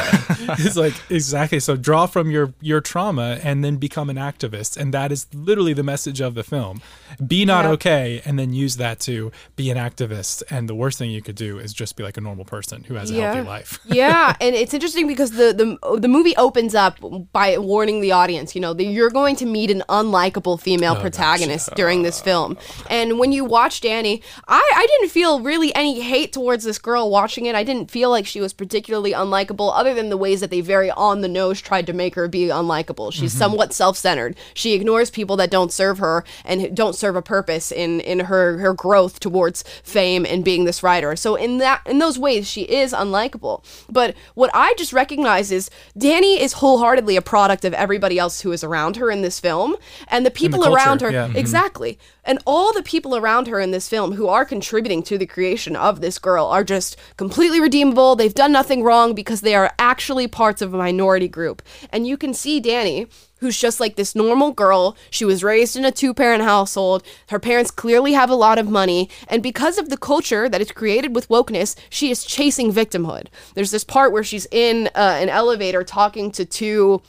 it's 0.59 0.75
like 0.75 0.93
exactly. 1.09 1.59
So 1.59 1.75
draw 1.75 2.05
from 2.05 2.31
your 2.31 2.53
your 2.61 2.81
trauma 2.81 3.39
and 3.43 3.63
then 3.63 3.77
become 3.77 4.09
an 4.09 4.17
activist, 4.17 4.77
and 4.77 4.93
that 4.93 5.11
is 5.11 5.27
literally 5.33 5.73
the 5.73 5.83
message 5.83 6.21
of 6.21 6.35
the 6.35 6.43
film. 6.43 6.81
Be 7.25 7.45
not 7.45 7.65
Yeah. 7.65 7.71
okay, 7.71 8.21
and 8.25 8.37
then 8.39 8.53
use 8.53 8.77
that 8.77 8.99
to 9.01 9.31
be 9.55 9.69
an 9.69 9.77
activist. 9.77 10.43
And 10.49 10.67
the 10.67 10.75
worst 10.75 10.97
thing 10.97 11.11
you 11.11 11.21
could 11.21 11.35
do 11.35 11.59
is 11.59 11.73
just 11.73 11.95
be 11.95 12.03
like 12.03 12.17
a 12.17 12.21
normal 12.21 12.45
person 12.45 12.83
who 12.83 12.95
has 12.95 13.11
a 13.11 13.13
healthy 13.15 13.41
life. 13.41 13.79
yeah, 13.85 14.35
and 14.41 14.55
it's 14.55 14.73
interesting 14.73 15.07
because 15.07 15.31
the, 15.31 15.53
the 15.53 15.99
the 15.99 16.07
movie 16.15 16.35
opens 16.37 16.73
up 16.73 16.97
by 17.33 17.57
warning 17.57 17.99
the 17.99 18.11
audience, 18.11 18.55
you 18.55 18.61
know, 18.61 18.73
that 18.73 18.85
you're 18.85 19.09
going 19.09 19.35
to 19.35 19.45
meet 19.45 19.69
an 19.69 19.83
unlikable 19.89 20.59
female 20.59 20.95
oh, 20.97 21.01
protagonist 21.01 21.69
during 21.75 22.03
this 22.03 22.21
film. 22.21 22.57
And 22.89 23.19
when 23.19 23.33
you 23.33 23.43
watch 23.43 23.81
Danny, 23.81 24.21
I, 24.47 24.71
I 24.75 24.87
didn't 24.87 25.09
feel 25.09 25.41
really 25.41 25.75
any 25.75 25.99
hate 25.99 26.31
towards 26.31 26.63
this 26.63 26.77
girl 26.77 27.09
watching 27.09 27.47
it. 27.47 27.55
I 27.55 27.63
didn't 27.63 27.91
feel 27.91 28.09
like 28.09 28.25
she 28.25 28.39
was 28.39 28.53
particularly 28.53 29.11
unlikable, 29.11 29.71
other 29.75 29.93
than 29.93 30.09
the 30.09 30.17
ways 30.17 30.39
that 30.39 30.51
they 30.51 30.61
very 30.61 30.89
on 30.91 31.21
the 31.21 31.27
nose 31.27 31.59
tried 31.59 31.85
to 31.87 31.93
make 31.93 32.15
her 32.15 32.27
be 32.27 32.45
unlikable. 32.45 33.11
She's 33.11 33.31
mm-hmm. 33.31 33.39
somewhat 33.39 33.73
self 33.73 33.97
centered. 33.97 34.37
She 34.53 34.73
ignores 34.73 35.09
people 35.09 35.35
that 35.37 35.51
don't 35.51 35.71
serve 35.71 35.97
her 35.99 36.23
and 36.45 36.75
don't 36.75 36.95
serve 36.95 37.15
a 37.15 37.21
purpose 37.21 37.71
in 37.71 37.99
in 37.99 38.21
her 38.21 38.57
her 38.59 38.73
growth 38.73 39.19
towards 39.19 39.63
fame 39.83 40.25
and 40.25 40.45
being 40.45 40.63
this 40.63 40.81
writer. 40.81 41.15
So 41.15 41.35
in 41.35 41.57
that 41.57 41.81
in 41.85 41.99
those 41.99 42.17
ways, 42.17 42.47
she 42.47 42.61
is 42.61 42.93
unlikable. 42.93 43.63
But 43.89 44.15
what 44.35 44.51
I 44.53 44.73
just 44.77 44.93
recognize 44.93 45.51
is 45.51 45.69
Danny 45.97 46.41
is 46.41 46.53
wholeheartedly 46.53 47.15
a 47.15 47.21
product 47.21 47.63
of 47.63 47.73
everybody 47.73 48.19
else 48.19 48.41
who 48.41 48.51
is 48.51 48.63
around 48.63 48.97
her 48.97 49.09
in 49.09 49.21
this 49.21 49.39
film, 49.39 49.75
and 50.09 50.25
the 50.25 50.31
people 50.31 50.61
culture, 50.61 50.75
around 50.75 51.01
her 51.01 51.11
yeah. 51.11 51.27
Mhm. 51.29 51.35
exactly, 51.35 51.97
and 52.25 52.39
all 52.45 52.73
the 52.73 52.83
people 52.83 53.15
around 53.15 53.47
her 53.47 53.59
in 53.59 53.71
this 53.71 53.87
film 53.87 54.13
who 54.13 54.27
are 54.27 54.45
contributing 54.45 55.03
to 55.03 55.17
the 55.17 55.25
creation 55.25 55.75
of 55.75 56.01
this 56.01 56.19
girl 56.19 56.45
are 56.45 56.63
just 56.63 56.97
completely 57.17 57.59
redeemable. 57.59 58.15
They've 58.15 58.33
done 58.33 58.51
nothing 58.51 58.83
wrong 58.83 59.13
because 59.13 59.41
they 59.41 59.55
are 59.55 59.73
actually 59.79 60.27
parts 60.27 60.61
of 60.61 60.73
a 60.73 60.77
minority 60.77 61.27
group, 61.27 61.61
and 61.91 62.07
you 62.07 62.17
can 62.17 62.33
see 62.33 62.59
Danny 62.59 63.07
who's 63.39 63.59
just 63.59 63.79
like 63.79 63.95
this 63.95 64.15
normal 64.15 64.51
girl. 64.51 64.95
She 65.09 65.25
was 65.25 65.43
raised 65.43 65.75
in 65.75 65.85
a 65.85 65.91
two 65.91 66.13
parent 66.13 66.43
household. 66.43 67.03
Her 67.29 67.39
parents 67.39 67.69
clearly 67.69 68.13
have 68.13 68.29
a 68.29 68.35
lot 68.35 68.57
of 68.57 68.69
money. 68.69 69.09
And 69.27 69.43
because 69.43 69.77
of 69.77 69.89
the 69.89 69.97
culture 69.97 70.49
that 70.49 70.61
is 70.61 70.71
created 70.71 71.13
with 71.13 71.29
wokeness, 71.29 71.75
she 71.89 72.09
is 72.09 72.25
chasing 72.25 72.71
victimhood. 72.71 73.27
There's 73.53 73.71
this 73.71 73.83
part 73.83 74.11
where 74.11 74.23
she's 74.23 74.47
in 74.51 74.87
uh, 74.95 75.17
an 75.19 75.29
elevator 75.29 75.83
talking 75.83 76.31
to 76.31 76.45
two 76.45 77.01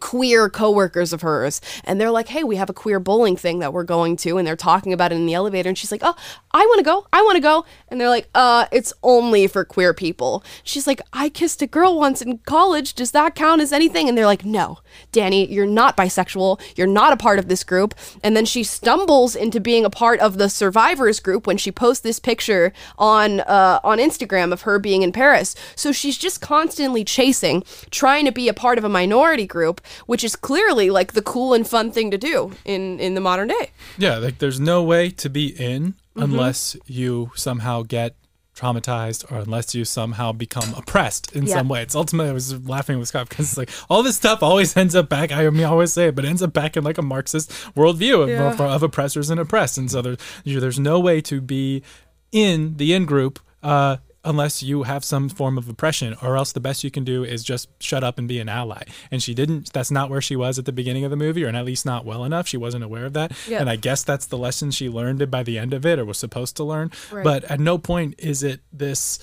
queer 0.00 0.48
coworkers 0.48 1.12
of 1.12 1.22
hers. 1.22 1.60
And 1.84 2.00
they're 2.00 2.10
like 2.10 2.28
hey 2.28 2.44
we 2.44 2.56
have 2.56 2.70
a 2.70 2.74
queer 2.74 3.00
bowling 3.00 3.36
thing 3.36 3.58
that 3.58 3.72
we're 3.72 3.84
going 3.84 4.16
to 4.18 4.38
and 4.38 4.46
they're 4.46 4.56
talking 4.56 4.92
about 4.92 5.12
it 5.12 5.16
in 5.16 5.26
the 5.26 5.34
elevator. 5.34 5.68
And 5.68 5.78
she's 5.78 5.92
like 5.92 6.02
oh 6.02 6.14
i 6.52 6.60
want 6.60 6.78
to 6.78 6.84
go 6.84 7.06
i 7.12 7.22
want 7.22 7.36
to 7.36 7.42
go. 7.42 7.64
And 7.88 8.00
they're 8.00 8.08
like 8.08 8.28
uh 8.34 8.66
it's 8.72 8.92
only 9.02 9.46
for 9.46 9.64
queer 9.64 9.92
people. 9.94 10.42
She's 10.62 10.86
like 10.86 11.00
i 11.12 11.28
kissed 11.28 11.62
a 11.62 11.66
girl 11.66 11.98
once 11.98 12.22
in 12.22 12.38
college. 12.38 12.94
Does 12.94 13.10
that 13.12 13.34
count 13.34 13.60
as 13.60 13.72
anything? 13.72 14.08
And 14.08 14.16
they're 14.16 14.26
like 14.26 14.44
no. 14.44 14.78
Danny 15.10 15.50
you're 15.52 15.66
not 15.66 15.96
bisexual. 15.96 16.60
You're 16.76 16.86
not 16.86 17.12
a 17.12 17.16
part 17.16 17.38
of 17.38 17.48
this 17.48 17.64
group. 17.64 17.94
And 18.22 18.36
then 18.36 18.44
she 18.44 18.64
stumbles 18.64 19.36
into 19.36 19.60
being 19.60 19.84
a 19.84 19.90
part 19.90 20.20
of 20.20 20.38
the 20.38 20.48
survivors 20.48 21.20
group 21.20 21.46
when 21.46 21.58
she 21.58 21.70
posts 21.70 22.02
this 22.02 22.18
picture 22.18 22.72
on 22.98 23.40
uh, 23.40 23.80
on 23.84 23.98
instagram 23.98 24.52
of 24.52 24.62
her 24.62 24.78
being 24.78 25.02
in 25.02 25.12
paris. 25.12 25.54
So 25.76 25.92
she's 25.92 26.16
just 26.16 26.40
constantly 26.40 27.04
chasing 27.04 27.62
trying 27.90 28.24
to 28.24 28.32
be 28.32 28.48
a 28.48 28.54
part 28.54 28.78
of 28.78 28.84
a 28.84 28.88
minority 28.88 29.46
group 29.46 29.80
which 30.06 30.22
is 30.24 30.36
clearly 30.36 30.90
like 30.90 31.12
the 31.12 31.22
cool 31.22 31.54
and 31.54 31.66
fun 31.68 31.90
thing 31.92 32.10
to 32.10 32.18
do 32.18 32.52
in 32.64 32.98
in 33.00 33.14
the 33.14 33.20
modern 33.20 33.48
day. 33.48 33.70
Yeah, 33.98 34.18
like 34.18 34.38
there's 34.38 34.60
no 34.60 34.82
way 34.82 35.10
to 35.10 35.28
be 35.30 35.46
in 35.48 35.94
Mm-hmm. 36.14 36.24
unless 36.24 36.76
you 36.86 37.30
somehow 37.34 37.80
get 37.84 38.16
traumatized 38.54 39.30
or 39.32 39.38
unless 39.38 39.74
you 39.74 39.82
somehow 39.84 40.30
become 40.32 40.74
oppressed 40.74 41.32
in 41.34 41.46
Yeah. 41.46 41.54
some 41.56 41.68
way. 41.68 41.80
It's 41.82 41.94
ultimately 41.94 42.28
I 42.28 42.34
was 42.34 42.62
laughing 42.68 42.98
with 42.98 43.08
Scott 43.08 43.30
because 43.30 43.48
it's 43.48 43.56
like 43.56 43.70
all 43.88 44.02
this 44.02 44.16
stuff 44.16 44.42
always 44.42 44.76
ends 44.82 44.94
up 44.94 45.08
back. 45.08 45.32
I 45.32 45.48
mean, 45.48 45.64
I 45.64 45.68
always 45.70 45.92
say 45.94 46.08
it, 46.08 46.14
but 46.14 46.26
it 46.26 46.28
ends 46.28 46.42
up 46.42 46.52
back 46.52 46.76
in 46.76 46.84
like 46.84 46.98
a 46.98 47.02
Marxist 47.02 47.50
worldview 47.74 48.24
of, 48.24 48.28
Yeah. 48.28 48.52
of, 48.52 48.60
of 48.60 48.82
oppressors 48.82 49.30
and 49.30 49.40
oppressed. 49.40 49.78
And 49.78 49.90
so 49.90 50.02
there's 50.02 50.18
there's 50.44 50.78
no 50.78 51.00
way 51.00 51.22
to 51.22 51.40
be 51.40 51.82
in 52.30 52.76
the 52.76 52.92
in 52.92 53.06
group. 53.06 53.40
Uh, 53.62 53.96
Unless 54.24 54.62
you 54.62 54.84
have 54.84 55.04
some 55.04 55.28
form 55.28 55.58
of 55.58 55.68
oppression, 55.68 56.16
or 56.22 56.36
else 56.36 56.52
the 56.52 56.60
best 56.60 56.84
you 56.84 56.92
can 56.92 57.02
do 57.02 57.24
is 57.24 57.42
just 57.42 57.68
shut 57.82 58.04
up 58.04 58.18
and 58.18 58.28
be 58.28 58.38
an 58.38 58.48
ally. 58.48 58.84
And 59.10 59.20
she 59.20 59.34
didn't. 59.34 59.72
That's 59.72 59.90
not 59.90 60.10
where 60.10 60.20
she 60.20 60.36
was 60.36 60.60
at 60.60 60.64
the 60.64 60.72
beginning 60.72 61.04
of 61.04 61.10
the 61.10 61.16
movie, 61.16 61.44
or 61.44 61.48
at 61.48 61.64
least 61.64 61.84
not 61.84 62.04
well 62.04 62.24
enough. 62.24 62.46
She 62.46 62.56
wasn't 62.56 62.84
aware 62.84 63.04
of 63.04 63.14
that. 63.14 63.32
Yeah. 63.48 63.58
And 63.58 63.68
I 63.68 63.76
guess 63.76 64.04
that's 64.04 64.26
the 64.26 64.38
lesson 64.38 64.70
she 64.70 64.88
learned 64.88 65.28
by 65.30 65.42
the 65.42 65.58
end 65.58 65.74
of 65.74 65.84
it, 65.84 65.98
or 65.98 66.04
was 66.04 66.18
supposed 66.18 66.56
to 66.58 66.64
learn. 66.64 66.92
Right. 67.10 67.24
But 67.24 67.44
at 67.44 67.58
no 67.58 67.78
point 67.78 68.14
is 68.18 68.42
it 68.42 68.60
this. 68.72 69.18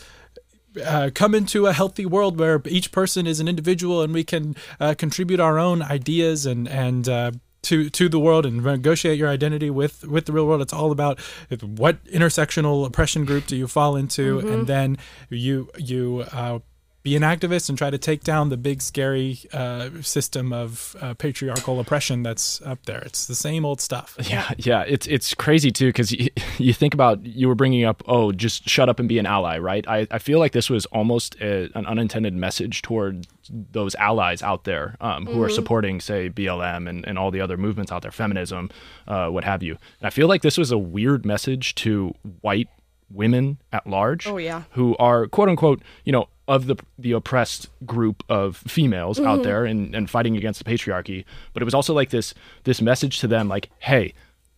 Uh, 0.85 1.09
come 1.13 1.33
into 1.33 1.65
a 1.65 1.73
healthy 1.73 2.05
world 2.05 2.39
where 2.39 2.61
each 2.65 2.91
person 2.91 3.25
is 3.25 3.39
an 3.39 3.47
individual 3.47 4.03
and 4.03 4.13
we 4.13 4.23
can 4.23 4.55
uh, 4.79 4.93
contribute 4.93 5.39
our 5.39 5.57
own 5.57 5.81
ideas 5.81 6.45
and 6.45 6.67
and 6.67 7.09
uh, 7.09 7.31
to 7.63 7.89
to 7.89 8.09
the 8.09 8.19
world 8.19 8.45
and 8.45 8.63
negotiate 8.63 9.17
your 9.17 9.29
identity 9.29 9.69
with 9.69 10.05
with 10.07 10.25
the 10.25 10.31
real 10.31 10.47
world. 10.47 10.61
It's 10.61 10.73
all 10.73 10.91
about 10.91 11.19
what 11.61 12.03
intersectional 12.05 12.85
oppression 12.85 13.25
group 13.25 13.47
do 13.47 13.55
you 13.55 13.67
fall 13.67 13.95
into, 13.95 14.39
and 14.39 14.67
then 14.67 14.97
you 15.29 15.69
you 15.77 16.25
uh, 16.31 16.59
be 17.01 17.15
an 17.15 17.21
activist 17.21 17.69
and 17.69 17.77
try 17.77 17.89
to 17.89 17.97
take 17.97 18.23
down 18.23 18.49
the 18.49 18.57
big 18.57 18.81
scary 18.81 19.39
uh, 19.53 19.89
system 20.01 20.51
of 20.51 20.95
uh, 20.99 21.13
patriarchal 21.13 21.79
oppression 21.79 22.23
that's 22.23 22.61
up 22.63 22.85
there. 22.85 22.99
It's 22.99 23.25
the 23.25 23.35
same 23.35 23.65
old 23.65 23.81
stuff. 23.81 24.17
Yeah, 24.29 24.51
yeah, 24.57 24.83
it's 24.87 25.07
it's 25.07 25.33
crazy 25.33 25.71
too 25.71 25.87
because 25.87 26.11
you, 26.11 26.27
you 26.59 26.71
think 26.71 26.93
about 26.93 27.25
you 27.25 27.47
were 27.47 27.55
bringing 27.55 27.83
up 27.83 28.03
oh 28.05 28.31
just 28.31 28.69
shut 28.69 28.87
up 28.87 28.99
and 28.99 29.09
be 29.09 29.17
an 29.17 29.25
ally, 29.25 29.57
right? 29.57 29.87
I, 29.87 30.05
I 30.11 30.19
feel 30.19 30.37
like 30.37 30.51
this 30.51 30.69
was 30.69 30.85
almost 30.87 31.35
a, 31.41 31.69
an 31.73 31.87
unintended 31.87 32.35
message 32.35 32.83
toward 32.83 33.25
those 33.49 33.95
allies 33.95 34.43
out 34.43 34.65
there 34.65 34.97
um, 35.01 35.25
who 35.25 35.41
are 35.41 35.49
supporting 35.49 35.99
say 35.99 36.29
BLM 36.29 36.87
and, 36.87 37.07
and 37.07 37.17
all 37.17 37.31
the 37.31 37.41
other 37.41 37.57
movements 37.57 37.91
out 37.91 38.03
there, 38.03 38.11
feminism, 38.11 38.69
uh, 39.07 39.29
what 39.29 39.43
have 39.43 39.63
you. 39.63 39.71
And 39.99 40.05
I 40.05 40.11
feel 40.11 40.27
like 40.27 40.43
this 40.43 40.57
was 40.57 40.71
a 40.71 40.77
weird 40.77 41.25
message 41.25 41.73
to 41.75 42.13
white 42.41 42.69
women 43.09 43.57
at 43.73 43.87
large. 43.87 44.27
Oh, 44.27 44.37
yeah. 44.37 44.63
who 44.71 44.95
are 44.97 45.27
quote 45.27 45.49
unquote 45.49 45.81
you 46.05 46.11
know 46.11 46.27
of 46.49 46.65
the 46.65 46.75
the 46.97 47.13
oppressed 47.13 47.69
group 47.85 48.23
of 48.27 48.57
females 48.57 49.17
Mm-hmm. 49.19 49.27
out 49.29 49.43
there 49.43 49.63
and, 49.65 49.95
and 49.95 50.09
fighting 50.09 50.35
against 50.35 50.61
the 50.63 50.69
patriarchy 50.69 51.23
but 51.53 51.61
it 51.61 51.65
was 51.65 51.73
also 51.73 51.93
like 51.93 52.09
this 52.09 52.33
this 52.65 52.81
message 52.81 53.19
to 53.19 53.27
them 53.27 53.47
like 53.47 53.69
hey 53.79 54.13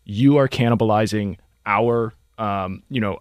you 0.05 0.37
are 0.37 0.47
cannibalizing 0.47 1.37
our 1.65 2.13
um 2.39 2.81
you 2.89 2.99
know 3.01 3.19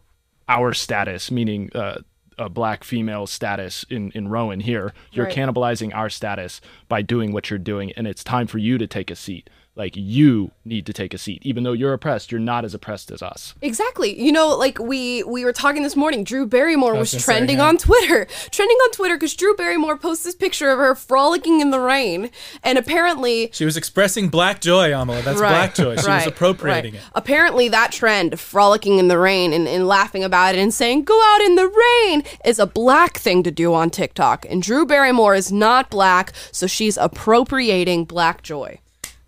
our 0.48 0.72
status 0.72 1.30
meaning 1.30 1.70
uh 1.74 1.98
a 2.38 2.48
black 2.48 2.84
female 2.84 3.26
status 3.26 3.84
in 3.90 4.10
in 4.12 4.26
Rowan 4.28 4.60
here 4.60 4.94
you're 5.12 5.26
Right. 5.26 5.34
cannibalizing 5.36 5.94
our 5.94 6.08
status 6.08 6.60
by 6.88 7.02
doing 7.02 7.32
what 7.32 7.50
you're 7.50 7.58
doing 7.58 7.92
and 7.96 8.06
it's 8.06 8.24
time 8.24 8.46
for 8.46 8.56
you 8.58 8.78
to 8.78 8.86
take 8.86 9.10
a 9.10 9.16
seat 9.16 9.50
like 9.76 9.96
you 9.96 10.50
need 10.64 10.86
to 10.86 10.92
take 10.92 11.14
a 11.14 11.18
seat 11.18 11.40
even 11.44 11.62
though 11.62 11.72
you're 11.72 11.92
oppressed 11.92 12.30
you're 12.30 12.40
not 12.40 12.64
as 12.64 12.74
oppressed 12.74 13.10
as 13.10 13.22
us 13.22 13.54
Exactly. 13.62 14.20
You 14.20 14.32
know, 14.32 14.56
like 14.56 14.78
we 14.78 15.22
we 15.24 15.44
were 15.44 15.52
talking 15.52 15.82
this 15.82 15.96
morning. 15.96 16.24
Drew 16.24 16.46
Barrymore 16.46 16.92
was, 16.92 17.00
was 17.00 17.12
gonna 17.12 17.20
say, 17.20 17.32
trending 17.32 17.58
yeah. 17.58 17.68
on 17.68 17.76
Twitter, 17.76 18.24
trending 18.50 18.76
on 18.76 18.90
Twitter 18.92 19.16
because 19.16 19.34
Drew 19.34 19.54
Barrymore 19.54 19.96
posts 19.96 20.24
this 20.24 20.34
picture 20.34 20.70
of 20.70 20.78
her 20.78 20.94
frolicking 20.94 21.60
in 21.60 21.70
the 21.70 21.80
rain, 21.80 22.30
and 22.62 22.78
apparently. 22.78 23.50
She 23.52 23.64
was 23.64 23.76
expressing 23.76 24.28
black 24.28 24.60
joy, 24.60 24.90
Amala. 24.90 25.22
That's 25.22 25.38
black 25.38 25.74
joy. 25.74 25.96
She 25.96 26.08
was 26.08 26.26
appropriating 26.26 26.94
right. 26.94 27.02
it. 27.02 27.08
Apparently, 27.14 27.68
that 27.68 27.92
trend, 27.92 28.40
frolicking 28.40 28.98
in 28.98 29.08
the 29.08 29.18
rain 29.18 29.52
and, 29.52 29.68
and 29.68 29.86
laughing 29.86 30.24
about 30.24 30.54
it 30.54 30.58
and 30.58 30.72
saying, 30.72 31.04
go 31.04 31.20
out 31.34 31.40
in 31.42 31.54
the 31.54 31.68
rain, 31.68 32.22
is 32.44 32.58
a 32.58 32.66
black 32.66 33.18
thing 33.18 33.42
to 33.42 33.50
do 33.50 33.74
on 33.74 33.90
TikTok. 33.90 34.46
And 34.48 34.62
Drew 34.62 34.86
Barrymore 34.86 35.34
is 35.34 35.52
not 35.52 35.90
black, 35.90 36.32
so 36.50 36.66
she's 36.66 36.96
appropriating 36.96 38.04
black 38.04 38.42
joy. 38.42 38.80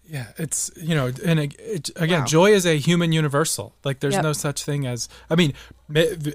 Yeah, 0.04 0.26
it's 0.37 0.71
you 0.76 0.94
know, 0.94 1.11
and 1.25 1.40
it, 1.40 1.54
it, 1.59 1.90
again, 1.97 2.26
joy 2.26 2.52
is 2.52 2.66
a 2.66 2.76
human 2.76 3.12
universal. 3.12 3.74
Like, 3.85 4.00
there's 4.00 4.14
Yep. 4.14 4.22
no 4.24 4.33
such 4.33 4.64
thing 4.64 4.87
as. 4.87 5.09
I 5.31 5.37
mean, 5.37 5.55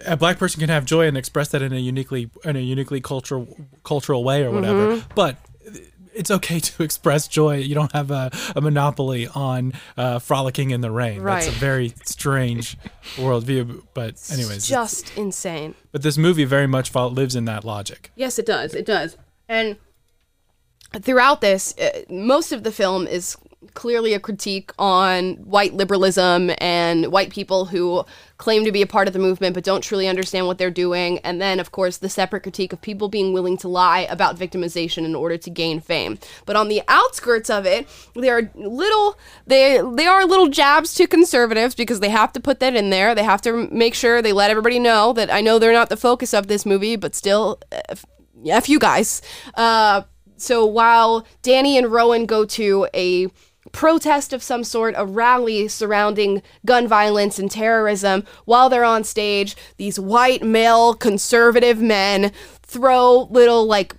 a 0.05 0.15
black 0.17 0.39
person 0.39 0.59
can 0.61 0.69
have 0.69 0.85
joy 0.85 1.05
and 1.07 1.17
express 1.17 1.49
that 1.49 1.61
in 1.61 1.73
a 1.73 1.77
uniquely 1.77 2.29
in 2.43 2.55
a 2.55 2.59
uniquely 2.59 3.01
cultural 3.01 3.55
cultural 3.83 4.23
way 4.23 4.43
or 4.43 4.51
whatever. 4.51 4.95
Mm-hmm. 4.95 5.11
But 5.13 5.37
it's 6.15 6.31
okay 6.31 6.59
to 6.59 6.81
express 6.87 7.27
joy. 7.27 7.57
You 7.57 7.75
don't 7.75 7.91
have 7.91 8.09
a, 8.09 8.31
a 8.55 8.61
monopoly 8.61 9.27
on 9.27 9.73
uh, 9.95 10.17
frolicking 10.19 10.71
in 10.71 10.81
the 10.81 10.89
rain. 10.89 11.23
That's 11.23 11.47
a 11.47 11.51
very 11.51 11.93
strange 12.05 12.77
worldview. 13.17 13.83
But 13.93 14.15
anyways, 14.31 14.57
It's 14.57 14.67
just 14.67 15.15
insane. 15.17 15.75
but 15.91 16.01
this 16.01 16.17
movie 16.17 16.45
very 16.45 16.67
much 16.67 16.95
lives 16.95 17.35
in 17.35 17.45
that 17.45 17.63
logic. 17.63 18.11
Yes, 18.15 18.39
it 18.39 18.45
does. 18.47 18.73
It 18.73 18.85
does. 18.85 19.17
And 19.47 19.77
throughout 21.01 21.41
this, 21.41 21.77
uh, 21.77 22.01
most 22.09 22.51
of 22.51 22.63
the 22.63 22.71
film 22.71 23.05
is 23.07 23.37
clearly 23.73 24.13
a 24.13 24.19
critique 24.19 24.71
on 24.77 25.35
white 25.35 25.73
liberalism 25.73 26.51
and 26.59 27.11
white 27.11 27.29
people 27.29 27.65
who 27.65 28.05
claim 28.37 28.63
to 28.63 28.71
be 28.71 28.81
a 28.81 28.87
part 28.87 29.07
of 29.07 29.13
the 29.13 29.19
movement 29.19 29.53
but 29.55 29.63
don't 29.63 29.81
truly 29.81 30.07
understand 30.07 30.45
what 30.45 30.57
they're 30.57 30.69
doing. 30.69 31.19
And 31.19 31.41
then, 31.41 31.59
of 31.59 31.71
course, 31.71 31.97
the 31.97 32.09
separate 32.09 32.43
critique 32.43 32.73
of 32.73 32.81
people 32.81 33.09
being 33.09 33.33
willing 33.33 33.57
to 33.57 33.67
lie 33.67 34.01
about 34.09 34.37
victimization 34.37 35.05
in 35.05 35.15
order 35.15 35.37
to 35.37 35.49
gain 35.49 35.79
fame. 35.79 36.19
But 36.45 36.55
on 36.55 36.67
the 36.67 36.81
outskirts 36.87 37.49
of 37.49 37.65
it, 37.65 37.87
there 38.15 38.37
are 38.37 38.51
little 38.55 39.17
they 39.45 39.81
they 39.95 40.05
are 40.05 40.25
little 40.25 40.47
jabs 40.47 40.93
to 40.95 41.07
conservatives 41.07 41.75
because 41.75 41.99
they 41.99 42.09
have 42.09 42.31
to 42.33 42.39
put 42.39 42.59
that 42.59 42.75
in 42.75 42.89
there. 42.89 43.15
They 43.15 43.23
have 43.23 43.41
to 43.41 43.67
make 43.71 43.93
sure 43.93 44.21
they 44.21 44.33
let 44.33 44.51
everybody 44.51 44.79
know 44.79 45.13
that 45.13 45.31
I 45.31 45.41
know 45.41 45.59
they're 45.59 45.73
not 45.73 45.89
the 45.89 45.97
focus 45.97 46.33
of 46.33 46.47
this 46.47 46.65
movie, 46.65 46.95
but 46.95 47.15
still, 47.15 47.59
f- 47.71 48.05
F 48.45 48.69
you 48.69 48.79
guys. 48.79 49.21
Uh, 49.55 50.03
so 50.37 50.65
while 50.65 51.25
Danny 51.41 51.77
and 51.77 51.91
Rowan 51.91 52.25
go 52.25 52.45
to 52.45 52.87
a 52.93 53.27
protest 53.71 54.33
of 54.33 54.43
some 54.43 54.63
sort, 54.63 54.95
a 54.97 55.05
rally 55.05 55.67
surrounding 55.67 56.41
gun 56.65 56.87
violence 56.87 57.39
and 57.39 57.49
terrorism, 57.49 58.23
while 58.45 58.69
they're 58.69 58.83
on 58.83 59.03
stage, 59.03 59.55
these 59.77 59.99
white 59.99 60.43
male 60.43 60.93
conservative 60.93 61.81
men 61.81 62.31
throw 62.63 63.27
little 63.29 63.65
like 63.65 63.95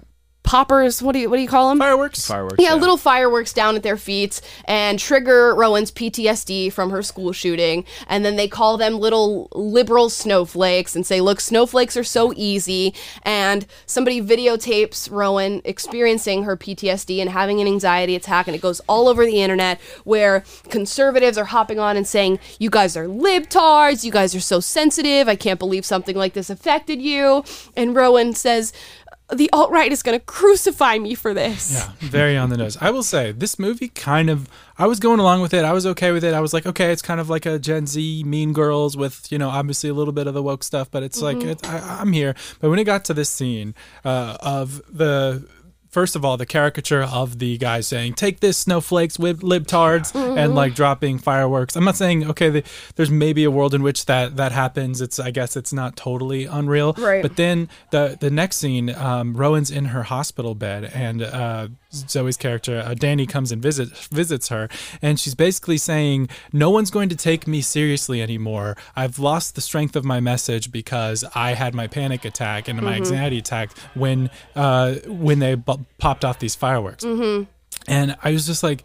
poppers. 0.48 1.02
What 1.02 1.12
do 1.12 1.18
you 1.18 1.28
what 1.28 1.36
do 1.36 1.42
you 1.42 1.48
call 1.48 1.68
them? 1.68 1.78
Fireworks. 1.78 2.26
fireworks 2.26 2.56
Yeah, 2.58 2.74
little 2.74 2.96
fireworks 2.96 3.52
down 3.52 3.76
at 3.76 3.82
their 3.82 3.98
feet 3.98 4.40
and 4.64 4.98
trigger 4.98 5.54
Rowan's 5.54 5.92
PTSD 5.92 6.72
from 6.72 6.88
her 6.88 7.02
school 7.02 7.32
shooting. 7.32 7.84
And 8.08 8.24
then 8.24 8.36
they 8.36 8.48
call 8.48 8.78
them 8.78 8.98
little 8.98 9.48
liberal 9.54 10.08
snowflakes 10.08 10.96
and 10.96 11.06
say, 11.06 11.20
look, 11.20 11.40
snowflakes 11.40 11.98
are 11.98 12.04
so 12.04 12.32
easy. 12.34 12.94
And 13.24 13.66
somebody 13.84 14.22
videotapes 14.22 15.10
Rowan 15.10 15.60
experiencing 15.66 16.44
her 16.44 16.56
PTSD 16.56 17.20
and 17.20 17.28
having 17.28 17.60
an 17.60 17.66
anxiety 17.66 18.16
attack. 18.16 18.48
And 18.48 18.56
it 18.56 18.62
goes 18.62 18.80
all 18.88 19.06
over 19.06 19.26
the 19.26 19.42
internet 19.42 19.78
where 20.04 20.44
conservatives 20.70 21.36
are 21.36 21.44
hopping 21.44 21.78
on 21.78 21.98
and 21.98 22.06
saying, 22.06 22.38
you 22.58 22.70
guys 22.70 22.96
are 22.96 23.06
libtards. 23.06 24.02
You 24.02 24.12
guys 24.12 24.34
are 24.34 24.40
so 24.40 24.60
sensitive. 24.60 25.28
I 25.28 25.36
can't 25.36 25.58
believe 25.58 25.84
something 25.84 26.16
like 26.16 26.32
this 26.32 26.48
affected 26.48 27.02
you. 27.02 27.44
And 27.76 27.94
Rowan 27.94 28.32
says, 28.32 28.72
the 29.32 29.50
alt 29.52 29.70
right 29.70 29.92
is 29.92 30.02
going 30.02 30.18
to 30.18 30.24
crucify 30.24 30.98
me 30.98 31.14
for 31.14 31.34
this. 31.34 31.72
Yeah, 31.72 32.08
very 32.08 32.36
on 32.36 32.50
the 32.50 32.56
nose. 32.56 32.78
I 32.80 32.90
will 32.90 33.02
say 33.02 33.32
this 33.32 33.58
movie 33.58 33.88
kind 33.88 34.30
of. 34.30 34.48
I 34.78 34.86
was 34.86 35.00
going 35.00 35.18
along 35.18 35.42
with 35.42 35.52
it. 35.52 35.64
I 35.64 35.72
was 35.72 35.86
okay 35.86 36.12
with 36.12 36.22
it. 36.24 36.34
I 36.34 36.40
was 36.40 36.54
like, 36.54 36.64
okay, 36.64 36.92
it's 36.92 37.02
kind 37.02 37.20
of 37.20 37.28
like 37.28 37.44
a 37.44 37.58
Gen 37.58 37.86
Z 37.86 38.22
Mean 38.24 38.52
Girls 38.52 38.96
with 38.96 39.30
you 39.30 39.38
know 39.38 39.50
obviously 39.50 39.90
a 39.90 39.94
little 39.94 40.12
bit 40.12 40.26
of 40.26 40.34
the 40.34 40.42
woke 40.42 40.62
stuff, 40.62 40.90
but 40.90 41.02
it's 41.02 41.20
like 41.20 41.42
it, 41.42 41.68
I, 41.68 41.98
I'm 42.00 42.12
here. 42.12 42.34
But 42.60 42.70
when 42.70 42.78
it 42.78 42.84
got 42.84 43.04
to 43.06 43.14
this 43.14 43.28
scene 43.28 43.74
uh, 44.04 44.36
of 44.40 44.82
the. 44.88 45.46
First 45.90 46.16
of 46.16 46.24
all, 46.24 46.36
the 46.36 46.46
caricature 46.46 47.02
of 47.02 47.38
the 47.38 47.56
guy 47.58 47.80
saying 47.80 48.14
"Take 48.14 48.40
this, 48.40 48.58
snowflakes, 48.58 49.18
with 49.18 49.40
libtards," 49.40 50.14
and 50.14 50.54
like 50.54 50.74
dropping 50.74 51.18
fireworks. 51.18 51.76
I'm 51.76 51.84
not 51.84 51.96
saying 51.96 52.28
okay, 52.30 52.50
the, 52.50 52.62
there's 52.96 53.10
maybe 53.10 53.44
a 53.44 53.50
world 53.50 53.74
in 53.74 53.82
which 53.82 54.06
that 54.06 54.36
that 54.36 54.52
happens. 54.52 55.00
It's 55.00 55.18
I 55.18 55.30
guess 55.30 55.56
it's 55.56 55.72
not 55.72 55.96
totally 55.96 56.44
unreal, 56.44 56.94
Right. 56.98 57.22
But 57.22 57.36
then 57.36 57.68
the 57.90 58.16
the 58.20 58.30
next 58.30 58.56
scene, 58.56 58.90
um, 58.94 59.34
Rowan's 59.34 59.70
in 59.70 59.86
her 59.86 60.02
hospital 60.04 60.54
bed, 60.54 60.84
and 60.84 61.22
uh, 61.22 61.68
Zoey's 61.92 62.36
character, 62.36 62.82
uh, 62.84 62.94
Danny, 62.94 63.26
comes 63.26 63.50
and 63.50 63.62
visit 63.62 63.88
visits 63.88 64.48
her, 64.48 64.68
and 65.00 65.18
she's 65.18 65.34
basically 65.34 65.78
saying, 65.78 66.28
"No 66.52 66.70
one's 66.70 66.90
going 66.90 67.08
to 67.08 67.16
take 67.16 67.46
me 67.46 67.60
seriously 67.62 68.20
anymore. 68.20 68.76
I've 68.94 69.18
lost 69.18 69.54
the 69.54 69.60
strength 69.60 69.96
of 69.96 70.04
my 70.04 70.20
message 70.20 70.70
because 70.70 71.24
I 71.34 71.54
had 71.54 71.74
my 71.74 71.86
panic 71.86 72.24
attack 72.24 72.68
and 72.68 72.80
my 72.82 72.94
anxiety 72.94 73.38
attack 73.38 73.76
when 73.94 74.28
uh, 74.54 74.94
when 75.06 75.38
they 75.38 75.56
popped 75.98 76.24
off 76.24 76.38
these 76.38 76.54
fireworks." 76.54 77.04
And 77.86 78.16
I 78.22 78.32
was 78.32 78.46
just 78.46 78.62
like, 78.62 78.82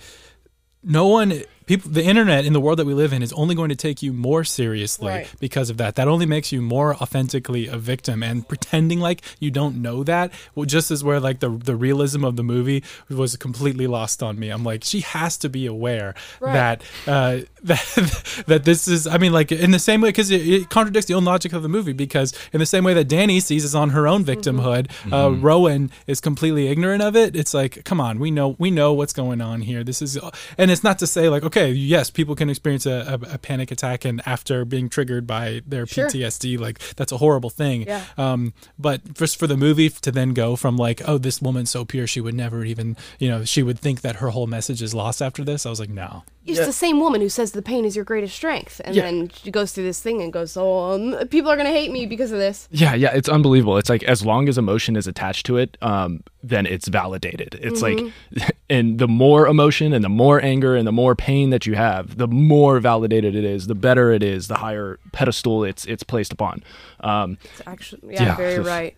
no 0.84 1.08
one 1.08 1.44
people 1.66 1.92
the 1.92 2.04
internet 2.04 2.46
in 2.46 2.54
the 2.54 2.60
world 2.60 2.80
that 2.80 2.86
we 2.86 2.94
live 2.94 3.14
in 3.14 3.22
is 3.24 3.34
only 3.34 3.56
going 3.56 3.70
to 3.70 3.76
take 3.76 4.02
you 4.02 4.14
more 4.14 4.44
seriously 4.44 5.08
Right. 5.08 5.34
because 5.40 5.70
of 5.70 5.78
that. 5.78 5.96
That 5.96 6.08
only 6.08 6.26
makes 6.26 6.52
you 6.52 6.62
more 6.62 6.96
authentically 6.96 7.68
a 7.68 7.78
victim. 7.78 8.24
And 8.24 8.48
pretending 8.48 9.00
like 9.00 9.22
you 9.40 9.52
don't 9.52 9.82
know 9.82 10.04
that 10.04 10.32
well, 10.56 10.66
just 10.66 10.92
as 10.92 11.04
where 11.04 11.20
like 11.20 11.40
the 11.40 11.50
the 11.50 11.76
realism 11.76 12.24
of 12.26 12.36
the 12.36 12.44
movie 12.44 12.84
was 13.10 13.36
completely 13.38 13.88
lost 13.88 14.22
on 14.24 14.40
me. 14.40 14.50
I'm 14.50 14.64
like 14.64 14.84
she 14.84 15.02
has 15.02 15.38
to 15.38 15.50
be 15.50 15.66
aware 15.66 16.14
that 16.42 16.82
uh 17.08 17.40
that 17.64 18.44
that 18.48 18.66
this 18.66 18.88
is 18.90 19.08
i 19.08 19.18
mean 19.18 19.32
like 19.32 19.50
in 19.52 19.72
the 19.72 19.80
same 19.80 20.02
way 20.02 20.10
because 20.10 20.30
it, 20.32 20.46
it 20.46 20.70
contradicts 20.70 21.08
the 21.08 21.14
own 21.14 21.24
logic 21.24 21.54
of 21.54 21.64
the 21.64 21.70
movie 21.70 21.94
because 21.94 22.34
in 22.52 22.60
the 22.60 22.66
same 22.66 22.84
way 22.84 22.94
that 22.94 23.06
danny 23.08 23.40
seizes 23.40 23.74
on 23.74 23.92
her 23.92 24.06
own 24.06 24.26
victimhood 24.26 24.92
uh 25.14 25.32
rowan 25.32 25.90
is 26.06 26.20
completely 26.20 26.68
ignorant 26.68 27.02
of 27.02 27.16
it 27.16 27.38
it's 27.38 27.54
like 27.54 27.86
come 27.86 28.02
on 28.02 28.20
we 28.20 28.32
know 28.32 28.58
we 28.60 28.70
know 28.70 28.92
what's 28.94 29.14
going 29.14 29.40
on 29.42 29.62
here. 29.62 29.84
This 29.84 30.02
is 30.02 30.18
and 30.58 30.72
it's 30.72 30.84
not 30.84 31.00
to 31.00 31.08
say 31.08 31.30
like 31.30 31.44
okay 31.44 31.53
yes 31.56 32.10
people 32.10 32.36
can 32.36 32.50
experience 32.50 32.86
a, 32.86 33.20
a, 33.22 33.34
a 33.36 33.38
panic 33.38 33.72
attack 33.72 34.06
and 34.06 34.22
after 34.26 34.66
being 34.66 34.90
triggered 34.90 35.26
by 35.28 35.62
their 35.68 35.86
Sure. 35.86 36.08
ptsd 36.08 36.60
like 36.60 36.80
that's 36.96 37.12
a 37.12 37.18
horrible 37.18 37.50
thing 37.50 37.84
Yeah. 37.84 38.04
um 38.18 38.54
but 38.80 39.14
just 39.14 39.38
for 39.38 39.48
the 39.48 39.58
movie 39.58 39.90
to 39.90 40.12
then 40.12 40.34
go 40.34 40.56
from 40.56 40.78
like 40.78 41.02
oh 41.08 41.18
this 41.18 41.42
woman's 41.42 41.70
so 41.70 41.86
pure 41.86 42.08
she 42.08 42.22
would 42.22 42.34
never 42.36 42.64
even 42.66 42.96
you 43.20 43.30
know 43.30 43.44
she 43.46 43.64
would 43.64 43.80
think 43.80 44.02
that 44.02 44.18
her 44.18 44.30
whole 44.30 44.48
message 44.48 44.82
is 44.82 44.94
lost 44.94 45.22
after 45.22 45.44
this 45.44 45.66
i 45.66 45.70
was 45.70 45.80
like 45.80 45.90
no 45.90 46.24
It's 46.46 46.60
the 46.66 46.74
same 46.74 47.00
woman 47.00 47.22
who 47.22 47.30
says 47.30 47.54
the 47.54 47.62
pain 47.62 47.86
is 47.86 47.96
your 47.96 48.04
greatest 48.04 48.36
strength, 48.36 48.82
and 48.84 48.94
Yeah. 48.94 49.04
then 49.04 49.30
she 49.30 49.50
goes 49.50 49.72
through 49.72 49.86
this 49.86 50.02
thing 50.02 50.22
and 50.22 50.28
goes, 50.34 50.58
"Oh, 50.58 50.92
um, 50.92 51.16
people 51.30 51.50
are 51.50 51.56
gonna 51.56 51.72
hate 51.72 51.90
me 51.90 52.06
because 52.06 52.34
of 52.36 52.40
this." 52.40 52.68
Yeah, 52.70 52.96
yeah, 52.96 53.16
it's 53.16 53.30
unbelievable. 53.30 53.78
It's 53.80 53.88
like 53.90 54.04
as 54.04 54.26
long 54.26 54.50
as 54.50 54.58
emotion 54.58 54.98
is 54.98 55.08
attached 55.08 55.46
to 55.46 55.56
it, 55.56 55.78
um, 55.82 56.20
then 56.44 56.66
it's 56.66 56.90
validated. 56.90 57.56
It's 57.64 57.82
like, 57.82 57.98
and 58.70 59.00
the 59.00 59.08
more 59.08 59.48
emotion 59.48 59.94
and 59.94 60.04
the 60.04 60.10
more 60.12 60.44
anger 60.44 60.76
and 60.76 60.86
the 60.86 60.92
more 60.92 61.16
pain 61.16 61.43
that 61.52 61.66
you 61.66 61.76
have, 61.76 62.18
the 62.18 62.28
more 62.28 62.80
validated 62.80 63.36
it 63.36 63.44
is, 63.44 63.68
the 63.68 63.76
better 63.76 64.12
it 64.12 64.24
is, 64.24 64.48
the 64.48 64.56
higher 64.56 65.00
pedestal 65.12 65.64
it's 65.64 65.86
it's 65.86 66.04
placed 66.04 66.32
upon. 66.34 66.64
Um, 67.00 67.38
It's 67.44 67.62
actually, 67.66 68.14
yeah, 68.16 68.24
Yeah. 68.24 68.36
very 68.36 68.60
right. 68.60 68.96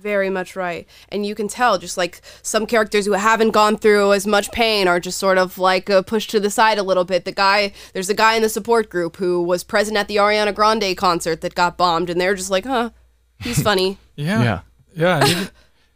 Very 0.00 0.30
much 0.30 0.56
right. 0.56 0.88
And 1.10 1.24
you 1.24 1.34
can 1.36 1.46
tell 1.46 1.78
just 1.78 1.96
like 1.96 2.22
some 2.42 2.66
characters 2.66 3.06
who 3.06 3.12
haven't 3.12 3.50
gone 3.52 3.76
through 3.76 4.12
as 4.14 4.26
much 4.26 4.50
pain 4.50 4.88
are 4.88 4.98
just 4.98 5.16
sort 5.18 5.38
of 5.38 5.58
like 5.58 5.88
uh, 5.88 6.02
pushed 6.02 6.30
to 6.30 6.40
the 6.40 6.50
side 6.50 6.76
a 6.78 6.82
little 6.82 7.04
bit. 7.04 7.24
The 7.24 7.30
guy, 7.30 7.72
there's 7.92 8.10
a 8.10 8.14
guy 8.14 8.34
in 8.34 8.42
the 8.42 8.48
support 8.48 8.90
group 8.90 9.16
who 9.18 9.40
was 9.42 9.62
present 9.62 9.96
at 9.96 10.08
the 10.08 10.16
Ariana 10.16 10.52
Grande 10.52 10.96
concert 10.96 11.40
that 11.42 11.54
got 11.54 11.76
bombed, 11.76 12.10
and 12.10 12.20
they're 12.20 12.34
just 12.34 12.50
like, 12.50 12.64
huh, 12.64 12.90
he's 13.38 13.62
funny. 13.62 13.98
yeah 14.16 14.42
Yeah. 14.42 14.60
yeah 14.96 15.18
and, 15.20 15.28
even- 15.28 15.48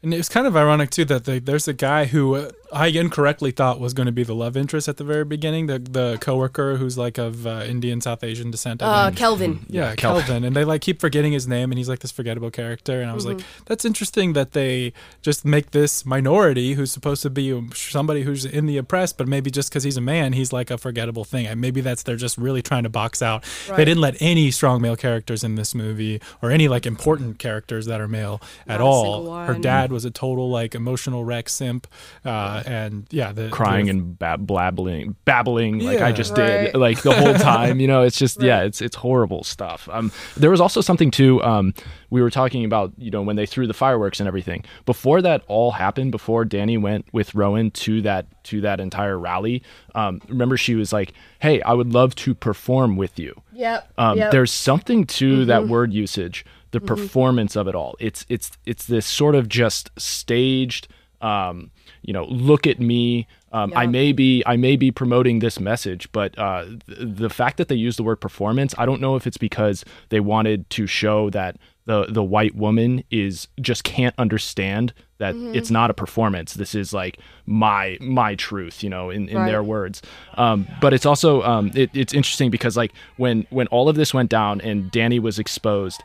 and 0.02 0.14
it 0.14 0.18
was 0.18 0.28
kind 0.28 0.46
of 0.46 0.56
ironic 0.56 0.90
too 0.90 1.04
that 1.06 1.24
the, 1.24 1.40
there's 1.40 1.66
a 1.66 1.72
guy 1.72 2.04
who 2.04 2.36
uh, 2.36 2.50
I 2.72 2.88
incorrectly 2.88 3.50
thought 3.50 3.80
was 3.80 3.94
going 3.94 4.06
to 4.06 4.12
be 4.12 4.22
the 4.22 4.34
love 4.34 4.56
interest 4.56 4.88
at 4.88 4.96
the 4.96 5.04
very 5.04 5.24
beginning, 5.24 5.66
the 5.66 5.78
the 5.78 6.18
coworker 6.20 6.76
who's 6.76 6.96
like 6.96 7.18
of 7.18 7.46
uh, 7.46 7.64
Indian 7.66 8.00
South 8.00 8.22
Asian 8.22 8.50
descent. 8.50 8.82
Uh. 8.82 9.10
Kelvin. 9.16 9.66
Yeah, 9.68 9.94
Kelvin. 9.94 10.22
Kelvin. 10.22 10.44
And 10.44 10.54
they 10.56 10.64
like 10.64 10.82
keep 10.82 11.00
forgetting 11.00 11.32
his 11.32 11.48
name 11.48 11.72
and 11.72 11.78
he's 11.78 11.88
like 11.88 12.00
this 12.00 12.12
forgettable 12.12 12.50
character. 12.50 13.00
And 13.00 13.10
I 13.10 13.14
was 13.14 13.26
like, 13.26 13.40
that's 13.64 13.84
interesting 13.84 14.34
that 14.34 14.52
they 14.52 14.92
just 15.22 15.44
make 15.44 15.70
this 15.70 16.04
minority 16.04 16.74
who's 16.74 16.92
supposed 16.92 17.22
to 17.22 17.30
be 17.30 17.68
somebody 17.74 18.22
who's 18.22 18.44
in 18.44 18.66
the 18.66 18.76
oppressed, 18.76 19.16
but 19.18 19.26
maybe 19.26 19.50
just 19.50 19.70
because 19.70 19.84
he's 19.84 19.96
a 19.96 20.00
man, 20.00 20.32
he's 20.32 20.52
like 20.52 20.70
a 20.70 20.78
forgettable 20.78 21.24
thing. 21.24 21.46
And 21.46 21.60
maybe 21.60 21.80
that's 21.80 22.02
they're 22.02 22.16
just 22.16 22.38
really 22.38 22.62
trying 22.62 22.84
to 22.84 22.88
box 22.88 23.22
out. 23.22 23.44
They 23.68 23.84
didn't 23.84 24.00
let 24.00 24.16
any 24.20 24.50
strong 24.50 24.80
male 24.82 24.96
characters 24.96 25.42
in 25.42 25.54
this 25.54 25.74
movie 25.74 26.20
or 26.42 26.50
any 26.50 26.68
like 26.68 26.86
important 26.86 27.38
characters 27.38 27.86
that 27.86 28.00
are 28.00 28.08
male 28.08 28.40
at 28.66 28.78
Not 28.78 28.80
a 28.80 28.84
all. 28.84 29.34
Her 29.44 29.54
dad 29.54 29.90
was 29.90 30.04
a 30.04 30.10
total 30.10 30.50
like 30.50 30.74
emotional 30.74 31.24
wreck 31.24 31.48
simp. 31.48 31.86
Uh, 32.24 32.62
and 32.66 33.06
yeah, 33.10 33.32
the 33.32 33.48
crying 33.48 33.86
the- 33.86 33.90
and 33.92 34.18
bab- 34.18 34.46
blabbling, 34.46 35.14
babbling 35.24 35.78
like 35.78 36.00
I 36.00 36.12
just 36.12 36.36
Right. 36.36 36.72
did, 36.72 36.76
like 36.76 37.02
the 37.02 37.14
whole 37.14 37.34
time. 37.34 37.80
You 37.80 37.86
know, 37.86 38.02
it's 38.02 38.18
just 38.18 38.42
yeah, 38.42 38.62
it's 38.62 38.80
it's 38.82 38.96
horrible 38.96 39.44
stuff. 39.44 39.88
Um, 39.92 40.10
there 40.36 40.50
was 40.50 40.60
also 40.60 40.80
something 40.80 41.10
too. 41.10 41.42
Um, 41.42 41.74
we 42.10 42.22
were 42.22 42.30
talking 42.30 42.64
about 42.64 42.92
you 42.98 43.10
know 43.10 43.22
when 43.22 43.36
they 43.36 43.46
threw 43.46 43.66
the 43.66 43.74
fireworks 43.74 44.20
and 44.20 44.26
everything. 44.26 44.64
Before 44.84 45.22
that 45.22 45.42
all 45.48 45.72
happened, 45.72 46.10
before 46.12 46.44
Danny 46.44 46.76
went 46.78 47.06
with 47.12 47.34
Rowan 47.34 47.70
to 47.72 48.02
that 48.02 48.26
to 48.44 48.60
that 48.60 48.80
entire 48.80 49.18
rally. 49.18 49.62
Um, 49.94 50.20
remember, 50.28 50.56
she 50.56 50.74
was 50.74 50.92
like, 50.92 51.12
"Hey, 51.40 51.60
I 51.62 51.72
would 51.72 51.92
love 51.92 52.14
to 52.16 52.34
perform 52.34 52.96
with 52.96 53.18
you." 53.18 53.40
Yep. 53.54 53.92
Um, 53.98 54.18
yep. 54.18 54.30
There's 54.32 54.52
something 54.52 55.06
to 55.06 55.44
that 55.46 55.66
word 55.68 55.92
usage, 55.92 56.44
the 56.72 56.80
performance 56.80 57.56
of 57.56 57.66
it 57.68 57.74
all. 57.74 57.96
It's 57.98 58.24
it's 58.28 58.50
it's 58.66 58.86
this 58.86 59.06
sort 59.06 59.34
of 59.34 59.48
just 59.48 59.90
staged. 59.98 60.88
Um, 61.20 61.70
you 62.02 62.12
know, 62.12 62.24
look 62.26 62.66
at 62.66 62.78
me. 62.80 63.26
Um, 63.52 63.72
I 63.74 63.86
may 63.86 64.12
be 64.12 64.42
I 64.46 64.56
may 64.56 64.76
be 64.76 64.90
promoting 64.90 65.38
this 65.38 65.58
message, 65.58 66.10
but 66.12 66.38
uh, 66.38 66.64
th- 66.64 66.80
the 67.00 67.30
fact 67.30 67.56
that 67.56 67.68
they 67.68 67.74
use 67.74 67.96
the 67.96 68.02
word 68.02 68.16
performance, 68.16 68.74
I 68.76 68.84
don't 68.86 69.00
know 69.00 69.16
if 69.16 69.26
it's 69.26 69.38
because 69.38 69.84
they 70.10 70.20
wanted 70.20 70.68
to 70.70 70.86
show 70.86 71.30
that 71.30 71.56
the 71.86 72.06
the 72.06 72.22
white 72.22 72.54
woman 72.54 73.02
is 73.10 73.48
just 73.60 73.82
can't 73.84 74.14
understand 74.18 74.92
that 75.18 75.34
it's 75.36 75.70
not 75.70 75.88
a 75.90 75.94
performance. 75.94 76.54
This 76.54 76.74
is 76.74 76.92
like 76.92 77.18
my 77.46 77.96
my 78.00 78.34
truth, 78.34 78.82
you 78.82 78.90
know, 78.90 79.08
in, 79.08 79.28
in 79.30 79.38
Right. 79.38 79.46
their 79.46 79.62
words. 79.62 80.02
Um, 80.34 80.66
but 80.80 80.92
it's 80.92 81.06
also 81.06 81.42
um, 81.42 81.70
it, 81.74 81.88
it's 81.94 82.12
interesting 82.12 82.50
because 82.50 82.76
like 82.76 82.92
when 83.16 83.46
when 83.50 83.68
all 83.68 83.88
of 83.88 83.96
this 83.96 84.12
went 84.12 84.28
down 84.28 84.60
and 84.60 84.90
Danny 84.90 85.18
was 85.18 85.38
exposed, 85.38 86.02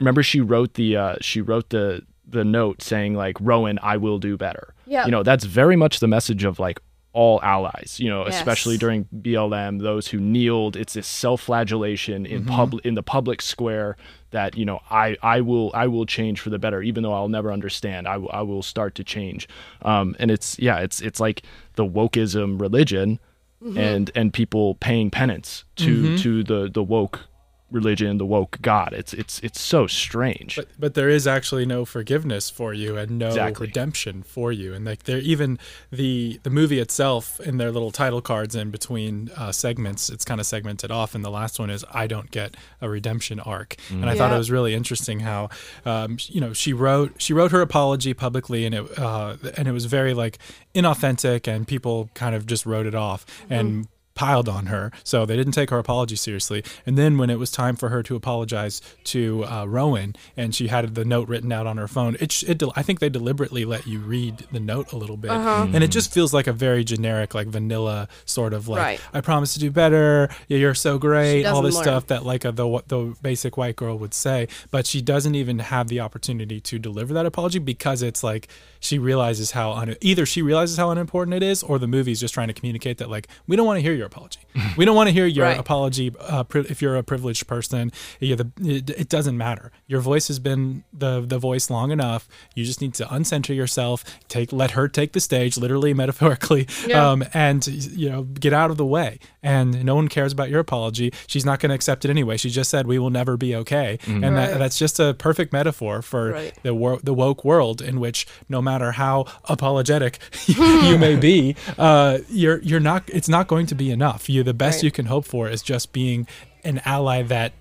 remember 0.00 0.22
she 0.24 0.40
wrote 0.40 0.74
the 0.74 0.96
uh, 0.96 1.16
she 1.20 1.40
wrote 1.40 1.70
the 1.70 2.02
the 2.28 2.44
note 2.44 2.82
saying 2.82 3.14
like 3.14 3.36
Rowan, 3.40 3.78
I 3.82 3.96
will 3.96 4.18
do 4.18 4.36
better. 4.36 4.74
Yeah. 4.86 5.04
You 5.04 5.10
know, 5.10 5.22
that's 5.22 5.44
very 5.44 5.76
much 5.76 6.00
the 6.00 6.08
message 6.08 6.44
of 6.44 6.58
like 6.58 6.80
all 7.12 7.40
allies, 7.42 7.96
you 7.98 8.08
know, 8.08 8.24
Yes. 8.26 8.36
especially 8.36 8.76
during 8.76 9.06
BLM, 9.06 9.80
those 9.80 10.08
who 10.08 10.20
kneeled, 10.20 10.76
it's 10.76 10.92
this 10.92 11.06
self-flagellation 11.06 12.26
in 12.26 12.42
mm-hmm. 12.42 12.50
public 12.50 12.84
in 12.84 12.94
the 12.94 13.02
public 13.02 13.40
square 13.42 13.96
that, 14.30 14.56
you 14.56 14.64
know, 14.64 14.80
I 14.90 15.16
I 15.22 15.40
will 15.40 15.70
I 15.74 15.86
will 15.86 16.06
change 16.06 16.40
for 16.40 16.50
the 16.50 16.58
better 16.58 16.82
even 16.82 17.02
though 17.02 17.14
I'll 17.14 17.28
never 17.28 17.50
understand. 17.50 18.06
I 18.06 18.18
will 18.18 18.30
I 18.32 18.42
will 18.42 18.62
start 18.62 18.94
to 18.96 19.04
change. 19.04 19.48
Um 19.82 20.16
and 20.18 20.30
it's 20.30 20.58
yeah, 20.58 20.78
it's 20.78 21.00
it's 21.00 21.18
like 21.18 21.42
the 21.76 21.84
wokeism 21.86 22.60
religion 22.60 23.18
mm-hmm. 23.62 23.78
and 23.78 24.10
and 24.14 24.32
people 24.32 24.74
paying 24.76 25.10
penance 25.10 25.64
to 25.76 26.02
mm-hmm. 26.02 26.16
to 26.16 26.44
the 26.44 26.70
the 26.72 26.82
woke 26.82 27.20
religion, 27.70 28.18
the 28.18 28.24
woke 28.26 28.58
God. 28.62 28.92
It's 28.92 29.12
it's 29.12 29.40
it's 29.40 29.60
so 29.60 29.86
strange. 29.86 30.56
But 30.56 30.68
but 30.78 30.94
there 30.94 31.08
is 31.08 31.26
actually 31.26 31.66
no 31.66 31.84
forgiveness 31.84 32.48
for 32.50 32.72
you 32.72 32.96
and 32.96 33.18
no 33.18 33.28
Exactly. 33.28 33.66
redemption 33.66 34.22
for 34.22 34.52
you, 34.52 34.72
and 34.74 34.84
like 34.84 35.04
there 35.04 35.18
even 35.18 35.58
the 35.90 36.40
the 36.42 36.50
movie 36.50 36.78
itself 36.78 37.40
in 37.40 37.58
their 37.58 37.70
little 37.70 37.90
title 37.90 38.20
cards 38.20 38.54
in 38.54 38.70
between 38.70 39.30
uh, 39.36 39.52
segments, 39.52 40.08
it's 40.08 40.24
kind 40.24 40.40
of 40.40 40.46
segmented 40.46 40.90
off, 40.90 41.14
and 41.14 41.24
the 41.24 41.30
last 41.30 41.58
one 41.58 41.70
is 41.70 41.84
I 41.92 42.06
don't 42.06 42.30
get 42.30 42.56
a 42.80 42.88
redemption 42.88 43.40
arc, 43.40 43.76
and 43.90 44.08
I 44.08 44.14
thought 44.14 44.32
it 44.32 44.38
was 44.38 44.50
really 44.50 44.74
interesting 44.74 45.20
how 45.20 45.50
um, 45.84 46.18
you 46.26 46.40
know 46.40 46.52
she 46.52 46.72
wrote 46.72 47.14
she 47.18 47.32
wrote 47.32 47.50
her 47.52 47.60
apology 47.60 48.14
publicly, 48.14 48.64
and 48.64 48.74
it 48.74 48.98
uh, 48.98 49.36
and 49.56 49.68
it 49.68 49.72
was 49.72 49.84
very 49.84 50.14
like 50.14 50.38
inauthentic, 50.74 51.46
and 51.46 51.66
people 51.66 52.10
kind 52.14 52.34
of 52.34 52.46
just 52.46 52.64
wrote 52.66 52.86
it 52.86 52.94
off 52.94 53.26
and 53.50 53.88
piled 54.18 54.48
on 54.48 54.66
her. 54.66 54.90
So 55.04 55.24
they 55.24 55.36
didn't 55.36 55.52
take 55.52 55.70
her 55.70 55.78
apology 55.78 56.16
seriously. 56.16 56.64
And 56.84 56.98
then 56.98 57.18
when 57.18 57.30
it 57.30 57.38
was 57.38 57.52
time 57.52 57.76
for 57.76 57.88
her 57.90 58.02
to 58.02 58.16
apologize 58.16 58.82
to 59.04 59.44
uh, 59.44 59.64
Rowan, 59.66 60.16
and 60.36 60.52
she 60.52 60.66
had 60.66 60.96
the 60.96 61.04
note 61.04 61.28
written 61.28 61.52
out 61.52 61.68
on 61.68 61.76
her 61.76 61.86
phone, 61.86 62.16
it, 62.18 62.42
it 62.42 62.60
I 62.74 62.82
think 62.82 62.98
they 62.98 63.08
deliberately 63.08 63.64
let 63.64 63.86
you 63.86 64.00
read 64.00 64.44
the 64.50 64.58
note 64.58 64.92
a 64.92 64.96
little 64.96 65.16
bit, 65.16 65.30
and 65.30 65.84
it 65.84 65.92
just 65.92 66.12
feels 66.12 66.34
like 66.34 66.48
a 66.48 66.52
very 66.52 66.82
generic, 66.82 67.32
like 67.32 67.46
vanilla 67.46 68.08
sort 68.24 68.52
of 68.52 68.66
like 68.66 68.78
Right. 68.88 69.00
I 69.12 69.20
promise 69.20 69.54
to 69.54 69.60
do 69.60 69.70
better. 69.70 70.28
You're 70.48 70.74
so 70.74 70.98
great. 70.98 71.44
All 71.44 71.62
this 71.62 71.76
learn. 71.76 71.84
stuff 71.84 72.06
that 72.08 72.24
like 72.24 72.44
a, 72.44 72.50
the 72.50 72.82
the 72.88 73.16
basic 73.22 73.56
white 73.56 73.76
girl 73.76 73.96
would 73.98 74.14
say, 74.14 74.48
but 74.72 74.84
she 74.86 75.00
doesn't 75.00 75.36
even 75.36 75.60
have 75.60 75.86
the 75.88 76.00
opportunity 76.00 76.60
to 76.60 76.78
deliver 76.78 77.14
that 77.14 77.26
apology 77.26 77.60
because 77.60 78.02
it's 78.02 78.24
like 78.24 78.48
she 78.80 78.98
realizes 78.98 79.52
how 79.52 79.72
un- 79.72 79.96
either 80.00 80.24
she 80.26 80.42
realizes 80.42 80.76
how 80.76 80.90
unimportant 80.90 81.34
it 81.34 81.42
is, 81.42 81.62
or 81.62 81.78
the 81.78 81.86
movie's 81.88 82.20
just 82.20 82.34
trying 82.34 82.48
to 82.48 82.54
communicate 82.54 82.98
that 82.98 83.10
like 83.10 83.28
we 83.46 83.56
don't 83.56 83.66
want 83.66 83.76
to 83.78 83.82
hear 83.82 83.92
your 83.92 84.06
apology. 84.06 84.40
we 84.76 84.84
don't 84.84 84.96
want 84.96 85.08
to 85.08 85.12
hear 85.12 85.26
your 85.26 85.46
Right. 85.46 85.58
apology 85.58 86.12
uh, 86.20 86.44
pri- 86.44 86.66
if 86.68 86.80
you're 86.82 86.96
a 86.96 87.02
privileged 87.02 87.46
person. 87.46 87.92
You're 88.20 88.36
the, 88.36 88.50
it, 88.62 88.90
it 88.90 89.08
doesn't 89.08 89.36
matter. 89.36 89.72
Your 89.86 90.00
voice 90.00 90.28
has 90.28 90.38
been 90.38 90.84
the 90.92 91.20
the 91.26 91.38
voice 91.38 91.70
long 91.70 91.90
enough. 91.90 92.28
You 92.54 92.64
just 92.64 92.80
need 92.80 92.94
to 92.94 93.04
uncenter 93.06 93.54
yourself. 93.54 94.04
Take 94.28 94.52
let 94.52 94.72
her 94.72 94.88
take 94.88 95.12
the 95.12 95.20
stage, 95.20 95.56
literally, 95.56 95.94
metaphorically, 95.94 96.66
Yeah. 96.86 97.10
um, 97.10 97.24
and 97.34 97.66
you 97.66 98.08
know 98.10 98.22
get 98.24 98.52
out 98.52 98.70
of 98.70 98.76
the 98.76 98.86
way. 98.86 99.18
And 99.42 99.84
no 99.84 99.94
one 99.94 100.08
cares 100.08 100.32
about 100.32 100.50
your 100.50 100.60
apology. 100.60 101.12
She's 101.26 101.44
not 101.44 101.60
going 101.60 101.70
to 101.70 101.74
accept 101.74 102.04
it 102.04 102.10
anyway. 102.10 102.36
She 102.36 102.50
just 102.50 102.70
said 102.70 102.86
we 102.86 102.98
will 102.98 103.10
never 103.10 103.36
be 103.36 103.54
okay, 103.56 103.98
and 104.06 104.22
Right. 104.22 104.34
that, 104.50 104.58
that's 104.58 104.78
just 104.78 104.98
a 105.00 105.14
perfect 105.14 105.52
metaphor 105.52 106.02
for 106.02 106.32
Right. 106.32 106.54
the 106.62 106.74
wor- 106.74 107.00
the 107.02 107.14
woke 107.14 107.44
world 107.44 107.80
in 107.80 108.00
which 108.00 108.26
no 108.48 108.60
matter 108.70 108.90
how 108.92 109.14
apologetic 109.44 110.18
you 110.46 110.98
may 111.06 111.16
be, 111.16 111.56
uh, 111.78 112.18
you're 112.42 112.60
you're 112.68 112.84
not. 112.90 113.02
It's 113.18 113.28
not 113.36 113.44
going 113.52 113.66
to 113.66 113.74
be 113.74 113.88
enough. 113.98 114.28
You 114.28 114.42
the 114.42 114.54
best 114.64 114.76
Right. 114.78 114.84
you 114.84 114.90
can 114.98 115.06
hope 115.06 115.24
for 115.26 115.48
is 115.54 115.62
just 115.62 115.92
being 115.92 116.26
an 116.64 116.80
ally 116.84 117.22
that 117.22 117.52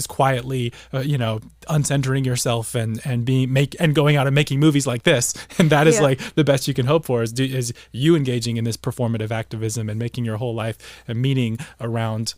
is 0.00 0.06
quietly, 0.06 0.72
uh, 0.94 1.00
you 1.00 1.18
know, 1.18 1.40
uncentering 1.68 2.24
yourself 2.24 2.74
and 2.76 3.00
and 3.04 3.24
being 3.24 3.52
make 3.52 3.74
and 3.80 3.92
going 3.94 4.14
out 4.18 4.26
and 4.28 4.34
making 4.34 4.60
movies 4.60 4.86
like 4.86 5.02
this, 5.02 5.34
and 5.58 5.70
that 5.70 5.86
is 5.88 5.96
Yeah. 5.96 6.02
like 6.08 6.18
the 6.36 6.44
best 6.44 6.68
you 6.68 6.74
can 6.74 6.86
hope 6.86 7.04
for 7.04 7.22
is 7.24 7.32
do, 7.32 7.44
is 7.44 7.72
you 7.90 8.14
engaging 8.14 8.56
in 8.56 8.64
this 8.64 8.76
performative 8.76 9.30
activism 9.32 9.88
and 9.90 9.98
making 9.98 10.24
your 10.24 10.36
whole 10.36 10.54
life 10.54 10.76
a 11.08 11.14
meaning 11.14 11.58
around 11.80 12.34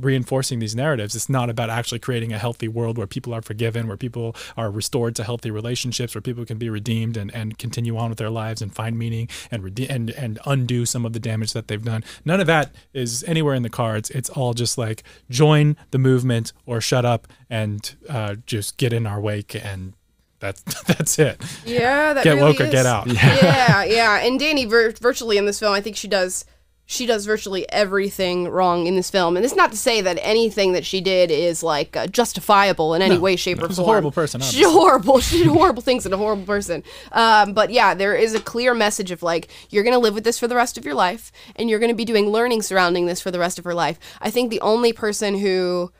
reinforcing 0.00 0.58
these 0.58 0.74
narratives. 0.74 1.14
It's 1.14 1.28
not 1.28 1.50
about 1.50 1.70
actually 1.70 1.98
creating 1.98 2.32
a 2.32 2.38
healthy 2.38 2.68
world 2.68 2.98
where 2.98 3.06
people 3.06 3.34
are 3.34 3.42
forgiven, 3.42 3.88
where 3.88 3.96
people 3.96 4.36
are 4.56 4.70
restored 4.70 5.16
to 5.16 5.24
healthy 5.24 5.50
relationships, 5.50 6.14
where 6.14 6.22
people 6.22 6.44
can 6.44 6.58
be 6.58 6.70
redeemed 6.70 7.16
and, 7.16 7.34
and 7.34 7.58
continue 7.58 7.96
on 7.96 8.10
with 8.10 8.18
their 8.18 8.30
lives 8.30 8.62
and 8.62 8.74
find 8.74 8.98
meaning 8.98 9.28
and 9.50 9.62
rede- 9.62 9.90
and 9.90 10.10
and 10.10 10.38
undo 10.46 10.86
some 10.86 11.04
of 11.04 11.12
the 11.12 11.20
damage 11.20 11.52
that 11.52 11.68
they've 11.68 11.84
done. 11.84 12.04
None 12.24 12.40
of 12.40 12.46
that 12.46 12.74
is 12.92 13.24
anywhere 13.24 13.54
in 13.54 13.62
the 13.62 13.70
cards. 13.70 14.10
It's 14.10 14.30
all 14.30 14.54
just 14.54 14.78
like 14.78 15.02
join 15.30 15.76
the 15.90 15.98
movement 15.98 16.52
or 16.66 16.80
shut 16.80 17.04
up 17.04 17.28
and 17.50 17.94
uh, 18.08 18.36
just 18.46 18.76
get 18.76 18.92
in 18.92 19.06
our 19.06 19.20
wake 19.20 19.54
and 19.54 19.94
that's 20.42 20.62
that's 20.84 21.18
it. 21.18 21.40
Yeah, 21.64 22.12
that 22.12 22.24
Get 22.24 22.34
really 22.34 22.52
woke 22.52 22.60
or 22.60 22.70
get 22.70 22.84
out. 22.84 23.06
Yeah, 23.06 23.84
yeah. 23.84 24.18
And 24.18 24.38
Danny, 24.38 24.66
vir- 24.66 24.92
virtually 25.00 25.38
in 25.38 25.46
this 25.46 25.58
film, 25.60 25.72
I 25.72 25.80
think 25.80 25.96
she 25.96 26.08
does. 26.08 26.44
She 26.84 27.06
does 27.06 27.24
virtually 27.24 27.66
everything 27.70 28.48
wrong 28.48 28.86
in 28.86 28.96
this 28.96 29.08
film, 29.08 29.36
and 29.36 29.44
it's 29.46 29.54
not 29.54 29.70
to 29.70 29.78
say 29.78 30.00
that 30.02 30.18
anything 30.20 30.72
that 30.72 30.84
she 30.84 31.00
did 31.00 31.30
is 31.30 31.62
like 31.62 31.96
uh, 31.96 32.06
justifiable 32.08 32.92
in 32.92 33.00
any 33.00 33.14
No, 33.14 33.20
way, 33.20 33.36
shape, 33.36 33.58
no, 33.58 33.64
or 33.64 33.68
she's 33.68 33.76
form. 33.76 33.84
She's 33.84 33.86
a 33.86 33.90
horrible 33.90 34.12
person, 34.12 34.40
She's 34.42 34.66
horrible. 34.66 35.20
She 35.20 35.38
did 35.38 35.46
horrible 35.46 35.80
things 35.82 36.04
and 36.04 36.12
a 36.12 36.18
horrible 36.18 36.44
person. 36.44 36.82
Um, 37.12 37.54
but 37.54 37.70
yeah, 37.70 37.94
there 37.94 38.14
is 38.14 38.34
a 38.34 38.40
clear 38.40 38.74
message 38.74 39.10
of 39.10 39.22
like 39.22 39.48
you're 39.70 39.84
gonna 39.84 39.98
live 40.00 40.14
with 40.14 40.24
this 40.24 40.38
for 40.38 40.48
the 40.48 40.56
rest 40.56 40.76
of 40.76 40.84
your 40.84 40.94
life, 40.94 41.32
and 41.56 41.70
you're 41.70 41.78
gonna 41.78 41.94
be 41.94 42.04
doing 42.04 42.28
learning 42.28 42.62
surrounding 42.62 43.06
this 43.06 43.20
for 43.20 43.30
the 43.30 43.38
rest 43.38 43.58
of 43.58 43.64
her 43.64 43.74
life. 43.74 43.98
I 44.20 44.30
think 44.30 44.50
the 44.50 44.60
only 44.60 44.92
person 44.92 45.38
who 45.38 45.92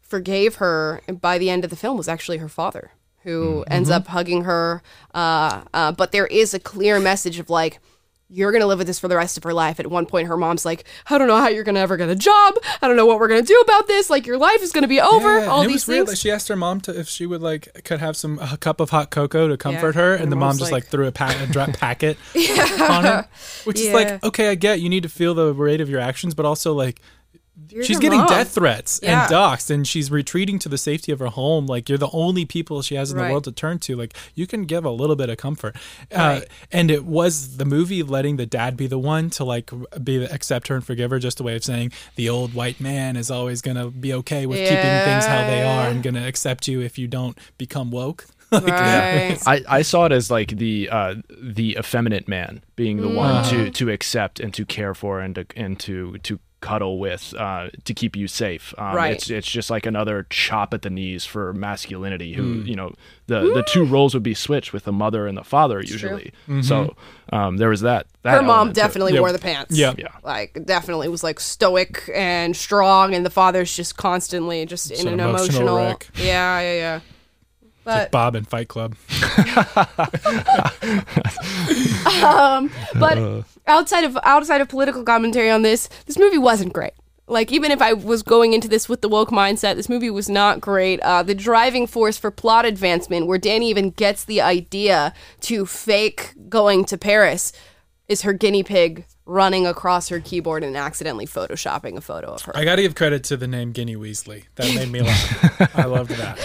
forgave 0.00 0.56
her 0.56 1.00
by 1.20 1.38
the 1.38 1.50
end 1.50 1.62
of 1.64 1.70
the 1.70 1.76
film 1.76 1.96
was 1.96 2.08
actually 2.08 2.38
her 2.38 2.48
father, 2.48 2.90
who 3.22 3.62
ends 3.68 3.90
up 3.90 4.08
hugging 4.08 4.42
her. 4.44 4.82
Uh, 5.14 5.62
uh, 5.72 5.92
but 5.92 6.10
there 6.10 6.26
is 6.26 6.52
a 6.54 6.58
clear 6.58 6.98
message 6.98 7.38
of 7.38 7.48
like, 7.50 7.78
you're 8.32 8.52
gonna 8.52 8.66
live 8.66 8.78
with 8.78 8.86
this 8.86 8.98
for 9.00 9.08
the 9.08 9.16
rest 9.16 9.36
of 9.36 9.42
her 9.44 9.52
life. 9.52 9.80
At 9.80 9.88
one 9.88 10.06
point, 10.06 10.28
her 10.28 10.36
mom's 10.36 10.64
like, 10.64 10.84
"I 11.08 11.18
don't 11.18 11.26
know 11.28 11.36
how 11.38 11.48
you're 11.48 11.64
gonna 11.64 11.80
ever 11.80 11.96
get 11.96 12.08
a 12.08 12.14
job. 12.14 12.54
I 12.80 12.86
don't 12.86 12.96
know 12.96 13.04
what 13.06 13.18
we're 13.18 13.28
gonna 13.28 13.42
do 13.42 13.58
about 13.60 13.86
this. 13.88 14.08
Like, 14.08 14.26
your 14.26 14.38
life 14.38 14.62
is 14.62 14.70
gonna 14.72 14.86
be 14.88 15.00
over. 15.00 15.40
Yeah, 15.40 15.46
All 15.46 15.62
these 15.64 15.72
was 15.72 15.88
weird. 15.88 15.98
things." 16.06 16.08
Like 16.10 16.18
she 16.18 16.30
asked 16.30 16.48
her 16.48 16.56
mom 16.56 16.80
to 16.82 16.98
if 16.98 17.08
she 17.08 17.26
would 17.26 17.42
like 17.42 17.82
could 17.84 18.00
have 18.00 18.16
some 18.16 18.38
a 18.38 18.56
cup 18.56 18.80
of 18.80 18.90
hot 18.90 19.10
cocoa 19.10 19.48
to 19.48 19.56
comfort 19.56 19.94
Yeah, 19.96 20.00
her, 20.02 20.14
and 20.14 20.22
and 20.24 20.32
the 20.32 20.36
mom 20.36 20.58
just 20.58 20.70
like- 20.72 20.84
like, 20.84 20.90
threw 20.90 21.06
a, 21.06 21.12
pa- 21.12 21.34
a 21.42 21.72
packet 21.72 22.16
on 22.80 23.04
her. 23.04 23.28
which 23.64 23.80
is 23.80 23.92
like 23.92 24.22
okay, 24.24 24.48
I 24.48 24.54
get 24.54 24.80
you 24.80 24.88
need 24.88 25.02
to 25.02 25.08
feel 25.08 25.34
the 25.34 25.52
rate 25.52 25.80
of 25.80 25.88
your 25.90 26.00
actions, 26.00 26.34
but 26.34 26.46
also 26.46 26.72
like. 26.72 27.00
You're 27.68 27.84
she's 27.84 27.98
getting 27.98 28.18
mom. 28.20 28.28
death 28.28 28.52
threats 28.52 29.00
Yeah. 29.02 29.24
and 29.24 29.32
doxxed, 29.32 29.70
and 29.70 29.86
she's 29.86 30.10
retreating 30.10 30.58
to 30.60 30.68
the 30.68 30.78
safety 30.78 31.12
of 31.12 31.18
her 31.18 31.26
home. 31.26 31.66
Like 31.66 31.88
you're 31.88 31.98
the 31.98 32.10
only 32.12 32.44
people 32.44 32.82
she 32.82 32.94
has 32.96 33.12
in 33.12 33.18
Right. 33.18 33.26
the 33.26 33.32
world 33.32 33.44
to 33.44 33.52
turn 33.52 33.78
to. 33.80 33.96
Like 33.96 34.14
you 34.34 34.46
can 34.46 34.64
give 34.64 34.84
a 34.84 34.90
little 34.90 35.16
bit 35.16 35.28
of 35.28 35.36
comfort. 35.36 35.76
Uh, 36.10 36.40
and 36.72 36.90
it 36.90 37.04
was 37.04 37.56
the 37.58 37.64
movie 37.64 38.02
letting 38.02 38.36
the 38.36 38.46
dad 38.46 38.76
be 38.76 38.86
the 38.86 38.98
one 38.98 39.30
to 39.30 39.44
like 39.44 39.70
be 40.02 40.18
the, 40.18 40.32
accept 40.32 40.68
her 40.68 40.74
and 40.74 40.84
forgive 40.84 41.10
her. 41.10 41.18
Just 41.18 41.40
a 41.40 41.42
way 41.42 41.54
of 41.56 41.62
saying 41.64 41.92
the 42.16 42.28
old 42.28 42.54
white 42.54 42.80
man 42.80 43.16
is 43.16 43.30
always 43.30 43.60
gonna 43.62 43.90
be 43.90 44.12
okay 44.14 44.46
with 44.46 44.58
keeping 44.58 44.76
things 44.76 45.26
how 45.26 45.46
they 45.46 45.62
are 45.62 45.88
and 45.88 46.02
gonna 46.02 46.26
accept 46.26 46.66
you 46.68 46.80
if 46.80 46.98
you 46.98 47.06
don't 47.08 47.38
become 47.58 47.90
woke. 47.90 48.26
like, 48.52 48.66
Right. 48.66 49.38
I, 49.46 49.62
I 49.68 49.82
saw 49.82 50.06
it 50.06 50.12
as 50.12 50.28
like 50.30 50.56
the 50.56 50.88
uh, 50.90 51.14
the 51.40 51.76
effeminate 51.78 52.26
man 52.26 52.64
being 52.74 52.96
the 53.00 53.08
one 53.08 53.44
to 53.50 53.70
to 53.70 53.90
accept 53.90 54.40
and 54.40 54.52
to 54.54 54.64
care 54.66 54.92
for 54.94 55.20
and 55.20 55.36
to 55.36 55.46
and 55.56 55.78
to 55.80 56.18
to 56.24 56.40
cuddle 56.60 56.98
with 56.98 57.34
uh, 57.38 57.68
to 57.84 57.94
keep 57.94 58.16
you 58.16 58.28
safe. 58.28 58.74
Um, 58.78 58.94
Right. 58.94 59.12
It's 59.14 59.30
it's 59.30 59.50
just 59.50 59.70
like 59.70 59.86
another 59.86 60.26
chop 60.30 60.74
at 60.74 60.82
the 60.82 60.90
knees 60.90 61.24
for 61.24 61.52
masculinity. 61.54 62.34
Who 62.34 62.62
you 62.62 62.76
know 62.76 62.94
the 63.26 63.40
the 63.54 63.64
two 63.66 63.84
roles 63.84 64.14
would 64.14 64.22
be 64.22 64.34
switched 64.34 64.72
with 64.72 64.84
the 64.84 64.92
mother 64.92 65.26
and 65.26 65.36
the 65.38 65.44
father 65.44 65.80
usually. 65.80 66.32
So 66.62 66.96
um, 67.32 67.56
there 67.58 67.68
was 67.68 67.80
that. 67.82 68.06
that 68.22 68.32
her 68.32 68.42
mom 68.42 68.50
element 68.50 68.74
to 68.74 68.80
it. 68.80 68.84
definitely 68.84 69.14
Yeah. 69.14 69.20
wore 69.20 69.32
the 69.32 69.38
pants. 69.38 69.76
Yeah. 69.76 69.94
Yeah. 69.96 70.08
Like 70.24 70.58
definitely 70.64 71.08
was 71.08 71.22
like 71.22 71.40
stoic 71.40 72.10
and 72.14 72.56
strong, 72.56 73.14
and 73.14 73.24
the 73.24 73.30
father's 73.30 73.74
just 73.74 73.96
constantly 73.96 74.66
just 74.66 74.90
in 74.90 75.06
an 75.06 75.14
an 75.14 75.20
emotional 75.20 75.62
emotional. 75.62 75.76
wreck. 75.76 76.08
Yeah, 76.16 76.60
yeah, 76.60 76.72
yeah. 76.74 77.00
But 77.84 78.10
Bob 78.10 78.34
and 78.34 78.46
Fight 78.46 78.68
Club. 78.68 78.94
but 82.94 83.44
outside 83.66 84.04
of 84.04 84.18
outside 84.22 84.60
of 84.60 84.68
political 84.68 85.02
commentary 85.02 85.50
on 85.50 85.62
this, 85.62 85.88
this 86.06 86.18
movie 86.18 86.38
wasn't 86.38 86.72
great. 86.72 86.92
Like 87.26 87.52
even 87.52 87.70
if 87.70 87.80
I 87.80 87.92
was 87.92 88.22
going 88.22 88.52
into 88.54 88.68
this 88.68 88.88
with 88.88 89.02
the 89.02 89.08
woke 89.08 89.30
mindset, 89.30 89.76
this 89.76 89.88
movie 89.88 90.10
was 90.10 90.28
not 90.28 90.60
great. 90.60 91.00
Uh, 91.00 91.22
the 91.22 91.34
driving 91.34 91.86
force 91.86 92.18
for 92.18 92.30
plot 92.30 92.64
advancement, 92.64 93.28
where 93.28 93.38
Danny 93.38 93.70
even 93.70 93.90
gets 93.90 94.24
the 94.24 94.40
idea 94.40 95.14
to 95.42 95.64
fake 95.64 96.34
going 96.48 96.84
to 96.86 96.98
Paris, 96.98 97.52
is 98.10 98.22
her 98.22 98.32
guinea 98.32 98.62
pig 98.64 99.06
running 99.24 99.66
across 99.66 100.08
her 100.08 100.18
keyboard 100.18 100.64
and 100.64 100.76
accidentally 100.76 101.26
photoshopping 101.26 101.96
a 101.96 102.00
photo 102.00 102.26
of 102.32 102.42
her. 102.42 102.56
I 102.56 102.64
got 102.64 102.76
to 102.76 102.82
give 102.82 102.96
credit 102.96 103.22
to 103.24 103.36
the 103.36 103.46
name 103.46 103.70
Guinea 103.70 103.94
Weasley. 103.94 104.44
That 104.56 104.74
made 104.74 104.88
me 104.90 105.00
laugh. 105.02 105.70
I 105.78 105.84
loved 105.84 106.10
that 106.10 106.36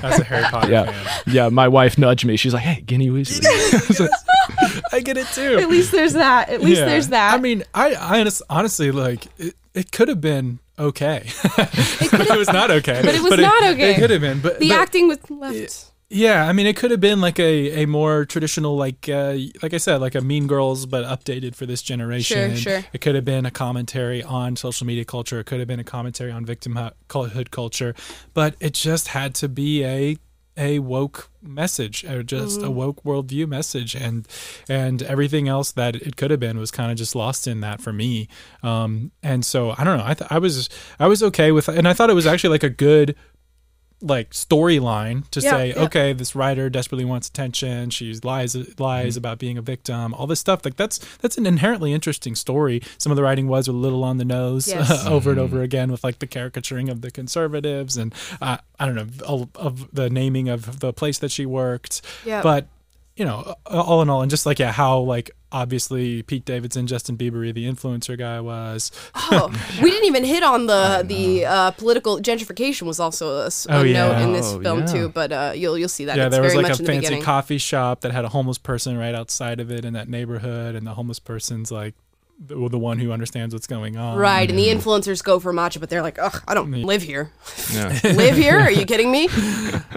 That's 0.00 0.20
a 0.20 0.24
Harry 0.24 0.44
Potter 0.44 0.70
Yeah, 0.70 0.90
fan. 0.92 1.34
yeah. 1.34 1.48
My 1.48 1.66
wife 1.66 1.98
nudged 1.98 2.24
me. 2.24 2.36
She's 2.36 2.54
like, 2.54 2.62
"Hey, 2.62 2.80
Guinea 2.82 3.08
Weasley." 3.08 3.44
I 4.92 5.00
get 5.00 5.16
it 5.16 5.26
too. 5.34 5.58
At 5.58 5.68
least 5.68 5.90
there's 5.92 6.12
that. 6.12 6.48
At 6.48 6.60
least 6.62 6.78
Yeah. 6.80 6.86
there's 6.86 7.08
that. 7.08 7.34
I 7.34 7.38
mean, 7.38 7.64
I, 7.74 7.94
I 7.94 8.20
honest, 8.20 8.42
honestly 8.48 8.92
like 8.92 9.26
it, 9.38 9.54
it 9.74 9.90
could 9.92 10.06
have 10.08 10.20
been 10.20 10.60
okay. 10.78 11.28
but 11.56 11.68
it 12.30 12.38
was 12.38 12.48
not 12.52 12.70
okay. 12.70 13.00
But 13.04 13.14
it 13.16 13.22
was 13.22 13.36
not 13.38 13.62
okay. 13.64 13.94
It 13.94 13.98
could 13.98 14.10
have 14.10 14.20
been, 14.20 14.40
but 14.40 14.60
the 14.60 14.68
but- 14.68 14.78
acting 14.78 15.08
was 15.08 15.18
left. 15.28 15.87
Yeah, 16.10 16.46
I 16.48 16.54
mean, 16.54 16.66
it 16.66 16.76
could 16.76 16.90
have 16.90 17.00
been 17.00 17.20
like 17.20 17.38
a, 17.38 17.82
a 17.82 17.86
more 17.86 18.24
traditional, 18.24 18.76
like 18.76 19.10
uh, 19.10 19.36
like 19.62 19.74
I 19.74 19.76
said, 19.76 20.00
like 20.00 20.14
a 20.14 20.22
Mean 20.22 20.46
Girls, 20.46 20.86
but 20.86 21.04
updated 21.04 21.54
for 21.54 21.66
this 21.66 21.82
generation. 21.82 22.56
Sure, 22.56 22.80
sure. 22.80 22.84
It 22.94 23.02
could 23.02 23.14
have 23.14 23.26
been 23.26 23.44
a 23.44 23.50
commentary 23.50 24.22
on 24.22 24.56
social 24.56 24.86
media 24.86 25.04
culture. 25.04 25.38
It 25.40 25.44
could 25.44 25.58
have 25.58 25.68
been 25.68 25.80
a 25.80 25.84
commentary 25.84 26.32
on 26.32 26.46
victimhood 26.46 27.50
culture, 27.50 27.94
but 28.32 28.56
it 28.58 28.72
just 28.72 29.08
had 29.08 29.34
to 29.36 29.48
be 29.48 29.84
a 29.84 30.16
a 30.56 30.80
woke 30.80 31.30
message 31.40 32.04
or 32.04 32.24
just 32.24 32.60
a 32.62 32.70
woke 32.70 33.04
worldview 33.04 33.46
message 33.46 33.94
and 33.94 34.26
and 34.68 35.04
everything 35.04 35.46
else 35.46 35.70
that 35.70 35.94
it 35.94 36.16
could 36.16 36.32
have 36.32 36.40
been 36.40 36.58
was 36.58 36.72
kind 36.72 36.90
of 36.90 36.98
just 36.98 37.14
lost 37.14 37.46
in 37.46 37.60
that 37.60 37.80
for 37.80 37.92
me 37.92 38.26
um 38.64 39.12
and 39.22 39.46
so 39.46 39.72
i 39.78 39.84
don't 39.84 39.96
know 39.96 40.04
i 40.04 40.14
th- 40.14 40.28
i 40.32 40.38
was 40.38 40.68
i 40.98 41.06
was 41.06 41.22
okay 41.22 41.52
with 41.52 41.68
and 41.68 41.86
i 41.86 41.92
thought 41.92 42.10
it 42.10 42.14
was 42.14 42.26
actually 42.26 42.50
like 42.50 42.64
a 42.64 42.70
good 42.70 43.14
like 44.00 44.30
storyline 44.30 45.28
to 45.30 45.40
Yeah, 45.40 45.50
say 45.50 45.68
yeah. 45.70 45.82
okay 45.82 46.12
this 46.12 46.34
writer 46.36 46.70
desperately 46.70 47.04
wants 47.04 47.28
attention 47.28 47.90
she 47.90 48.14
lies 48.22 48.54
lies 48.78 49.16
about 49.16 49.38
being 49.38 49.58
a 49.58 49.62
victim 49.62 50.14
all 50.14 50.26
this 50.28 50.38
stuff 50.38 50.64
like 50.64 50.76
that's 50.76 50.98
that's 51.18 51.36
an 51.36 51.46
inherently 51.46 51.92
interesting 51.92 52.34
story 52.36 52.80
some 52.98 53.10
of 53.10 53.16
the 53.16 53.22
writing 53.22 53.48
was 53.48 53.66
a 53.66 53.72
little 53.72 54.04
on 54.04 54.18
the 54.18 54.24
nose 54.24 54.68
Yes. 54.68 55.04
over 55.16 55.30
and 55.30 55.40
over 55.40 55.62
again 55.62 55.90
with 55.90 56.04
like 56.04 56.20
the 56.20 56.26
caricaturing 56.28 56.88
of 56.88 57.00
the 57.00 57.10
conservatives 57.10 57.96
and 57.96 58.14
uh, 58.40 58.58
i 58.78 58.86
don't 58.86 58.94
know 58.94 59.08
of, 59.26 59.48
of 59.56 59.92
the 59.92 60.08
naming 60.08 60.48
of 60.48 60.78
the 60.80 60.92
place 60.92 61.18
that 61.18 61.30
she 61.32 61.44
worked 61.44 62.00
Yeah. 62.24 62.42
but 62.42 62.68
you 63.18 63.24
know 63.24 63.54
all 63.66 64.00
in 64.02 64.08
all 64.08 64.22
and 64.22 64.30
just 64.30 64.46
like 64.46 64.58
yeah 64.58 64.70
how 64.72 64.98
like 65.00 65.30
obviously 65.50 66.22
pete 66.22 66.44
davidson 66.44 66.86
justin 66.86 67.16
bieber 67.16 67.52
the 67.52 67.64
influencer 67.66 68.16
guy 68.16 68.38
was 68.40 68.90
Oh, 69.14 69.50
we 69.82 69.90
didn't 69.90 70.06
even 70.06 70.24
hit 70.24 70.42
on 70.42 70.66
the 70.66 71.02
the 71.06 71.44
uh, 71.44 71.70
political 71.72 72.18
gentrification 72.18 72.82
was 72.82 73.00
also 73.00 73.38
a, 73.46 73.50
Oh, 73.68 73.82
yeah. 73.82 73.92
note 74.12 74.22
in 74.22 74.32
this 74.32 74.46
Oh, 74.52 74.60
film 74.60 74.80
yeah. 74.80 74.86
too. 74.86 75.08
But 75.08 75.32
uh, 75.32 75.52
you'll 75.54 75.76
you'll 75.76 75.88
see 75.88 76.04
that. 76.06 76.16
yeah, 76.16 76.26
it's 76.26 76.34
there 76.34 76.42
was 76.42 76.52
very 76.52 76.64
like 76.64 76.72
a 76.72 76.76
the 76.76 76.84
fancy 76.84 77.00
beginning. 77.00 77.22
coffee 77.22 77.58
shop 77.58 78.00
that 78.02 78.12
had 78.12 78.24
a 78.24 78.28
homeless 78.28 78.58
person 78.58 78.96
right 78.96 79.14
outside 79.14 79.58
of 79.60 79.70
it 79.70 79.84
in 79.84 79.92
that 79.94 80.08
neighborhood, 80.08 80.74
and 80.74 80.86
the 80.86 80.94
homeless 80.94 81.18
person's 81.18 81.70
like 81.72 81.94
the, 82.38 82.54
the 82.68 82.78
one 82.78 82.98
who 82.98 83.10
understands 83.12 83.52
what's 83.54 83.66
going 83.66 83.96
on. 83.96 84.16
Right, 84.16 84.48
and 84.48 84.58
the 84.58 84.68
influencers 84.68 85.22
go 85.24 85.40
for 85.40 85.52
matcha, 85.52 85.80
but 85.80 85.90
they're 85.90 86.02
like, 86.02 86.18
"Ugh, 86.18 86.42
I 86.48 86.54
don't 86.54 86.70
live 86.70 87.02
here. 87.02 87.32
Yeah. 87.74 87.98
live 88.04 88.36
here? 88.36 88.58
Are 88.60 88.70
you 88.70 88.86
kidding 88.86 89.10
me?" 89.10 89.28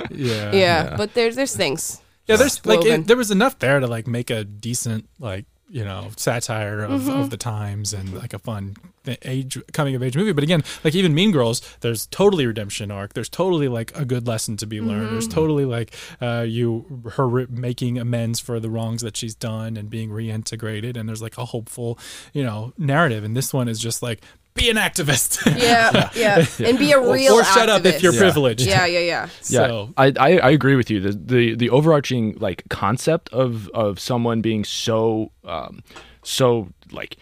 Yeah. 0.09 0.51
Yeah, 0.53 0.95
but 0.97 1.13
there's 1.13 1.35
there's 1.35 1.55
things. 1.55 2.01
Yeah, 2.31 2.37
there's 2.37 2.65
like 2.65 2.85
it, 2.85 3.07
there 3.07 3.17
was 3.17 3.31
enough 3.31 3.59
there 3.59 3.79
to 3.79 3.87
like 3.87 4.07
make 4.07 4.29
a 4.29 4.43
decent 4.43 5.07
like 5.19 5.45
you 5.69 5.85
know 5.85 6.09
satire 6.17 6.81
of, 6.81 7.07
of 7.07 7.29
the 7.29 7.37
times 7.37 7.93
and 7.93 8.13
like 8.13 8.33
a 8.33 8.39
fun 8.39 8.75
age 9.23 9.57
coming 9.71 9.95
of 9.95 10.03
age 10.03 10.17
movie. 10.17 10.33
But 10.33 10.43
again 10.43 10.63
like 10.83 10.95
even 10.95 11.13
mean 11.13 11.31
girls 11.31 11.61
there's 11.79 12.07
totally 12.07 12.45
redemption 12.45 12.91
arc. 12.91 13.13
There's 13.13 13.29
totally 13.29 13.69
like 13.69 13.97
a 13.97 14.03
good 14.03 14.27
lesson 14.27 14.57
to 14.57 14.67
be 14.67 14.81
learned. 14.81 15.13
There's 15.13 15.29
totally 15.29 15.63
like 15.63 15.93
uh 16.21 16.45
you 16.47 17.03
her 17.13 17.27
re- 17.27 17.47
making 17.49 17.97
amends 17.97 18.39
for 18.39 18.59
the 18.59 18.69
wrongs 18.69 19.01
that 19.01 19.15
she's 19.15 19.33
done 19.33 19.77
and 19.77 19.89
being 19.89 20.09
reintegrated. 20.09 20.97
And 20.97 21.07
there's 21.07 21.21
like 21.21 21.37
a 21.37 21.45
hopeful 21.45 21.97
you 22.33 22.43
know 22.43 22.73
narrative. 22.77 23.23
And 23.23 23.35
this 23.35 23.53
one 23.53 23.69
is 23.69 23.79
just 23.79 24.03
like 24.03 24.21
be 24.53 24.69
an 24.69 24.77
activist. 24.77 25.39
Yeah, 25.61 26.09
yeah, 26.15 26.45
and 26.67 26.77
be 26.77 26.91
a 26.91 26.99
real 26.99 27.35
or 27.35 27.43
shut 27.43 27.69
up 27.69 27.85
if 27.85 28.01
you're 28.01 28.13
activist. 28.13 28.17
privileged. 28.19 28.65
Yeah, 28.65 28.85
yeah, 28.85 28.99
yeah. 28.99 29.29
Yeah, 29.47 29.67
so 29.67 29.93
I, 29.97 30.13
I 30.19 30.37
I 30.39 30.49
agree 30.51 30.75
with 30.75 30.89
you. 30.89 30.99
The, 30.99 31.11
the 31.11 31.55
the 31.55 31.69
overarching 31.69 32.37
like 32.39 32.63
concept 32.69 33.29
of 33.29 33.69
of 33.69 33.99
someone 33.99 34.41
being 34.41 34.63
so 34.63 35.31
um 35.45 35.83
so 36.23 36.69
like 36.91 37.17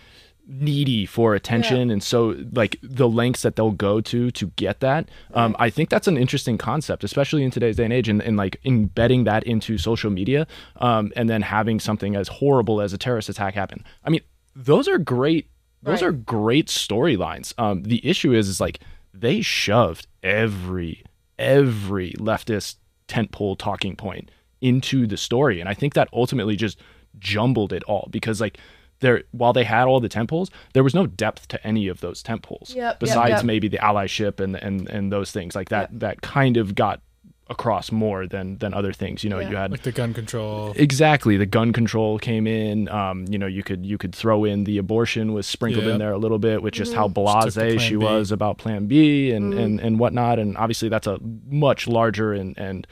needy 0.51 1.05
for 1.05 1.35
attention 1.35 1.91
and 1.91 2.01
so 2.01 2.35
like 2.53 2.77
the 2.81 3.07
lengths 3.07 3.43
that 3.43 3.55
they'll 3.55 3.69
go 3.69 4.01
to 4.01 4.31
to 4.31 4.47
get 4.55 4.79
that 4.79 5.07
um 5.35 5.55
i 5.59 5.69
think 5.69 5.91
that's 5.91 6.07
an 6.07 6.17
interesting 6.17 6.57
concept 6.57 7.03
especially 7.03 7.43
in 7.43 7.51
today's 7.51 7.75
day 7.75 7.83
and 7.83 7.93
age 7.93 8.09
and, 8.09 8.19
and 8.23 8.35
like 8.35 8.59
embedding 8.65 9.25
that 9.25 9.43
into 9.43 9.77
social 9.77 10.09
media 10.09 10.47
um 10.77 11.13
and 11.15 11.29
then 11.29 11.43
having 11.43 11.79
something 11.79 12.15
as 12.15 12.27
horrible 12.27 12.81
as 12.81 12.93
a 12.93 12.97
terrorist 12.97 13.29
attack 13.29 13.53
happen. 13.53 13.85
I 14.03 14.09
mean 14.09 14.21
those 14.55 14.87
are 14.87 14.97
great 14.97 15.47
those 15.83 16.01
Right. 16.01 16.07
are 16.09 16.11
great 16.11 16.67
storylines 16.67 17.53
um 17.57 17.83
the 17.83 18.05
issue 18.07 18.33
is 18.33 18.47
is 18.49 18.59
like 18.61 18.79
they 19.13 19.41
shoved 19.41 20.07
every 20.23 21.03
every 21.37 22.11
leftist 22.13 22.75
tentpole 23.07 23.57
talking 23.57 23.95
point 23.95 24.29
into 24.61 25.07
the 25.07 25.17
story 25.17 25.59
and 25.59 25.69
i 25.69 25.73
think 25.73 25.93
that 25.93 26.07
ultimately 26.13 26.55
just 26.55 26.77
jumbled 27.17 27.73
it 27.73 27.83
all 27.85 28.07
because 28.11 28.39
like 28.41 28.57
there 28.99 29.23
while 29.31 29.53
they 29.53 29.63
had 29.63 29.87
all 29.87 29.99
the 30.01 30.09
temples 30.09 30.51
there 30.73 30.83
was 30.83 30.93
no 30.93 31.07
depth 31.07 31.47
to 31.47 31.65
any 31.65 31.87
of 31.87 32.01
those 32.01 32.21
temples 32.21 32.69
Yep, 32.75 32.77
yep, 32.77 32.99
besides 32.99 33.29
yep. 33.31 33.43
maybe 33.45 33.67
the 33.69 33.77
allyship 33.77 34.39
and 34.41 34.55
and 34.57 34.89
and 34.89 35.11
those 35.11 35.31
things 35.31 35.55
like 35.55 35.69
that 35.69 35.97
that 35.99 36.21
kind 36.21 36.57
of 36.57 36.75
got 36.75 37.01
across 37.49 37.91
more 37.91 38.27
than 38.27 38.57
than 38.59 38.73
other 38.73 38.93
things 38.93 39.23
you 39.23 39.29
know 39.29 39.39
Yeah. 39.39 39.49
you 39.49 39.55
had 39.55 39.71
like 39.71 39.81
the 39.81 39.91
gun 39.91 40.13
control 40.13 40.71
exactly 40.75 41.35
the 41.35 41.47
gun 41.47 41.73
control 41.73 42.19
came 42.19 42.45
in 42.45 42.87
um 42.89 43.25
you 43.27 43.39
know 43.39 43.47
you 43.47 43.63
could 43.63 43.85
you 43.85 43.97
could 43.97 44.13
throw 44.13 44.45
in 44.45 44.65
the 44.65 44.77
abortion 44.77 45.33
was 45.33 45.47
sprinkled 45.47 45.85
Yeah. 45.85 45.93
in 45.93 45.99
there 45.99 46.11
a 46.11 46.17
little 46.19 46.37
bit 46.37 46.61
with 46.61 46.75
just 46.75 46.93
how 46.93 47.07
Just 47.07 47.15
took 47.15 47.15
the 47.15 47.21
blase 47.21 47.53
Plan 47.55 47.79
she 47.79 47.95
B. 47.95 47.95
was 47.97 48.31
about 48.31 48.57
plan 48.59 48.85
b 48.85 49.31
and 49.31 49.53
and 49.55 49.79
and 49.79 49.97
whatnot 49.99 50.37
and 50.37 50.55
obviously 50.57 50.89
that's 50.89 51.07
a 51.07 51.17
much 51.47 51.87
larger 51.87 52.33
and 52.33 52.55
and 52.57 52.85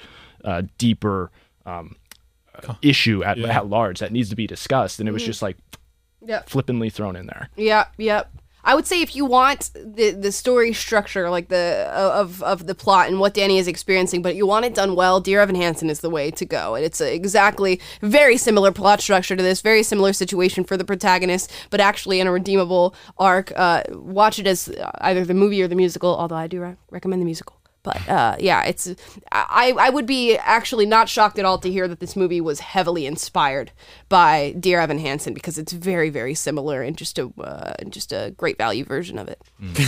uh, 0.44 0.64
deeper 0.80 1.30
um 1.68 1.96
uh, 2.68 2.74
issue 2.82 3.24
at, 3.24 3.38
Yeah. 3.38 3.58
at 3.58 3.68
large 3.68 4.00
that 4.00 4.12
needs 4.12 4.30
to 4.30 4.36
be 4.36 4.48
discussed 4.48 5.00
and 5.00 5.08
it 5.08 5.12
was 5.12 5.24
just 5.24 5.42
like 5.44 5.58
Yep. 6.26 6.50
flippantly 6.50 6.90
thrown 6.90 7.16
in 7.16 7.28
there 7.28 7.50
Yep, 7.58 7.94
yep. 7.98 8.32
I 8.68 8.76
would 8.76 8.86
say 8.86 9.02
if 9.02 9.16
you 9.16 9.24
want 9.24 9.72
the 9.74 10.12
the 10.12 10.32
story 10.32 10.74
structure, 10.74 11.30
like 11.30 11.48
the 11.48 11.90
of 11.94 12.44
of 12.44 12.68
the 12.68 12.76
plot 12.76 13.08
and 13.08 13.18
what 13.18 13.34
Danny 13.34 13.60
is 13.60 13.68
experiencing, 13.68 14.22
but 14.22 14.36
you 14.36 14.46
want 14.46 14.66
it 14.66 14.76
done 14.76 14.94
well, 14.94 15.22
Dear 15.22 15.40
Evan 15.40 15.56
Hansen 15.56 15.90
is 15.90 16.02
the 16.02 16.10
way 16.10 16.32
to 16.32 16.46
go. 16.46 16.76
And 16.76 16.84
it's 16.84 17.00
exactly 17.00 17.80
very 18.02 18.36
similar 18.36 18.74
plot 18.74 19.00
structure 19.00 19.38
to 19.38 19.42
this, 19.42 19.62
very 19.62 19.84
similar 19.84 20.12
situation 20.12 20.66
for 20.66 20.76
the 20.76 20.84
protagonist, 20.84 21.50
but 21.70 21.80
actually 21.80 22.20
in 22.20 22.28
a 22.28 22.32
redeemable 22.32 22.94
arc. 23.18 23.54
Uh, 23.56 23.84
watch 23.90 24.38
it 24.38 24.46
as 24.46 24.70
either 25.00 25.24
the 25.24 25.34
movie 25.34 25.62
or 25.62 25.70
the 25.70 25.76
musical. 25.76 26.18
Although 26.18 26.36
I 26.36 26.48
do 26.48 26.60
re- 26.60 26.76
recommend 26.92 27.22
the 27.22 27.26
musical. 27.26 27.57
But 27.88 28.10
uh, 28.10 28.36
yeah, 28.40 28.66
it's 28.66 28.94
I 29.32 29.74
I 29.80 29.90
would 29.90 30.06
be 30.06 30.36
actually 30.38 30.86
not 30.86 31.08
shocked 31.08 31.40
at 31.40 31.46
all 31.46 31.58
to 31.60 31.72
hear 31.72 31.88
that 31.88 32.00
this 32.02 32.16
movie 32.18 32.42
was 32.42 32.60
heavily 32.60 33.06
inspired 33.06 33.72
by 34.10 34.54
Dear 34.60 34.82
Evan 34.82 35.00
Hansen 35.00 35.34
because 35.34 35.58
it's 35.58 35.72
very 35.72 36.10
very 36.10 36.34
similar 36.34 36.82
and 36.82 36.98
just 36.98 37.18
a 37.18 37.32
uh, 37.40 37.74
just 37.90 38.12
a 38.12 38.34
great 38.36 38.58
value 38.58 38.84
version 38.84 39.18
of 39.18 39.28
it. 39.30 39.42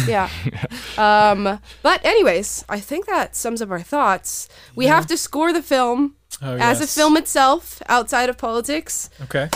Yeah. 0.08 0.30
um. 0.98 1.60
But 1.84 2.06
anyways, 2.06 2.64
I 2.70 2.80
think 2.80 3.06
that 3.08 3.36
sums 3.36 3.62
up 3.62 3.70
our 3.70 3.82
thoughts. 3.82 4.48
We 4.76 4.86
have 4.88 5.06
to 5.08 5.18
score 5.18 5.52
the 5.52 5.62
film 5.62 6.16
Oh, 6.42 6.56
as 6.56 6.80
a 6.80 6.88
film 6.88 7.18
itself 7.18 7.82
outside 7.90 8.30
of 8.30 8.38
politics. 8.38 9.10
okay 9.24 9.50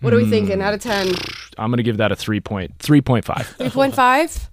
What 0.00 0.12
are 0.12 0.16
we 0.16 0.28
thinking? 0.28 0.60
Out 0.60 0.74
of 0.74 0.80
ten? 0.82 1.08
i'm 1.56 1.70
gonna 1.70 1.82
give 1.82 1.96
that 1.96 2.12
a 2.12 2.16
3 2.16 2.40
point 2.40 2.76
3.5 2.78 2.82
Three 2.86 3.00
point 3.00 3.24
five. 3.24 3.46
Four 3.46 3.70
point 3.70 3.94
five. 3.94 4.50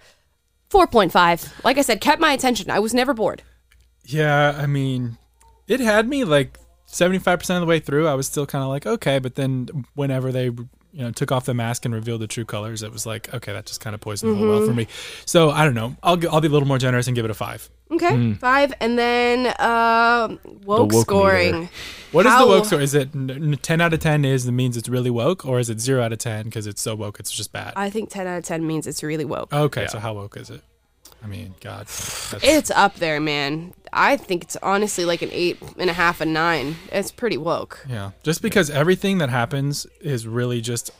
Like 1.63 1.77
I 1.77 1.81
said, 1.81 2.01
kept 2.01 2.21
my 2.21 2.33
attention. 2.33 2.69
I 2.69 2.79
was 2.79 2.93
never 2.93 3.13
bored. 3.13 3.41
Yeah, 4.03 4.55
I 4.57 4.65
mean, 4.67 5.17
it 5.67 5.79
had 5.79 6.07
me 6.07 6.23
like 6.23 6.59
75% 6.87 7.55
of 7.55 7.61
the 7.61 7.65
way 7.65 7.79
through. 7.79 8.07
I 8.07 8.13
was 8.13 8.27
still 8.27 8.45
kind 8.45 8.63
of 8.63 8.69
like, 8.69 8.85
okay, 8.85 9.19
but 9.19 9.35
then 9.35 9.85
whenever 9.95 10.31
they, 10.31 10.51
you 10.95 11.01
know, 11.03 11.11
took 11.11 11.29
off 11.31 11.45
the 11.45 11.53
mask 11.53 11.83
and 11.83 11.93
revealed 11.93 12.21
the 12.21 12.27
true 12.27 12.45
colors, 12.45 12.81
it 12.81 12.91
was 12.91 13.05
like, 13.05 13.31
okay, 13.33 13.51
that 13.51 13.65
just 13.65 13.81
kind 13.81 13.93
of 13.93 13.99
poisoned 13.99 14.31
the 14.31 14.37
whole 14.37 14.47
well 14.47 14.65
for 14.65 14.73
me. 14.73 14.87
So 15.25 15.49
I 15.49 15.65
don't 15.65 15.73
know. 15.75 15.97
I'll 16.01 16.15
g- 16.15 16.27
I'll 16.27 16.39
be 16.41 16.47
a 16.47 16.51
little 16.51 16.67
more 16.67 16.77
generous 16.77 17.07
and 17.07 17.15
give 17.15 17.25
it 17.25 17.31
a 17.31 17.33
five. 17.33 17.69
Okay, 17.91 18.33
five, 18.35 18.73
and 18.79 18.97
then 18.97 19.47
um, 19.59 20.39
woke, 20.63 20.91
woke 20.91 21.01
scoring. 21.05 21.51
meter. 21.61 21.71
What 22.13 22.25
is 22.25 22.31
How- 22.31 22.45
the 22.45 22.47
woke 22.51 22.65
score? 22.65 22.79
Is 22.81 22.93
it 22.95 23.09
n- 23.13 23.29
n- 23.29 23.59
10 23.61 23.81
out 23.81 23.93
of 23.93 23.99
10 23.99 24.25
is 24.25 24.45
that 24.45 24.51
means 24.53 24.75
it's 24.77 24.89
really 24.89 25.09
woke, 25.11 25.45
or 25.45 25.59
is 25.59 25.69
it 25.69 25.79
zero 25.79 26.01
out 26.01 26.11
of 26.13 26.17
10 26.19 26.45
because 26.45 26.65
it's 26.65 26.81
so 26.81 26.95
woke 26.95 27.19
it's 27.19 27.29
just 27.29 27.51
bad? 27.51 27.73
I 27.75 27.89
think 27.89 28.09
ten 28.09 28.25
out 28.25 28.37
of 28.39 28.43
ten 28.45 28.65
means 28.65 28.87
it's 28.87 29.03
really 29.03 29.25
woke. 29.25 29.53
okay, 29.53 29.85
so 29.87 29.99
how 29.99 30.13
woke 30.15 30.37
is 30.37 30.49
it? 30.49 30.61
I 31.25 31.27
mean, 31.27 31.55
God, 31.59 31.87
that's, 31.87 32.35
It's 32.43 32.69
up 32.69 32.95
there, 32.97 33.19
man. 33.19 33.73
I 33.91 34.15
think 34.15 34.43
it's 34.43 34.55
honestly 34.57 35.05
like 35.05 35.23
an 35.23 35.29
eight 35.31 35.57
and 35.79 35.89
a 35.89 35.93
half, 35.93 36.21
a 36.21 36.25
nine. 36.25 36.75
It's 36.91 37.11
pretty 37.11 37.37
woke. 37.37 37.83
yeah. 37.89 38.11
Just 38.21 38.43
because 38.43 38.69
everything 38.69 39.17
that 39.17 39.29
happens 39.29 39.87
is 40.01 40.27
really 40.27 40.61
just 40.61 40.91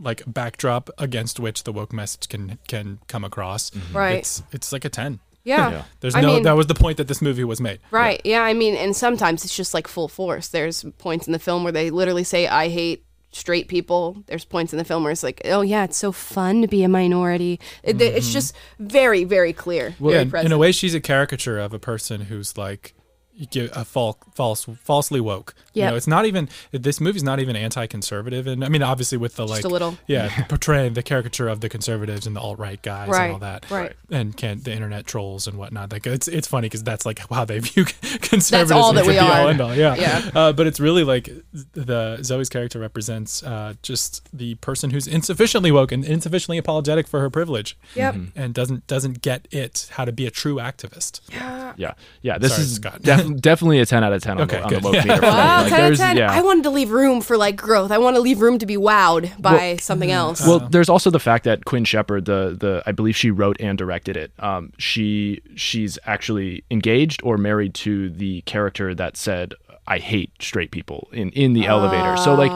like 0.00 0.22
backdrop 0.26 0.90
against 0.98 1.38
which 1.40 1.62
the 1.64 1.72
woke 1.72 1.92
message 1.92 2.28
can 2.28 2.58
can 2.66 2.98
come 3.06 3.22
across. 3.24 3.70
Mm-hmm. 3.70 3.96
Right. 3.96 4.18
It's 4.18 4.42
it's 4.50 4.72
like 4.72 4.84
a 4.84 4.88
10. 4.90 5.20
Yeah. 5.44 5.70
Yeah. 5.70 5.82
There's 6.00 6.16
I 6.16 6.22
no 6.22 6.34
mean- 6.34 6.42
that 6.42 6.56
was 6.56 6.66
the 6.66 6.74
point 6.74 6.96
that 6.96 7.06
this 7.06 7.22
movie 7.22 7.44
was 7.44 7.60
made. 7.60 7.78
Right. 7.92 8.20
Yeah. 8.24 8.42
I 8.42 8.52
mean, 8.52 8.74
and 8.74 8.96
sometimes 8.96 9.44
it's 9.44 9.56
just 9.56 9.74
like 9.74 9.86
full 9.86 10.08
force. 10.08 10.48
There's 10.48 10.84
points 10.98 11.28
in 11.28 11.32
the 11.32 11.38
film 11.38 11.62
where 11.62 11.72
they 11.72 11.90
literally 11.90 12.24
say, 12.24 12.48
I 12.48 12.68
hate 12.68 13.05
straight 13.36 13.68
people. 13.68 14.22
There's 14.26 14.44
points 14.44 14.72
in 14.72 14.78
the 14.78 14.84
film 14.84 15.02
where 15.02 15.12
it's 15.12 15.22
like, 15.22 15.42
oh, 15.44 15.60
yeah, 15.60 15.84
it's 15.84 15.96
so 15.96 16.12
fun 16.12 16.62
to 16.62 16.68
be 16.68 16.82
a 16.82 16.88
minority. 16.88 17.60
It, 17.82 18.00
It's 18.00 18.26
mm-hmm. 18.26 18.32
just 18.32 18.56
very, 18.78 19.24
very 19.24 19.52
clear. 19.52 19.94
Well, 20.00 20.24
very 20.24 20.42
in, 20.42 20.46
in 20.46 20.52
a 20.52 20.58
way, 20.58 20.72
she's 20.72 20.94
a 20.94 21.00
caricature 21.00 21.58
of 21.58 21.72
a 21.72 21.78
person 21.78 22.22
who's 22.22 22.56
like 22.56 22.94
you 22.96 23.05
give 23.50 23.70
a 23.76 23.84
false, 23.84 24.16
false, 24.34 24.66
falsely 24.82 25.20
woke. 25.20 25.54
You 25.74 25.82
Yeah. 25.82 25.90
know, 25.90 25.96
it's 25.96 26.06
not 26.06 26.24
even 26.26 26.48
this 26.72 27.00
movie's 27.00 27.22
not 27.22 27.38
even 27.40 27.54
anti-conservative, 27.54 28.46
and 28.46 28.64
I 28.64 28.68
mean, 28.68 28.82
obviously 28.82 29.18
with 29.18 29.36
the 29.36 29.46
like, 29.46 29.64
a 29.64 29.68
little. 29.68 29.98
yeah, 30.06 30.44
portraying 30.48 30.94
the 30.94 31.02
caricature 31.02 31.48
of 31.48 31.60
the 31.60 31.68
conservatives 31.68 32.26
and 32.26 32.34
the 32.34 32.40
alt 32.40 32.58
right 32.58 32.80
guys 32.82 33.08
Right, 33.08 33.24
and 33.26 33.32
all 33.34 33.38
that, 33.40 33.70
right. 33.70 33.92
and 34.10 34.36
can 34.36 34.60
the 34.62 34.72
internet 34.72 35.06
trolls 35.06 35.46
and 35.46 35.58
whatnot. 35.58 35.92
Like 35.92 36.06
it's 36.06 36.28
it's 36.28 36.46
funny 36.48 36.66
because 36.66 36.82
that's 36.82 37.04
like 37.04 37.18
how 37.30 37.44
they 37.44 37.58
view 37.58 37.84
conservatives. 38.20 38.50
That's 38.50 38.70
all 38.72 38.92
that 38.94 39.04
we 39.06 39.12
be 39.12 39.18
all 39.18 39.30
are. 39.48 39.62
all, 39.62 39.74
Yeah, 39.74 39.94
Yeah. 39.96 40.30
Uh, 40.34 40.52
but 40.52 40.66
it's 40.66 40.80
really 40.80 41.04
like 41.04 41.26
the 41.72 42.16
Zoey's 42.20 42.48
character 42.48 42.78
represents 42.78 43.42
uh, 43.42 43.74
just 43.82 44.28
the 44.36 44.54
person 44.56 44.90
who's 44.90 45.06
insufficiently 45.06 45.70
woke 45.70 45.92
and 45.92 46.04
insufficiently 46.04 46.58
apologetic 46.58 47.06
for 47.06 47.20
her 47.20 47.30
privilege 47.30 47.76
Yep. 47.94 48.14
and 48.34 48.54
doesn't 48.54 48.86
doesn't 48.86 49.20
get 49.22 49.46
it 49.50 49.88
how 49.92 50.04
to 50.04 50.12
be 50.12 50.26
a 50.26 50.30
true 50.30 50.56
activist. 50.56 51.20
yeah 51.30 51.74
yeah 51.76 51.92
yeah. 52.22 52.38
this 52.38 52.52
Sorry, 52.52 52.62
is 52.64 52.74
Scott. 52.76 53.00
Def- 53.32 53.40
definitely 53.42 53.80
a 53.80 53.86
10 53.86 54.04
out 54.04 54.12
of 54.12 54.22
10 54.22 54.36
on, 54.38 54.42
Okay, 54.44 54.56
the, 54.58 54.62
on 54.64 54.68
the 54.68 54.74
good. 54.76 54.84
woke 54.84 54.94
Yeah. 54.94 55.04
meter. 55.04 55.20
Wow, 55.22 55.60
Like, 55.62 55.68
10 55.70 55.80
out 55.80 55.92
of 55.92 55.98
10. 55.98 56.16
yeah. 56.16 56.32
I 56.32 56.40
wanted 56.42 56.64
to 56.64 56.70
leave 56.70 56.90
room 56.90 57.20
for 57.20 57.36
like 57.36 57.56
growth. 57.56 57.90
I 57.90 57.98
want 57.98 58.16
to 58.16 58.20
leave 58.20 58.40
room 58.40 58.58
to 58.58 58.66
be 58.66 58.76
wowed 58.76 59.30
by 59.40 59.52
Well- 59.52 59.78
something 59.78 60.10
else. 60.10 60.46
Well, 60.46 60.60
there's 60.60 60.88
also 60.88 61.10
the 61.10 61.20
fact 61.20 61.44
that 61.44 61.64
Quinn 61.64 61.84
Shepard, 61.84 62.24
the 62.24 62.56
the 62.58 62.82
I 62.86 62.92
believe 62.92 63.16
she 63.16 63.30
wrote 63.30 63.56
and 63.60 63.76
directed 63.78 64.16
it. 64.16 64.32
Um, 64.38 64.72
she 64.78 65.40
she's 65.54 65.98
actually 66.06 66.64
engaged 66.70 67.20
or 67.24 67.36
married 67.38 67.74
to 67.74 68.10
the 68.10 68.40
character 68.42 68.94
that 68.94 69.16
said 69.16 69.54
I 69.88 69.98
hate 69.98 70.30
straight 70.40 70.72
people 70.72 71.08
in 71.12 71.30
in 71.30 71.52
the 71.52 71.66
elevator. 71.66 72.16
So 72.16 72.34
like 72.34 72.50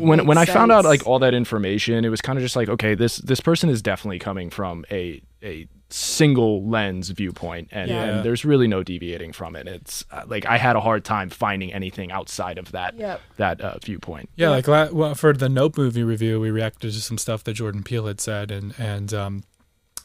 when 0.00 0.24
when 0.26 0.38
I 0.38 0.46
found 0.46 0.72
out 0.72 0.84
like 0.86 1.06
all 1.06 1.18
that 1.18 1.34
information, 1.34 2.04
it 2.04 2.08
was 2.08 2.20
kind 2.22 2.38
of 2.38 2.42
just 2.42 2.56
like 2.56 2.68
okay, 2.70 2.94
this 2.94 3.18
this 3.18 3.40
person 3.40 3.68
is 3.68 3.82
definitely 3.82 4.18
coming 4.18 4.48
from 4.50 4.84
a 4.90 5.20
a 5.42 5.66
single 5.92 6.66
lens 6.68 7.10
viewpoint 7.10 7.68
and, 7.70 7.90
Yeah. 7.90 8.02
and 8.04 8.24
there's 8.24 8.44
really 8.44 8.66
no 8.66 8.82
deviating 8.82 9.32
from 9.32 9.54
it 9.56 9.66
it's 9.68 10.04
uh, 10.10 10.22
like 10.26 10.46
i 10.46 10.56
had 10.56 10.74
a 10.76 10.80
hard 10.80 11.04
time 11.04 11.28
finding 11.28 11.72
anything 11.72 12.10
outside 12.10 12.56
of 12.58 12.72
that 12.72 12.96
Yep. 12.96 13.20
that 13.36 13.60
uh, 13.60 13.76
viewpoint 13.84 14.28
Yeah, 14.36 14.50
like 14.50 14.66
la- 14.68 14.88
well, 14.90 15.14
for 15.14 15.32
the 15.32 15.48
Nope 15.48 15.76
movie 15.76 16.02
review, 16.02 16.40
we 16.40 16.50
reacted 16.50 16.92
to 16.92 17.00
some 17.00 17.18
stuff 17.18 17.44
that 17.44 17.54
Jordan 17.54 17.82
Peele 17.82 18.06
had 18.06 18.20
said, 18.20 18.50
and 18.50 18.74
and 18.78 19.12
um, 19.14 19.42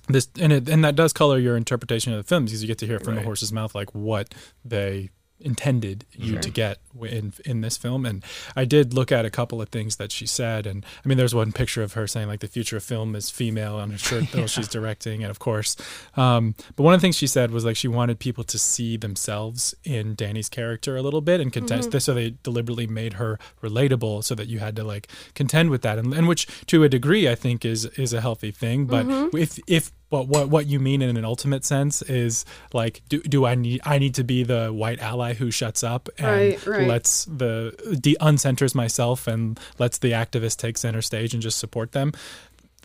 this 0.08 0.28
and 0.40 0.52
it 0.54 0.70
and 0.70 0.84
that 0.84 0.96
does 0.96 1.14
color 1.14 1.38
your 1.40 1.56
interpretation 1.58 2.14
of 2.14 2.18
the 2.18 2.24
film 2.28 2.46
because 2.46 2.62
you 2.62 2.68
get 2.68 2.78
to 2.80 2.86
hear 2.88 3.00
from 3.00 3.16
the 3.16 3.22
horse's 3.24 3.52
mouth 3.54 3.74
like 3.76 3.94
what 3.96 4.34
they 4.66 5.10
intended 5.40 6.06
you 6.14 6.40
to 6.40 6.50
get 6.50 6.80
in 7.02 7.34
in 7.46 7.62
this 7.62 7.78
film. 7.78 8.06
And 8.06 8.24
I 8.56 8.66
did 8.66 8.94
look 8.94 9.12
at 9.12 9.26
a 9.26 9.30
couple 9.30 9.62
of 9.62 9.70
things 9.70 9.98
that 9.98 10.12
she 10.12 10.26
said. 10.26 10.66
And 10.66 10.86
I 11.04 11.08
mean 11.08 11.18
there's 11.18 11.36
one 11.36 11.52
picture 11.52 11.84
of 11.84 11.94
her 11.94 12.08
saying 12.08 12.28
like 12.28 12.40
the 12.40 12.48
future 12.48 12.78
of 12.78 12.84
film 12.84 13.16
is 13.16 13.30
female 13.30 13.76
on 13.76 13.92
her 13.92 13.98
shirt 13.98 14.26
though 14.32 14.48
she's 14.48 14.68
directing 14.68 15.24
and 15.24 15.30
of 15.30 15.40
course 15.40 15.76
um, 16.16 16.56
but 16.76 16.84
one 16.84 16.94
of 16.94 17.00
the 17.00 17.06
things 17.06 17.18
she 17.18 17.28
said 17.28 17.52
was 17.52 17.66
like 17.66 17.76
she 17.76 17.88
wanted 17.88 18.20
people 18.20 18.44
to 18.46 18.58
see 18.58 18.98
themselves 18.98 19.76
in 19.84 20.16
Danny's 20.16 20.50
character 20.50 20.98
a 20.98 21.02
little 21.02 21.22
bit 21.22 21.40
and 21.40 21.54
contest 21.54 21.92
this 21.92 22.06
so 22.06 22.14
they 22.14 22.36
deliberately 22.44 22.88
made 22.88 23.14
her 23.14 23.38
relatable 23.62 24.24
so 24.24 24.34
that 24.36 24.48
you 24.48 24.60
had 24.60 24.76
to 24.76 24.84
like 24.84 25.08
contend 25.36 25.70
with 25.70 25.82
that. 25.82 25.98
And, 26.00 26.14
and 26.14 26.28
which 26.28 26.48
to 26.68 26.84
a 26.84 26.90
degree 26.90 27.30
I 27.30 27.36
think 27.36 27.66
is 27.66 27.86
is 27.86 28.14
a 28.14 28.22
healthy 28.22 28.52
thing. 28.52 28.86
But 28.86 29.06
if 29.34 29.60
if 29.68 29.92
but 30.10 30.28
what 30.28 30.50
what 30.50 30.68
you 30.68 30.80
mean 30.80 31.02
in 31.02 31.18
an 31.18 31.26
ultimate 31.26 31.66
sense 31.66 32.02
is 32.04 32.46
like 32.74 33.02
do, 33.10 33.22
do 33.22 33.46
I 33.46 33.56
need 33.56 33.82
I 33.84 33.98
need 34.00 34.16
to 34.16 34.24
be 34.24 34.44
the 34.44 34.70
white 34.74 35.00
ally 35.00 35.34
who 35.34 35.52
shuts 35.52 35.84
up 35.84 36.10
and 36.18 36.28
Right, 36.28 36.66
right. 36.66 36.88
lets 36.88 37.26
the 37.26 37.98
de 38.00 38.16
uncenters 38.22 38.74
myself 38.74 39.28
and 39.28 39.60
lets 39.80 39.98
the 39.98 40.12
activist 40.12 40.58
take 40.58 40.78
center 40.78 41.02
stage 41.02 41.34
and 41.34 41.44
just 41.44 41.60
support 41.60 41.92
them? 41.92 42.14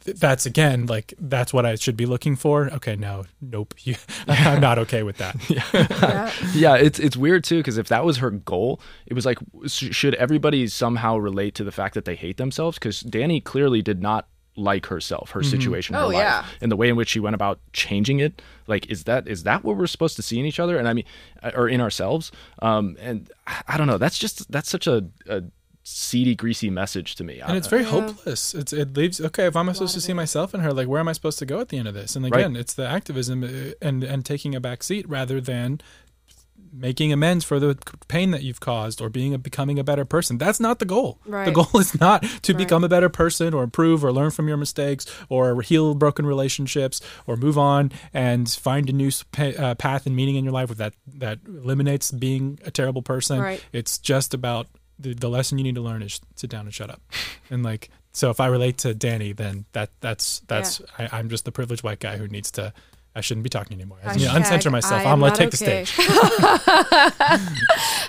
That's 0.04 0.46
again 0.46 0.86
like 0.86 1.14
that's 1.16 1.52
what 1.54 1.64
I 1.64 1.76
should 1.76 1.96
be 1.96 2.06
looking 2.06 2.34
for? 2.34 2.68
Okay 2.72 2.96
no 2.96 3.24
nope. 3.40 3.74
You, 3.84 3.94
I'm 4.26 4.60
not 4.60 4.80
okay 4.80 5.04
with 5.04 5.18
that. 5.18 5.36
Yeah. 6.54 6.74
It's 6.74 6.98
it's 6.98 7.16
weird 7.16 7.44
too 7.44 7.58
because 7.58 7.78
if 7.78 7.86
that 7.88 8.04
was 8.04 8.16
her 8.16 8.30
goal 8.30 8.80
it 9.06 9.14
was 9.14 9.24
like 9.24 9.38
sh- 9.68 9.94
should 9.94 10.14
everybody 10.16 10.66
somehow 10.66 11.18
relate 11.18 11.54
to 11.54 11.62
the 11.64 11.70
fact 11.70 11.94
that 11.94 12.04
they 12.04 12.16
hate 12.16 12.36
themselves? 12.36 12.78
Because 12.78 12.98
danny 13.00 13.40
clearly 13.40 13.80
did 13.80 14.02
not 14.02 14.26
like 14.56 14.86
herself 14.86 15.30
her 15.30 15.42
situation 15.42 15.94
her 15.94 16.02
Oh, 16.02 16.06
life 16.08 16.16
yeah. 16.16 16.44
and 16.60 16.70
the 16.70 16.76
way 16.76 16.88
in 16.90 16.96
which 16.96 17.08
she 17.08 17.20
went 17.20 17.34
about 17.34 17.58
changing 17.72 18.20
it. 18.20 18.42
Like 18.66 18.86
is 18.90 19.04
that 19.04 19.26
is 19.26 19.44
that 19.44 19.64
what 19.64 19.76
we're 19.76 19.86
supposed 19.86 20.16
to 20.16 20.22
see 20.22 20.38
in 20.38 20.44
each 20.44 20.60
other? 20.60 20.76
And 20.78 20.86
i 20.86 20.92
mean 20.92 21.04
uh, 21.42 21.52
or 21.56 21.68
in 21.68 21.80
ourselves? 21.80 22.30
Um 22.60 22.96
and 23.00 23.30
i 23.46 23.62
I 23.68 23.76
don't 23.78 23.86
know. 23.86 23.98
That's 23.98 24.18
just 24.18 24.50
that's 24.52 24.68
such 24.68 24.86
a, 24.86 25.06
a 25.26 25.42
seedy 25.84 26.34
greasy 26.36 26.70
message 26.70 27.16
to 27.16 27.24
me. 27.24 27.40
And 27.40 27.56
it's 27.56 27.66
very 27.66 27.82
hopeless. 27.84 28.54
It's 28.54 28.72
it 28.72 28.96
leaves 28.96 29.20
okay 29.20 29.46
if 29.46 29.56
i'm 29.56 29.72
supposed 29.74 29.94
to 29.94 30.00
see 30.00 30.12
myself 30.12 30.54
in 30.54 30.60
her 30.60 30.72
like 30.72 30.86
where 30.86 31.00
am 31.00 31.08
i 31.08 31.12
supposed 31.12 31.38
to 31.40 31.46
go 31.46 31.58
at 31.60 31.70
the 31.70 31.78
end 31.78 31.88
of 31.88 31.94
this? 31.94 32.14
And 32.14 32.24
again 32.26 32.54
it's 32.54 32.74
the 32.74 32.86
activism 32.86 33.42
uh, 33.42 33.72
and 33.80 34.04
and 34.04 34.24
taking 34.24 34.54
a 34.54 34.60
back 34.60 34.82
seat 34.82 35.08
rather 35.08 35.40
than 35.40 35.80
making 36.72 37.12
amends 37.12 37.44
for 37.44 37.60
the 37.60 37.76
pain 38.08 38.30
that 38.30 38.42
you've 38.42 38.60
caused 38.60 39.00
or 39.00 39.08
being 39.08 39.34
a, 39.34 39.38
becoming 39.38 39.78
a 39.78 39.84
better 39.84 40.04
person. 40.04 40.38
That's 40.38 40.58
not 40.58 40.78
the 40.78 40.84
goal. 40.84 41.18
The 41.46 41.52
goal 41.52 41.68
is 41.80 41.98
not 42.00 42.24
to 42.42 42.54
become 42.54 42.82
a 42.82 42.88
better 42.88 43.08
person 43.08 43.52
or 43.52 43.62
improve 43.62 44.04
or 44.04 44.12
learn 44.12 44.30
from 44.30 44.48
your 44.48 44.56
mistakes 44.56 45.06
or 45.28 45.60
heal 45.62 45.94
broken 45.94 46.24
relationships 46.24 47.00
or 47.26 47.36
move 47.36 47.58
on 47.58 47.92
and 48.14 48.50
find 48.50 48.88
a 48.88 48.92
new 48.92 49.10
uh, 49.38 49.74
path 49.74 50.06
and 50.06 50.16
meaning 50.16 50.36
in 50.36 50.44
your 50.44 50.52
life 50.52 50.68
with 50.68 50.78
that 50.78 50.94
that 51.06 51.38
eliminates 51.46 52.10
being 52.10 52.58
a 52.64 52.70
terrible 52.70 53.02
person. 53.02 53.40
Right. 53.40 53.64
it's 53.72 53.98
just 53.98 54.34
about 54.34 54.66
the, 54.98 55.14
the 55.14 55.28
lesson 55.28 55.58
you 55.58 55.64
need 55.64 55.74
to 55.74 55.80
learn 55.80 56.02
is 56.02 56.20
sit 56.36 56.48
down 56.50 56.66
and 56.66 56.74
shut 56.74 56.90
up. 56.90 57.00
And 57.50 57.62
like 57.62 57.90
so 58.12 58.30
if 58.30 58.40
i 58.40 58.46
relate 58.46 58.78
to 58.78 58.94
danny 58.94 59.32
then 59.32 59.64
that 59.72 59.90
that's 60.00 60.40
that's 60.46 60.80
I, 60.98 61.08
i'm 61.12 61.28
just 61.28 61.44
the 61.44 61.52
privileged 61.52 61.82
white 61.82 62.00
guy 62.00 62.16
who 62.16 62.28
needs 62.28 62.50
to 62.52 62.72
i 63.14 63.20
shouldn't 63.20 63.44
be 63.44 63.50
talking 63.50 63.76
anymore 63.76 63.98
I 64.04 64.16
need 64.16 64.24
to 64.24 64.28
uncenter 64.30 64.70
myself 64.70 65.04
i'm 65.06 65.20
gonna 65.20 65.34
take 65.36 65.50
the 65.50 65.56
stage 65.56 65.92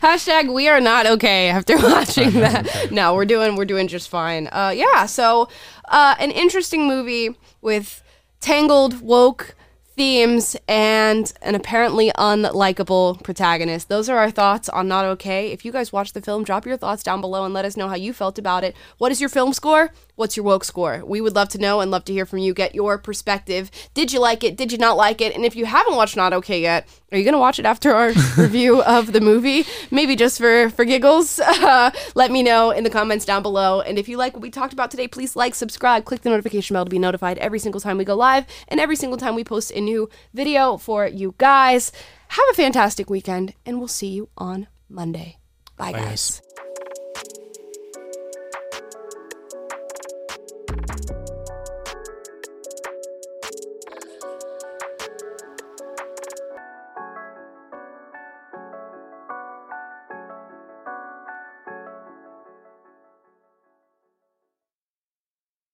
Hashtag 0.04 0.54
we 0.54 0.68
are 0.68 0.82
not 0.82 1.06
okay 1.06 1.48
after 1.50 1.78
watching 1.82 2.32
that. 2.32 2.92
No, 2.92 3.16
we're 3.16 3.24
doing 3.26 3.56
we're 3.56 3.64
doing 3.64 3.88
just 3.88 4.10
fine. 4.10 4.48
Uh, 4.48 4.74
yeah, 4.76 5.06
so 5.06 5.48
uh, 5.86 6.16
an 6.20 6.30
interesting 6.32 6.88
movie 6.88 7.36
with 7.62 8.04
tangled 8.42 9.02
woke 9.02 9.56
themes 9.96 10.58
and 10.68 11.32
an 11.42 11.56
apparently 11.56 12.12
unlikable 12.18 13.24
protagonist. 13.24 13.88
Those 13.90 14.10
are 14.10 14.18
our 14.18 14.32
thoughts 14.32 14.68
on 14.70 14.88
Not 14.88 15.06
Okay. 15.06 15.52
If 15.52 15.64
you 15.64 15.72
guys 15.72 15.94
watched 15.94 16.16
the 16.16 16.22
film, 16.22 16.44
drop 16.44 16.66
your 16.66 16.78
thoughts 16.78 17.04
down 17.04 17.22
below 17.22 17.46
and 17.46 17.54
let 17.54 17.64
us 17.64 17.78
know 17.78 17.88
how 17.88 17.96
you 17.96 18.12
felt 18.12 18.38
about 18.38 18.64
it. 18.64 18.76
What 18.98 19.12
is 19.12 19.22
your 19.22 19.30
film 19.30 19.54
score? 19.54 19.92
What's 20.16 20.38
your 20.38 20.46
woke 20.46 20.64
score? 20.64 21.04
We 21.06 21.22
would 21.22 21.34
love 21.36 21.50
to 21.50 21.58
know 21.58 21.80
and 21.80 21.90
love 21.90 22.06
to 22.06 22.14
hear 22.14 22.26
from 22.26 22.40
you. 22.40 22.54
Get 22.54 22.76
your 22.76 22.98
perspective. 23.00 23.72
Did 23.96 24.14
you 24.14 24.20
like 24.20 24.44
it? 24.44 24.56
Did 24.56 24.72
you 24.72 24.78
not 24.78 24.96
like 24.96 25.22
it? 25.22 25.36
And 25.36 25.44
if 25.44 25.56
you 25.56 25.66
haven't 25.66 25.96
watched 25.96 26.16
Not 26.16 26.34
Okay 26.34 26.62
yet, 26.62 26.88
are 27.12 27.18
you 27.18 27.24
going 27.24 27.34
to 27.34 27.40
watch 27.40 27.58
it 27.58 27.66
after 27.66 27.94
our 27.94 28.10
review 28.38 28.84
of 28.84 29.12
the 29.12 29.22
movie? 29.22 29.66
Maybe 29.90 30.16
just 30.16 30.38
for, 30.38 30.70
for 30.70 30.86
giggles? 30.86 31.40
Uh, 31.64 31.92
let 32.14 32.30
me 32.30 32.44
know 32.44 32.72
in 32.72 32.84
the 32.84 32.90
comments 32.90 33.24
down 33.26 33.42
below. 33.42 33.80
And 33.80 33.98
if 33.98 34.10
you 34.10 34.18
like 34.18 34.34
what 34.34 34.42
we 34.42 34.50
talked 34.50 34.74
about 34.74 34.92
today, 34.92 35.08
please 35.08 35.36
like, 35.36 35.56
subscribe, 35.56 36.04
click 36.04 36.22
the 36.22 36.30
notification 36.30 36.74
bell 36.74 36.84
to 36.84 36.90
be 36.90 37.00
notified 37.00 37.38
every 37.38 37.58
single 37.58 37.80
time 37.80 37.98
we 37.98 38.04
go 38.04 38.16
live 38.16 38.46
and 38.68 38.80
every 38.82 38.98
single 38.98 39.18
time 39.18 39.34
we 39.34 39.44
post 39.46 39.72
a 39.72 39.80
new 39.80 40.10
video 40.34 40.78
for 40.78 41.08
you 41.08 41.36
guys. 41.38 41.92
Have 42.28 42.46
a 42.52 42.54
fantastic 42.56 43.10
weekend, 43.10 43.54
and 43.66 43.80
we'll 43.80 43.88
see 43.88 44.08
you 44.08 44.30
on 44.38 44.68
Monday. 44.90 45.38
Bye, 45.78 45.94
Bye, 45.94 46.00
guys. 46.00 46.42
guys. 46.42 46.63